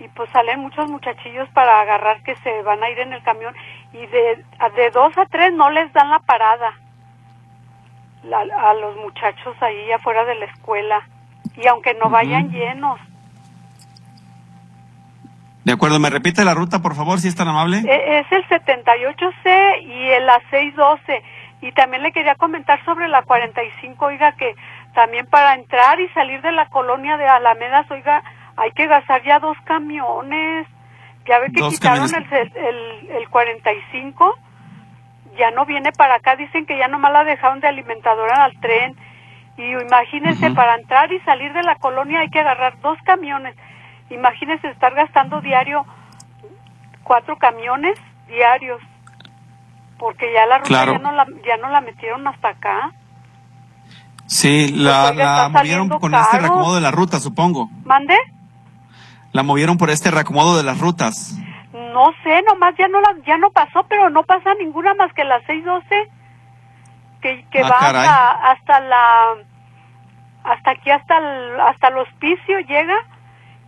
y 0.00 0.08
pues 0.08 0.28
salen 0.30 0.60
muchos 0.60 0.90
muchachillos 0.90 1.48
para 1.50 1.80
agarrar 1.80 2.22
que 2.24 2.34
se 2.36 2.62
van 2.62 2.82
a 2.82 2.90
ir 2.90 2.98
en 2.98 3.12
el 3.12 3.22
camión, 3.22 3.54
y 3.92 4.04
de, 4.06 4.44
de 4.74 4.90
dos 4.90 5.16
a 5.16 5.26
tres 5.26 5.52
no 5.52 5.70
les 5.70 5.92
dan 5.92 6.10
la 6.10 6.18
parada 6.20 6.74
a 8.32 8.74
los 8.74 8.96
muchachos 8.96 9.56
ahí 9.60 9.92
afuera 9.92 10.24
de 10.24 10.34
la 10.34 10.46
escuela, 10.46 11.08
y 11.56 11.66
aunque 11.68 11.94
no 11.94 12.10
vayan 12.10 12.50
llenos. 12.50 12.98
De 15.64 15.72
acuerdo, 15.72 16.00
¿me 16.00 16.10
repite 16.10 16.44
la 16.44 16.54
ruta, 16.54 16.82
por 16.82 16.94
favor, 16.94 17.20
si 17.20 17.28
es 17.28 17.36
tan 17.36 17.48
amable? 17.48 17.78
E, 17.78 18.18
es 18.18 18.26
el 18.32 18.44
78C 18.48 19.82
y 19.82 20.08
el 20.10 20.28
a 20.28 20.40
612 20.50 21.22
y 21.62 21.70
también 21.72 22.02
le 22.02 22.10
quería 22.10 22.34
comentar 22.34 22.84
sobre 22.84 23.06
la 23.08 23.22
45, 23.22 24.04
oiga, 24.04 24.32
que 24.32 24.54
también 24.94 25.26
para 25.26 25.54
entrar 25.54 26.00
y 26.00 26.08
salir 26.08 26.42
de 26.42 26.50
la 26.50 26.66
colonia 26.66 27.16
de 27.16 27.26
Alamedas, 27.26 27.88
oiga, 27.90 28.22
hay 28.56 28.72
que 28.72 28.86
gastar 28.88 29.22
ya 29.22 29.38
dos 29.38 29.56
camiones. 29.64 30.66
Ya 31.26 31.38
ve 31.38 31.52
que 31.52 31.62
quitaron 31.68 32.10
el, 32.12 32.52
el, 32.56 33.10
el 33.10 33.28
45, 33.28 34.38
ya 35.38 35.52
no 35.52 35.64
viene 35.64 35.92
para 35.92 36.16
acá, 36.16 36.34
dicen 36.34 36.66
que 36.66 36.76
ya 36.76 36.88
nomás 36.88 37.12
la 37.12 37.22
dejaron 37.22 37.60
de 37.60 37.68
alimentadora 37.68 38.44
al 38.44 38.58
tren. 38.60 38.96
Y 39.56 39.70
imagínense, 39.70 40.50
para 40.50 40.74
entrar 40.74 41.12
y 41.12 41.20
salir 41.20 41.52
de 41.52 41.62
la 41.62 41.76
colonia 41.76 42.20
hay 42.20 42.30
que 42.30 42.40
agarrar 42.40 42.80
dos 42.80 42.98
camiones. 43.04 43.54
Imagínense 44.10 44.68
estar 44.68 44.94
gastando 44.94 45.40
diario 45.40 45.84
cuatro 47.02 47.36
camiones 47.36 47.98
diarios 48.28 48.80
porque 49.98 50.32
ya 50.32 50.46
la 50.46 50.58
ruta 50.58 50.86
ya, 50.86 50.98
no 50.98 51.12
la, 51.12 51.26
ya 51.46 51.56
no 51.58 51.68
la 51.68 51.80
metieron 51.80 52.26
hasta 52.26 52.48
acá. 52.48 52.92
Sí, 54.26 54.72
la, 54.72 55.12
la 55.12 55.48
movieron 55.48 55.88
con 55.88 56.14
este 56.14 56.38
reacomodo 56.38 56.74
de 56.74 56.80
la 56.80 56.90
ruta, 56.90 57.20
supongo. 57.20 57.68
¿Mande? 57.84 58.16
La 59.32 59.42
movieron 59.42 59.78
por 59.78 59.90
este 59.90 60.10
reacomodo 60.10 60.56
de 60.56 60.64
las 60.64 60.80
rutas. 60.80 61.36
No 61.72 62.06
sé, 62.24 62.42
nomás 62.42 62.74
ya 62.76 62.88
no 62.88 63.00
la, 63.00 63.14
ya 63.26 63.36
no 63.38 63.50
pasó, 63.50 63.84
pero 63.88 64.10
no 64.10 64.24
pasa 64.24 64.54
ninguna 64.54 64.94
más 64.94 65.12
que 65.12 65.24
la 65.24 65.38
612 65.46 66.10
que, 67.20 67.46
que 67.50 67.60
ah, 67.60 67.68
va 67.68 67.76
hasta, 67.76 68.30
hasta, 68.50 68.80
la 68.80 69.34
hasta 70.44 70.70
aquí 70.72 70.90
hasta 70.90 71.18
el, 71.18 71.60
hasta 71.60 71.88
el 71.88 71.98
hospicio 71.98 72.58
llega 72.60 72.96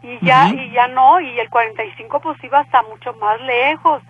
y 0.05 0.25
ya 0.25 0.49
y 0.51 0.71
ya 0.71 0.87
no 0.89 1.21
y 1.21 1.39
el 1.41 1.51
45 1.51 2.21
pues 2.21 2.45
iba 2.45 2.61
hasta 2.61 2.83
mucho 2.83 3.13
más 3.15 3.41
lejos 3.41 4.03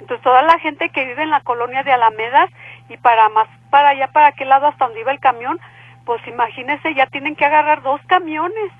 entonces 0.00 0.24
toda 0.24 0.42
la 0.42 0.58
gente 0.58 0.88
que 0.88 1.04
vive 1.04 1.22
en 1.22 1.30
la 1.30 1.40
colonia 1.42 1.84
de 1.84 1.92
Alamedas 1.92 2.50
y 2.88 2.96
para 2.96 3.28
más 3.28 3.48
para 3.70 3.90
allá, 3.90 4.08
para 4.08 4.28
aquel 4.28 4.48
lado 4.48 4.66
hasta 4.66 4.84
donde 4.84 5.00
iba 5.00 5.12
el 5.12 5.20
camión, 5.20 5.58
pues 6.04 6.20
imagínese, 6.26 6.94
ya 6.94 7.06
tienen 7.06 7.36
que 7.36 7.44
agarrar 7.44 7.82
dos 7.82 8.00
camiones. 8.06 8.70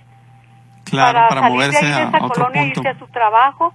Claro, 0.84 1.28
para, 1.28 1.48
moverse 1.48 1.86
de 1.86 1.92
a, 1.92 2.08
esa 2.08 2.18
colonia 2.18 2.66
irse 2.66 2.88
a 2.88 2.98
su 2.98 3.06
trabajo. 3.06 3.72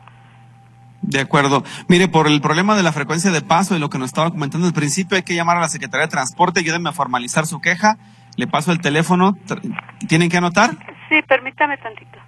De 1.02 1.22
acuerdo. 1.22 1.64
Mire, 1.88 2.08
por 2.08 2.28
el 2.28 2.42
problema 2.42 2.76
de 2.76 2.84
la 2.84 2.92
frecuencia 2.92 3.32
de 3.32 3.42
paso 3.42 3.76
y 3.76 3.80
lo 3.80 3.90
que 3.90 3.98
nos 3.98 4.10
estaba 4.10 4.30
comentando 4.30 4.68
al 4.68 4.74
principio, 4.74 5.16
hay 5.16 5.24
que 5.24 5.34
llamar 5.34 5.58
a 5.58 5.62
la 5.62 5.70
Secretaría 5.70 6.06
de 6.06 6.12
Transporte, 6.12 6.60
ayúdenme 6.60 6.90
a 6.90 6.94
formalizar 6.94 7.46
su 7.46 7.62
queja. 7.62 7.98
Le 8.36 8.46
paso 8.46 8.72
el 8.72 8.82
teléfono. 8.82 9.36
¿Tienen 10.08 10.30
que 10.30 10.38
anotar? 10.38 10.72
Sí, 11.10 11.22
permítame 11.24 11.78
tantito. 11.78 12.20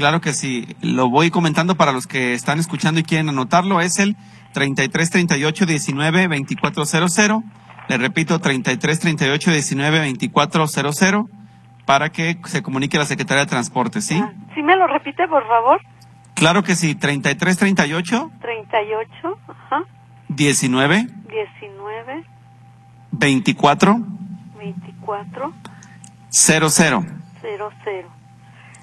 Claro 0.00 0.22
que 0.22 0.32
sí. 0.32 0.66
Lo 0.80 1.10
voy 1.10 1.30
comentando 1.30 1.74
para 1.74 1.92
los 1.92 2.06
que 2.06 2.32
están 2.32 2.58
escuchando 2.58 3.00
y 3.00 3.02
quieren 3.02 3.28
anotarlo. 3.28 3.82
Es 3.82 3.98
el 3.98 4.16
33 4.54 5.10
38 5.10 5.66
19 5.66 6.26
2400. 6.26 7.42
Le 7.86 7.98
repito, 7.98 8.38
33 8.38 8.98
38 8.98 9.50
19 9.50 9.98
2400 9.98 11.26
para 11.84 12.08
que 12.08 12.38
se 12.46 12.62
comunique 12.62 12.96
a 12.96 13.00
la 13.00 13.04
Secretaría 13.04 13.44
de 13.44 13.50
Transporte, 13.50 14.00
¿sí? 14.00 14.18
Ah, 14.18 14.32
¿Sí 14.54 14.62
me 14.62 14.74
lo 14.74 14.86
repite, 14.86 15.28
por 15.28 15.46
favor? 15.46 15.82
Claro 16.32 16.62
que 16.62 16.76
sí. 16.76 16.94
33 16.94 17.58
38 17.58 18.30
38, 18.40 19.38
ajá. 19.48 19.84
19 20.28 21.08
19 21.28 22.24
24 23.12 23.98
24 24.56 25.52
00 26.30 26.70
00 26.70 28.19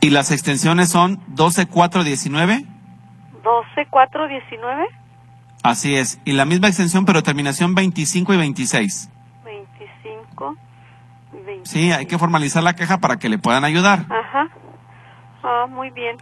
¿Y 0.08 0.10
las 0.10 0.32
extensiones 0.32 0.88
son 0.88 1.20
12419? 1.36 2.64
12419. 3.43 4.86
Así 5.64 5.97
es. 5.97 6.22
Y 6.24 6.32
la 6.32 6.45
misma 6.45 6.70
extensión, 6.70 7.03
pero 7.03 7.24
terminación 7.24 7.76
25 7.76 8.34
y 8.34 8.38
26. 8.38 9.10
25. 9.43 10.55
26. 11.34 11.70
Sí, 11.70 11.91
hay 11.91 12.05
que 12.05 12.18
formalizar 12.18 12.64
la 12.64 12.74
queja 12.74 12.99
para 12.99 13.18
que 13.18 13.28
le 13.28 13.38
puedan 13.38 13.66
ayudar. 13.66 14.05
Ajá. 14.10 14.47
Ah, 15.43 15.66
muy 15.68 15.89
bien. 15.89 16.16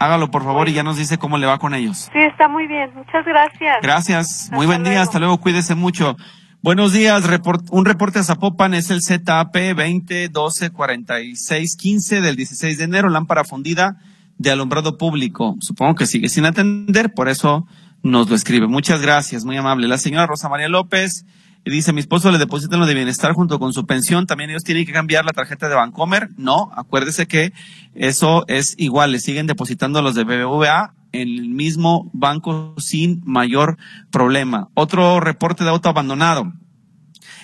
Hágalo, 0.00 0.32
por 0.32 0.42
favor, 0.42 0.68
y 0.68 0.72
ya 0.72 0.82
nos 0.82 0.96
dice 0.96 1.18
cómo 1.18 1.38
le 1.38 1.46
va 1.46 1.58
con 1.58 1.74
ellos. 1.74 2.10
Sí, 2.12 2.18
está 2.18 2.48
muy 2.48 2.66
bien. 2.66 2.90
Muchas 2.96 3.24
gracias. 3.24 3.76
Gracias. 3.80 4.50
muy 4.50 4.66
buen 4.66 4.82
día. 4.82 5.02
Hasta 5.02 5.20
luego. 5.20 5.38
Cuídese 5.38 5.76
mucho. 5.76 6.16
Buenos 6.60 6.92
días, 6.92 7.22
un 7.70 7.84
reporte 7.84 8.18
a 8.18 8.24
Zapopan 8.24 8.74
es 8.74 8.90
el 8.90 9.00
ZAP 9.00 9.54
20 9.54 10.28
12 10.28 10.70
46 10.70 11.76
15 11.76 12.20
del 12.20 12.34
16 12.34 12.78
de 12.78 12.82
enero, 12.82 13.08
lámpara 13.10 13.44
fundida 13.44 13.98
de 14.38 14.50
alumbrado 14.50 14.98
público. 14.98 15.56
Supongo 15.60 15.94
que 15.94 16.06
sigue 16.06 16.28
sin 16.28 16.46
atender, 16.46 17.14
por 17.14 17.28
eso 17.28 17.64
nos 18.02 18.28
lo 18.28 18.34
escribe. 18.34 18.66
Muchas 18.66 19.00
gracias, 19.00 19.44
muy 19.44 19.56
amable. 19.56 19.86
La 19.86 19.98
señora 19.98 20.26
Rosa 20.26 20.48
María 20.48 20.68
López 20.68 21.26
dice, 21.64 21.92
mi 21.92 22.00
esposo 22.00 22.32
le 22.32 22.38
depositan 22.38 22.80
lo 22.80 22.86
de 22.86 22.94
bienestar 22.94 23.34
junto 23.34 23.60
con 23.60 23.72
su 23.72 23.86
pensión, 23.86 24.26
también 24.26 24.50
ellos 24.50 24.64
tienen 24.64 24.84
que 24.84 24.92
cambiar 24.92 25.24
la 25.24 25.32
tarjeta 25.32 25.68
de 25.68 25.76
Bancomer. 25.76 26.30
No, 26.38 26.72
acuérdese 26.74 27.28
que 27.28 27.52
eso 27.94 28.44
es 28.48 28.74
igual, 28.78 29.12
le 29.12 29.20
siguen 29.20 29.46
depositando 29.46 30.02
los 30.02 30.16
de 30.16 30.24
BBVA 30.24 30.92
el 31.12 31.48
mismo 31.48 32.10
banco 32.12 32.74
sin 32.78 33.22
mayor 33.24 33.78
problema. 34.10 34.68
Otro 34.74 35.20
reporte 35.20 35.64
de 35.64 35.70
auto 35.70 35.88
abandonado. 35.88 36.52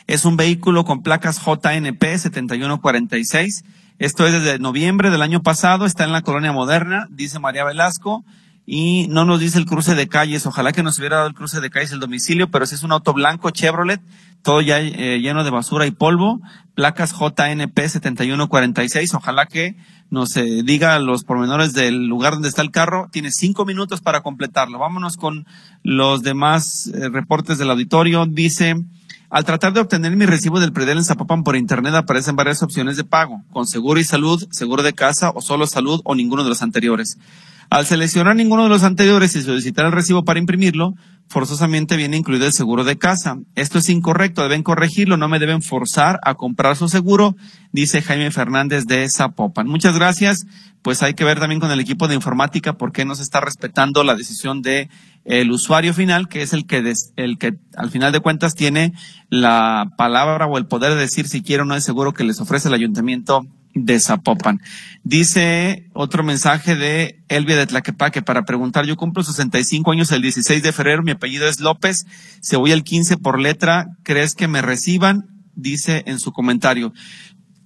Es 0.07 0.25
un 0.25 0.37
vehículo 0.37 0.85
con 0.85 1.03
placas 1.03 1.41
JNP 1.41 2.19
7146. 2.19 3.65
Esto 3.99 4.27
es 4.27 4.33
desde 4.33 4.59
noviembre 4.59 5.11
del 5.11 5.23
año 5.23 5.43
pasado, 5.43 5.87
está 5.87 6.05
en 6.05 6.13
la 6.13 6.23
colonia 6.23 6.53
moderna, 6.53 7.07
dice 7.11 7.39
María 7.39 7.65
Velasco 7.65 8.25
y 8.67 9.07
no 9.09 9.25
nos 9.25 9.41
dice 9.41 9.59
el 9.59 9.67
cruce 9.67 9.95
de 9.95 10.09
calles. 10.09 10.47
Ojalá 10.47 10.73
que 10.73 10.83
nos 10.83 10.99
hubiera 10.99 11.17
dado 11.17 11.29
el 11.29 11.35
cruce 11.35 11.61
de 11.61 11.71
calles 11.71 11.93
el 11.93 12.01
domicilio, 12.01 12.51
pero 12.51 12.67
si 12.67 12.75
es 12.75 12.83
un 12.83 12.93
auto 12.93 13.13
blanco 13.13 13.51
Chevrolet, 13.51 14.01
todo 14.43 14.61
ya 14.61 14.81
eh, 14.81 15.21
lleno 15.21 15.45
de 15.45 15.51
basura 15.51 15.87
y 15.87 15.91
polvo, 15.91 16.41
placas 16.75 17.13
JNP 17.13 17.89
7146. 17.89 19.15
Ojalá 19.15 19.47
que 19.47 19.77
nos 20.11 20.37
eh, 20.37 20.63
diga 20.65 20.99
los 20.99 21.25
pormenores 21.25 21.73
del 21.73 22.07
lugar 22.07 22.35
donde 22.35 22.49
está 22.49 22.63
el 22.63 22.71
carro. 22.71 23.09
Tiene 23.11 23.31
cinco 23.31 23.65
minutos 23.65 24.01
para 24.01 24.23
completarlo. 24.23 24.79
Vámonos 24.79 25.17
con 25.17 25.47
los 25.83 26.23
demás 26.23 26.87
eh, 26.89 27.09
reportes 27.09 27.59
del 27.59 27.71
auditorio. 27.71 28.27
Dice, 28.27 28.77
al 29.31 29.45
tratar 29.45 29.73
de 29.73 29.81
obtener 29.81 30.17
mi 30.17 30.27
recibo 30.27 30.61
del 30.61 30.73
Predel 30.73 30.99
en 30.99 31.05
Zapopan 31.05 31.43
por 31.43 31.57
internet 31.57 31.95
aparecen 31.95 32.37
varias 32.37 32.63
opciones 32.63 32.97
de 32.97 33.05
pago, 33.05 33.43
con 33.53 33.67
seguro 33.67 33.99
y 33.99 34.05
salud, 34.05 34.47
seguro 34.51 34.83
de 34.83 34.93
casa 34.93 35.31
o 35.35 35.41
solo 35.41 35.67
salud 35.67 36.01
o 36.05 36.15
ninguno 36.15 36.45
de 36.45 36.51
los 36.51 36.63
anteriores. 36.63 37.19
Al 37.75 37.87
seleccionar 37.87 38.37
ninguno 38.37 38.63
de 38.63 38.69
los 38.69 38.85
anteriores 38.85 39.35
y 39.35 39.43
solicitar 39.43 39.85
el 39.85 39.91
recibo 39.91 40.23
para 40.23 40.39
imprimirlo, 40.39 40.95
forzosamente 41.27 41.97
viene 41.97 42.17
incluido 42.17 42.47
el 42.47 42.53
seguro 42.53 42.85
de 42.85 42.99
casa. 42.99 43.39
Esto 43.57 43.79
es 43.79 43.89
incorrecto, 43.89 44.45
deben 44.45 44.63
corregirlo, 44.63 45.17
no 45.17 45.27
me 45.27 45.41
deben 45.41 45.61
forzar 45.61 46.21
a 46.23 46.37
comprar 46.37 46.77
su 46.77 46.89
seguro, 46.89 47.35
dice 47.73 48.01
Jaime 48.01 48.31
Fernández 48.31 48.87
de 48.87 49.09
Zapopan. 49.11 49.67
Muchas 49.67 49.97
gracias. 49.97 50.47
Pues 50.83 51.03
hay 51.03 51.15
que 51.15 51.25
ver 51.25 51.41
también 51.41 51.61
con 51.61 51.73
el 51.73 51.81
equipo 51.81 52.07
de 52.07 52.15
informática 52.15 52.75
por 52.75 52.93
qué 52.93 53.05
no 53.05 53.17
se 53.17 53.25
está 53.25 53.41
respetando 53.41 54.05
la 54.05 54.15
decisión 54.15 54.63
de 54.63 54.89
el 55.25 55.51
usuario 55.51 55.95
final, 55.95 56.29
que 56.29 56.43
es 56.43 56.53
el 56.53 56.67
que, 56.67 56.93
el 57.17 57.39
que 57.39 57.57
al 57.77 57.91
final 57.91 58.13
de 58.13 58.21
cuentas 58.21 58.55
tiene 58.55 58.93
la 59.31 59.91
palabra 59.99 60.47
o 60.47 60.59
el 60.59 60.67
poder 60.67 60.95
de 60.95 61.01
decir 61.01 61.27
si 61.27 61.43
quiere 61.43 61.63
o 61.63 61.67
no 61.67 61.75
el 61.75 61.83
seguro 61.83 62.15
que 62.15 62.23
les 62.23 62.41
ofrece 62.41 62.69
el 62.69 62.75
ayuntamiento 62.75 63.45
de 63.75 63.99
Zapopan. 63.99 64.61
Dice 65.03 65.89
otro 65.93 66.23
mensaje 66.23 66.77
de 66.77 67.23
Elvia 67.29 67.57
de 67.57 67.67
Tlaquepaque 67.67 68.23
para 68.23 68.45
preguntar, 68.45 68.87
yo 68.87 68.97
cumplo 68.97 69.23
65 69.23 69.91
años 69.91 70.13
el 70.13 70.23
16 70.23 70.63
de 70.63 70.73
febrero, 70.73 71.03
mi 71.03 71.11
apellido 71.11 71.47
es 71.47 71.61
López, 71.61 72.07
se 72.41 72.57
voy 72.57 72.73
el 72.73 72.85
15 72.85 73.17
por 73.19 73.41
letra, 73.41 73.87
¿crees 74.03 74.35
que 74.35 74.49
me 74.49 74.63
reciban? 74.63 75.27
Dice 75.55 76.05
en 76.07 76.19
su 76.19 76.33
comentario. 76.33 76.93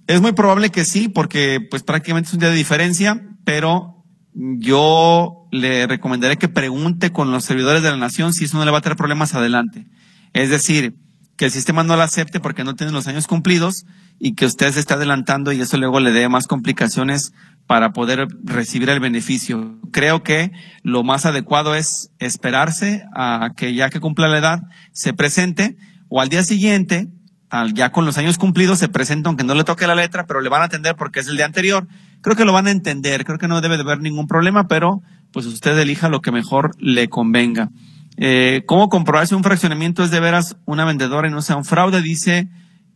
Es 0.07 0.21
muy 0.21 0.31
probable 0.31 0.71
que 0.71 0.85
sí, 0.85 1.07
porque 1.07 1.59
pues 1.69 1.83
prácticamente 1.83 2.27
es 2.27 2.33
un 2.33 2.39
día 2.39 2.49
de 2.49 2.55
diferencia, 2.55 3.21
pero 3.43 4.03
yo 4.33 5.47
le 5.51 5.85
recomendaré 5.87 6.37
que 6.37 6.47
pregunte 6.47 7.11
con 7.11 7.31
los 7.31 7.45
servidores 7.45 7.83
de 7.83 7.91
la 7.91 7.97
nación 7.97 8.33
si 8.33 8.45
eso 8.45 8.57
no 8.57 8.65
le 8.65 8.71
va 8.71 8.79
a 8.79 8.81
traer 8.81 8.97
problemas 8.97 9.35
adelante. 9.35 9.85
Es 10.33 10.49
decir, 10.49 10.95
que 11.35 11.45
el 11.45 11.51
sistema 11.51 11.83
no 11.83 11.95
lo 11.95 12.01
acepte 12.01 12.39
porque 12.39 12.63
no 12.63 12.75
tiene 12.75 12.91
los 12.91 13.07
años 13.07 13.27
cumplidos 13.27 13.85
y 14.19 14.35
que 14.35 14.45
usted 14.45 14.71
se 14.71 14.79
está 14.79 14.95
adelantando 14.95 15.51
y 15.51 15.61
eso 15.61 15.77
luego 15.77 15.99
le 15.99 16.11
dé 16.11 16.27
más 16.27 16.45
complicaciones 16.45 17.33
para 17.65 17.93
poder 17.93 18.27
recibir 18.43 18.89
el 18.89 18.99
beneficio. 18.99 19.79
Creo 19.91 20.23
que 20.23 20.51
lo 20.83 21.03
más 21.03 21.25
adecuado 21.25 21.75
es 21.75 22.11
esperarse 22.19 23.05
a 23.15 23.51
que 23.55 23.73
ya 23.73 23.89
que 23.89 23.99
cumpla 23.99 24.27
la 24.27 24.39
edad 24.39 24.63
se 24.91 25.13
presente 25.13 25.77
o 26.09 26.19
al 26.19 26.29
día 26.29 26.43
siguiente, 26.43 27.07
al, 27.49 27.73
ya 27.73 27.91
con 27.91 28.05
los 28.05 28.17
años 28.17 28.37
cumplidos, 28.37 28.79
se 28.79 28.89
presenta 28.89 29.29
aunque 29.29 29.43
no 29.43 29.55
le 29.55 29.63
toque 29.63 29.87
la 29.87 29.95
letra, 29.95 30.25
pero 30.27 30.41
le 30.41 30.49
van 30.49 30.63
a 30.63 30.65
atender 30.65 30.95
porque 30.95 31.21
es 31.21 31.27
el 31.27 31.37
día 31.37 31.45
anterior. 31.45 31.87
Creo 32.21 32.35
que 32.35 32.43
lo 32.43 32.53
van 32.53 32.67
a 32.67 32.71
entender, 32.71 33.23
creo 33.23 33.37
que 33.37 33.47
no 33.47 33.61
debe 33.61 33.77
de 33.77 33.83
haber 33.83 34.01
ningún 34.01 34.27
problema, 34.27 34.67
pero 34.67 35.01
pues 35.31 35.45
usted 35.45 35.77
elija 35.77 36.09
lo 36.09 36.21
que 36.21 36.31
mejor 36.31 36.71
le 36.79 37.07
convenga. 37.07 37.69
Eh, 38.17 38.63
¿Cómo 38.65 38.89
comprobar 38.89 39.27
si 39.27 39.35
un 39.35 39.43
fraccionamiento 39.43 40.03
es 40.03 40.11
de 40.11 40.19
veras 40.19 40.57
una 40.65 40.83
vendedora 40.83 41.27
y 41.27 41.31
no 41.31 41.41
sea 41.41 41.55
un 41.55 41.65
fraude? 41.65 42.01
Dice 42.01 42.49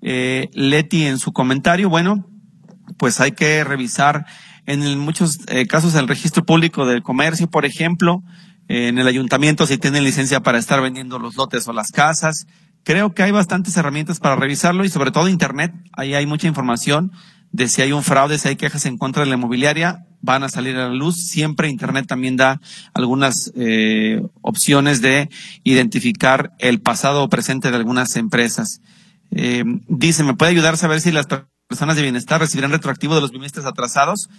eh, 0.04 0.50
Leti 0.54 1.06
en 1.06 1.18
su 1.18 1.34
comentario. 1.34 1.90
Bueno, 1.90 2.30
pues 2.98 3.20
hay 3.20 3.32
que 3.32 3.64
revisar 3.64 4.26
en 4.66 5.00
muchos 5.00 5.40
eh, 5.48 5.66
casos 5.66 5.96
el 5.96 6.08
registro 6.08 6.46
público 6.46 6.86
del 6.86 7.02
comercio, 7.02 7.50
por 7.50 7.66
ejemplo, 7.66 8.22
en 8.68 8.98
el 8.98 9.08
ayuntamiento 9.08 9.66
si 9.66 9.78
tienen 9.78 10.04
licencia 10.04 10.42
para 10.42 10.58
estar 10.60 10.82
vendiendo 10.82 11.20
los 11.20 11.36
lotes 11.36 11.68
o 11.68 11.74
las 11.74 11.92
casas. 11.92 12.46
Creo 12.84 13.14
que 13.14 13.24
hay 13.24 13.32
bastantes 13.32 13.76
herramientas 13.76 14.20
para 14.20 14.36
revisarlo 14.36 14.86
y 14.86 14.90
sobre 14.90 15.12
todo 15.12 15.28
Internet. 15.28 15.74
Ahí 15.94 16.14
hay 16.14 16.26
mucha 16.26 16.48
información 16.48 17.12
de 17.52 17.68
si 17.68 17.82
hay 17.82 17.92
un 17.92 18.04
fraude, 18.04 18.38
si 18.38 18.50
hay 18.50 18.56
quejas 18.56 18.86
en 18.86 18.98
contra 18.98 19.24
de 19.24 19.30
la 19.30 19.36
inmobiliaria 19.36 20.06
van 20.24 20.44
a 20.44 20.50
salir 20.50 20.76
a 20.78 20.88
la 20.88 20.94
luz. 20.94 21.28
Siempre 21.28 21.70
Internet 21.70 22.08
también 22.08 22.38
da 22.38 22.60
algunas 22.94 23.52
eh, 23.56 24.24
opciones 24.42 25.02
de 25.02 25.30
identificar 25.64 26.54
el 26.60 26.82
pasado 26.82 27.24
o 27.24 27.30
presente 27.30 27.70
de 27.70 27.78
algunas 27.78 28.16
empresas. 28.16 28.82
Eh, 29.36 29.64
dice, 29.88 30.24
¿me 30.24 30.36
puede 30.36 30.52
ayudar 30.52 30.76
a 30.76 30.78
saber 30.78 31.02
si 31.02 31.12
las 31.12 31.28
personas 31.68 31.96
de 31.96 32.02
bienestar 32.02 32.40
recibirán 32.40 32.72
retroactivo 32.72 33.16
de 33.16 33.22
los 33.22 33.32
bimestres 33.32 33.66
atrasados? 33.66 34.30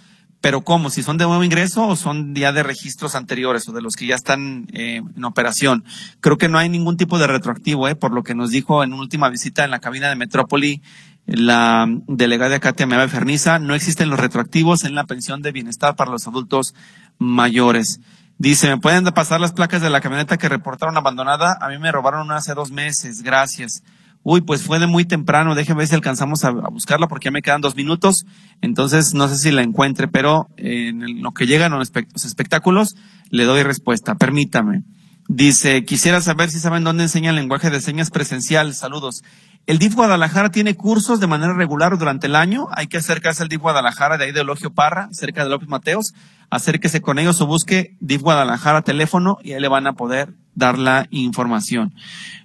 Pero 0.41 0.61
¿cómo? 0.61 0.89
¿Si 0.89 1.01
son 1.01 1.17
de 1.17 1.25
nuevo 1.25 1.43
ingreso 1.43 1.87
o 1.87 1.95
son 1.95 2.35
ya 2.35 2.51
de 2.51 2.61
registros 2.61 3.15
anteriores 3.15 3.67
o 3.67 3.73
de 3.73 3.81
los 3.81 3.95
que 3.95 4.05
ya 4.05 4.15
están 4.15 4.67
eh, 4.73 5.01
en 5.15 5.25
operación? 5.25 5.83
Creo 6.19 6.37
que 6.37 6.49
no 6.49 6.57
hay 6.57 6.69
ningún 6.69 6.97
tipo 6.97 7.17
de 7.17 7.27
retroactivo, 7.27 7.87
¿eh? 7.87 7.95
por 7.95 8.11
lo 8.11 8.23
que 8.23 8.35
nos 8.35 8.51
dijo 8.51 8.83
en 8.83 8.93
última 8.93 9.29
visita 9.29 9.63
en 9.63 9.71
la 9.71 9.79
cabina 9.79 10.09
de 10.09 10.15
Metrópoli 10.15 10.81
la 11.25 11.87
delegada 12.07 12.59
Katia 12.59 12.85
Meva 12.85 13.07
Ferniza, 13.07 13.57
no 13.57 13.73
existen 13.73 14.09
los 14.09 14.19
retroactivos 14.19 14.83
en 14.83 14.93
la 14.93 15.05
pensión 15.05 15.41
de 15.41 15.51
bienestar 15.51 15.95
para 15.95 16.11
los 16.11 16.27
adultos 16.27 16.75
mayores. 17.17 17.99
Dice, 18.37 18.67
¿me 18.69 18.77
pueden 18.77 19.05
pasar 19.05 19.39
las 19.39 19.53
placas 19.53 19.81
de 19.81 19.89
la 19.89 20.01
camioneta 20.01 20.37
que 20.37 20.49
reportaron 20.49 20.97
abandonada? 20.97 21.57
A 21.61 21.69
mí 21.69 21.79
me 21.79 21.91
robaron 21.91 22.31
hace 22.31 22.53
dos 22.53 22.71
meses, 22.71 23.23
gracias. 23.23 23.81
Uy, 24.27 24.41
pues 24.41 24.63
fue 24.63 24.79
de 24.79 24.87
muy 24.87 25.05
temprano, 25.05 25.53
déjeme 25.53 25.77
ver 25.77 25.87
si 25.87 25.93
alcanzamos 25.93 26.43
a, 26.45 26.49
buscarla 26.49 27.07
porque 27.07 27.25
ya 27.25 27.31
me 27.31 27.43
quedan 27.43 27.61
dos 27.61 27.75
minutos, 27.75 28.25
entonces 28.59 29.13
no 29.13 29.27
sé 29.27 29.37
si 29.37 29.51
la 29.51 29.61
encuentre, 29.61 30.07
pero 30.07 30.49
en 30.57 31.21
lo 31.21 31.31
que 31.31 31.45
llegan 31.45 31.73
los 31.73 31.91
espectáculos 32.25 32.95
le 33.29 33.43
doy 33.43 33.61
respuesta, 33.61 34.15
permítame. 34.15 34.81
Dice, 35.27 35.85
quisiera 35.85 36.21
saber 36.21 36.51
si 36.51 36.59
saben 36.59 36.83
dónde 36.83 37.03
enseña 37.03 37.31
el 37.31 37.35
lenguaje 37.35 37.71
de 37.71 37.81
señas 37.81 38.11
presencial. 38.11 38.75
Saludos. 38.75 39.23
El 39.65 39.79
DIF 39.79 39.95
Guadalajara 39.95 40.51
tiene 40.51 40.75
cursos 40.75 41.19
de 41.19 41.25
manera 41.25 41.53
regular 41.53 41.97
durante 41.97 42.27
el 42.27 42.35
año. 42.35 42.67
Hay 42.71 42.85
que 42.85 42.97
acercarse 42.97 43.41
al 43.41 43.49
DIF 43.49 43.61
Guadalajara 43.61 44.17
de 44.17 44.25
ahí 44.25 44.31
de 44.31 44.41
Elogio 44.41 44.71
Parra, 44.71 45.09
cerca 45.11 45.43
de 45.43 45.49
López 45.49 45.67
Mateos. 45.67 46.13
Acérquese 46.51 47.01
con 47.01 47.17
ellos 47.17 47.41
o 47.41 47.47
busque 47.47 47.95
DIF 47.99 48.21
Guadalajara 48.21 48.83
teléfono 48.83 49.39
y 49.41 49.53
ahí 49.53 49.59
le 49.59 49.67
van 49.67 49.87
a 49.87 49.93
poder 49.93 50.35
dar 50.53 50.77
la 50.77 51.07
información. 51.09 51.95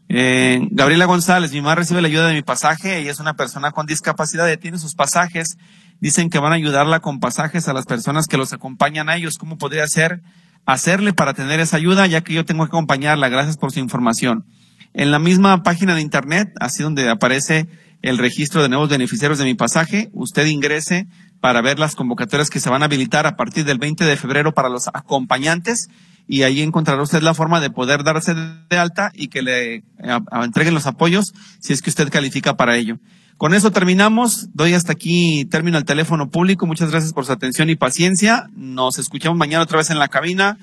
Eh, 0.08 0.66
Gabriela 0.70 1.04
González, 1.04 1.52
mi 1.52 1.60
mamá 1.60 1.74
recibe 1.74 2.00
la 2.00 2.08
ayuda 2.08 2.28
de 2.28 2.34
mi 2.34 2.42
pasaje. 2.42 2.96
Ella 2.96 3.10
es 3.10 3.20
una 3.20 3.34
persona 3.34 3.72
con 3.72 3.84
discapacidad 3.84 4.48
y 4.48 4.56
tiene 4.56 4.78
sus 4.78 4.94
pasajes. 4.94 5.58
Dicen 6.00 6.30
que 6.30 6.38
van 6.38 6.52
a 6.52 6.56
ayudarla 6.56 7.00
con 7.00 7.20
pasajes 7.20 7.68
a 7.68 7.74
las 7.74 7.84
personas 7.84 8.26
que 8.26 8.38
los 8.38 8.54
acompañan 8.54 9.10
a 9.10 9.16
ellos. 9.16 9.36
¿Cómo 9.36 9.58
podría 9.58 9.86
ser 9.86 10.22
hacerle 10.66 11.12
para 11.12 11.34
tener 11.34 11.60
esa 11.60 11.76
ayuda? 11.76 12.06
Ya 12.06 12.22
que 12.22 12.34
yo 12.34 12.44
tengo 12.44 12.64
que 12.64 12.68
acompañarla. 12.68 13.28
Gracias 13.28 13.56
por 13.56 13.72
su 13.72 13.80
información. 13.80 14.44
En 14.92 15.10
la 15.10 15.18
misma 15.18 15.62
página 15.62 15.94
de 15.94 16.00
internet, 16.00 16.52
así 16.60 16.82
donde 16.82 17.08
aparece 17.08 17.68
el 18.02 18.18
registro 18.18 18.62
de 18.62 18.68
nuevos 18.68 18.88
beneficiarios 18.88 19.38
de 19.38 19.44
mi 19.44 19.54
pasaje, 19.54 20.10
usted 20.12 20.46
ingrese 20.46 21.06
para 21.40 21.62
ver 21.62 21.78
las 21.78 21.94
convocatorias 21.94 22.50
que 22.50 22.60
se 22.60 22.70
van 22.70 22.82
a 22.82 22.86
habilitar 22.86 23.26
a 23.26 23.36
partir 23.36 23.64
del 23.64 23.78
20 23.78 24.04
de 24.04 24.16
febrero 24.16 24.52
para 24.52 24.68
los 24.68 24.88
acompañantes 24.88 25.88
y 26.26 26.42
ahí 26.42 26.60
encontrará 26.62 27.02
usted 27.02 27.22
la 27.22 27.34
forma 27.34 27.60
de 27.60 27.70
poder 27.70 28.04
darse 28.04 28.34
de 28.34 28.78
alta 28.78 29.10
y 29.14 29.28
que 29.28 29.42
le 29.42 29.82
entreguen 30.42 30.74
los 30.74 30.86
apoyos 30.86 31.32
si 31.60 31.72
es 31.72 31.82
que 31.82 31.90
usted 31.90 32.08
califica 32.10 32.56
para 32.56 32.76
ello. 32.76 32.98
Con 33.40 33.54
eso 33.54 33.72
terminamos. 33.72 34.48
Doy 34.52 34.74
hasta 34.74 34.92
aquí 34.92 35.46
término 35.46 35.78
el 35.78 35.86
teléfono 35.86 36.28
público. 36.28 36.66
Muchas 36.66 36.90
gracias 36.90 37.14
por 37.14 37.24
su 37.24 37.32
atención 37.32 37.70
y 37.70 37.74
paciencia. 37.74 38.50
Nos 38.54 38.98
escuchamos 38.98 39.38
mañana 39.38 39.64
otra 39.64 39.78
vez 39.78 39.88
en 39.88 39.98
la 39.98 40.08
cabina. 40.08 40.58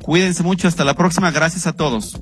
Cuídense 0.00 0.42
mucho. 0.42 0.66
Hasta 0.66 0.82
la 0.82 0.94
próxima. 0.94 1.30
Gracias 1.30 1.66
a 1.66 1.74
todos. 1.74 2.18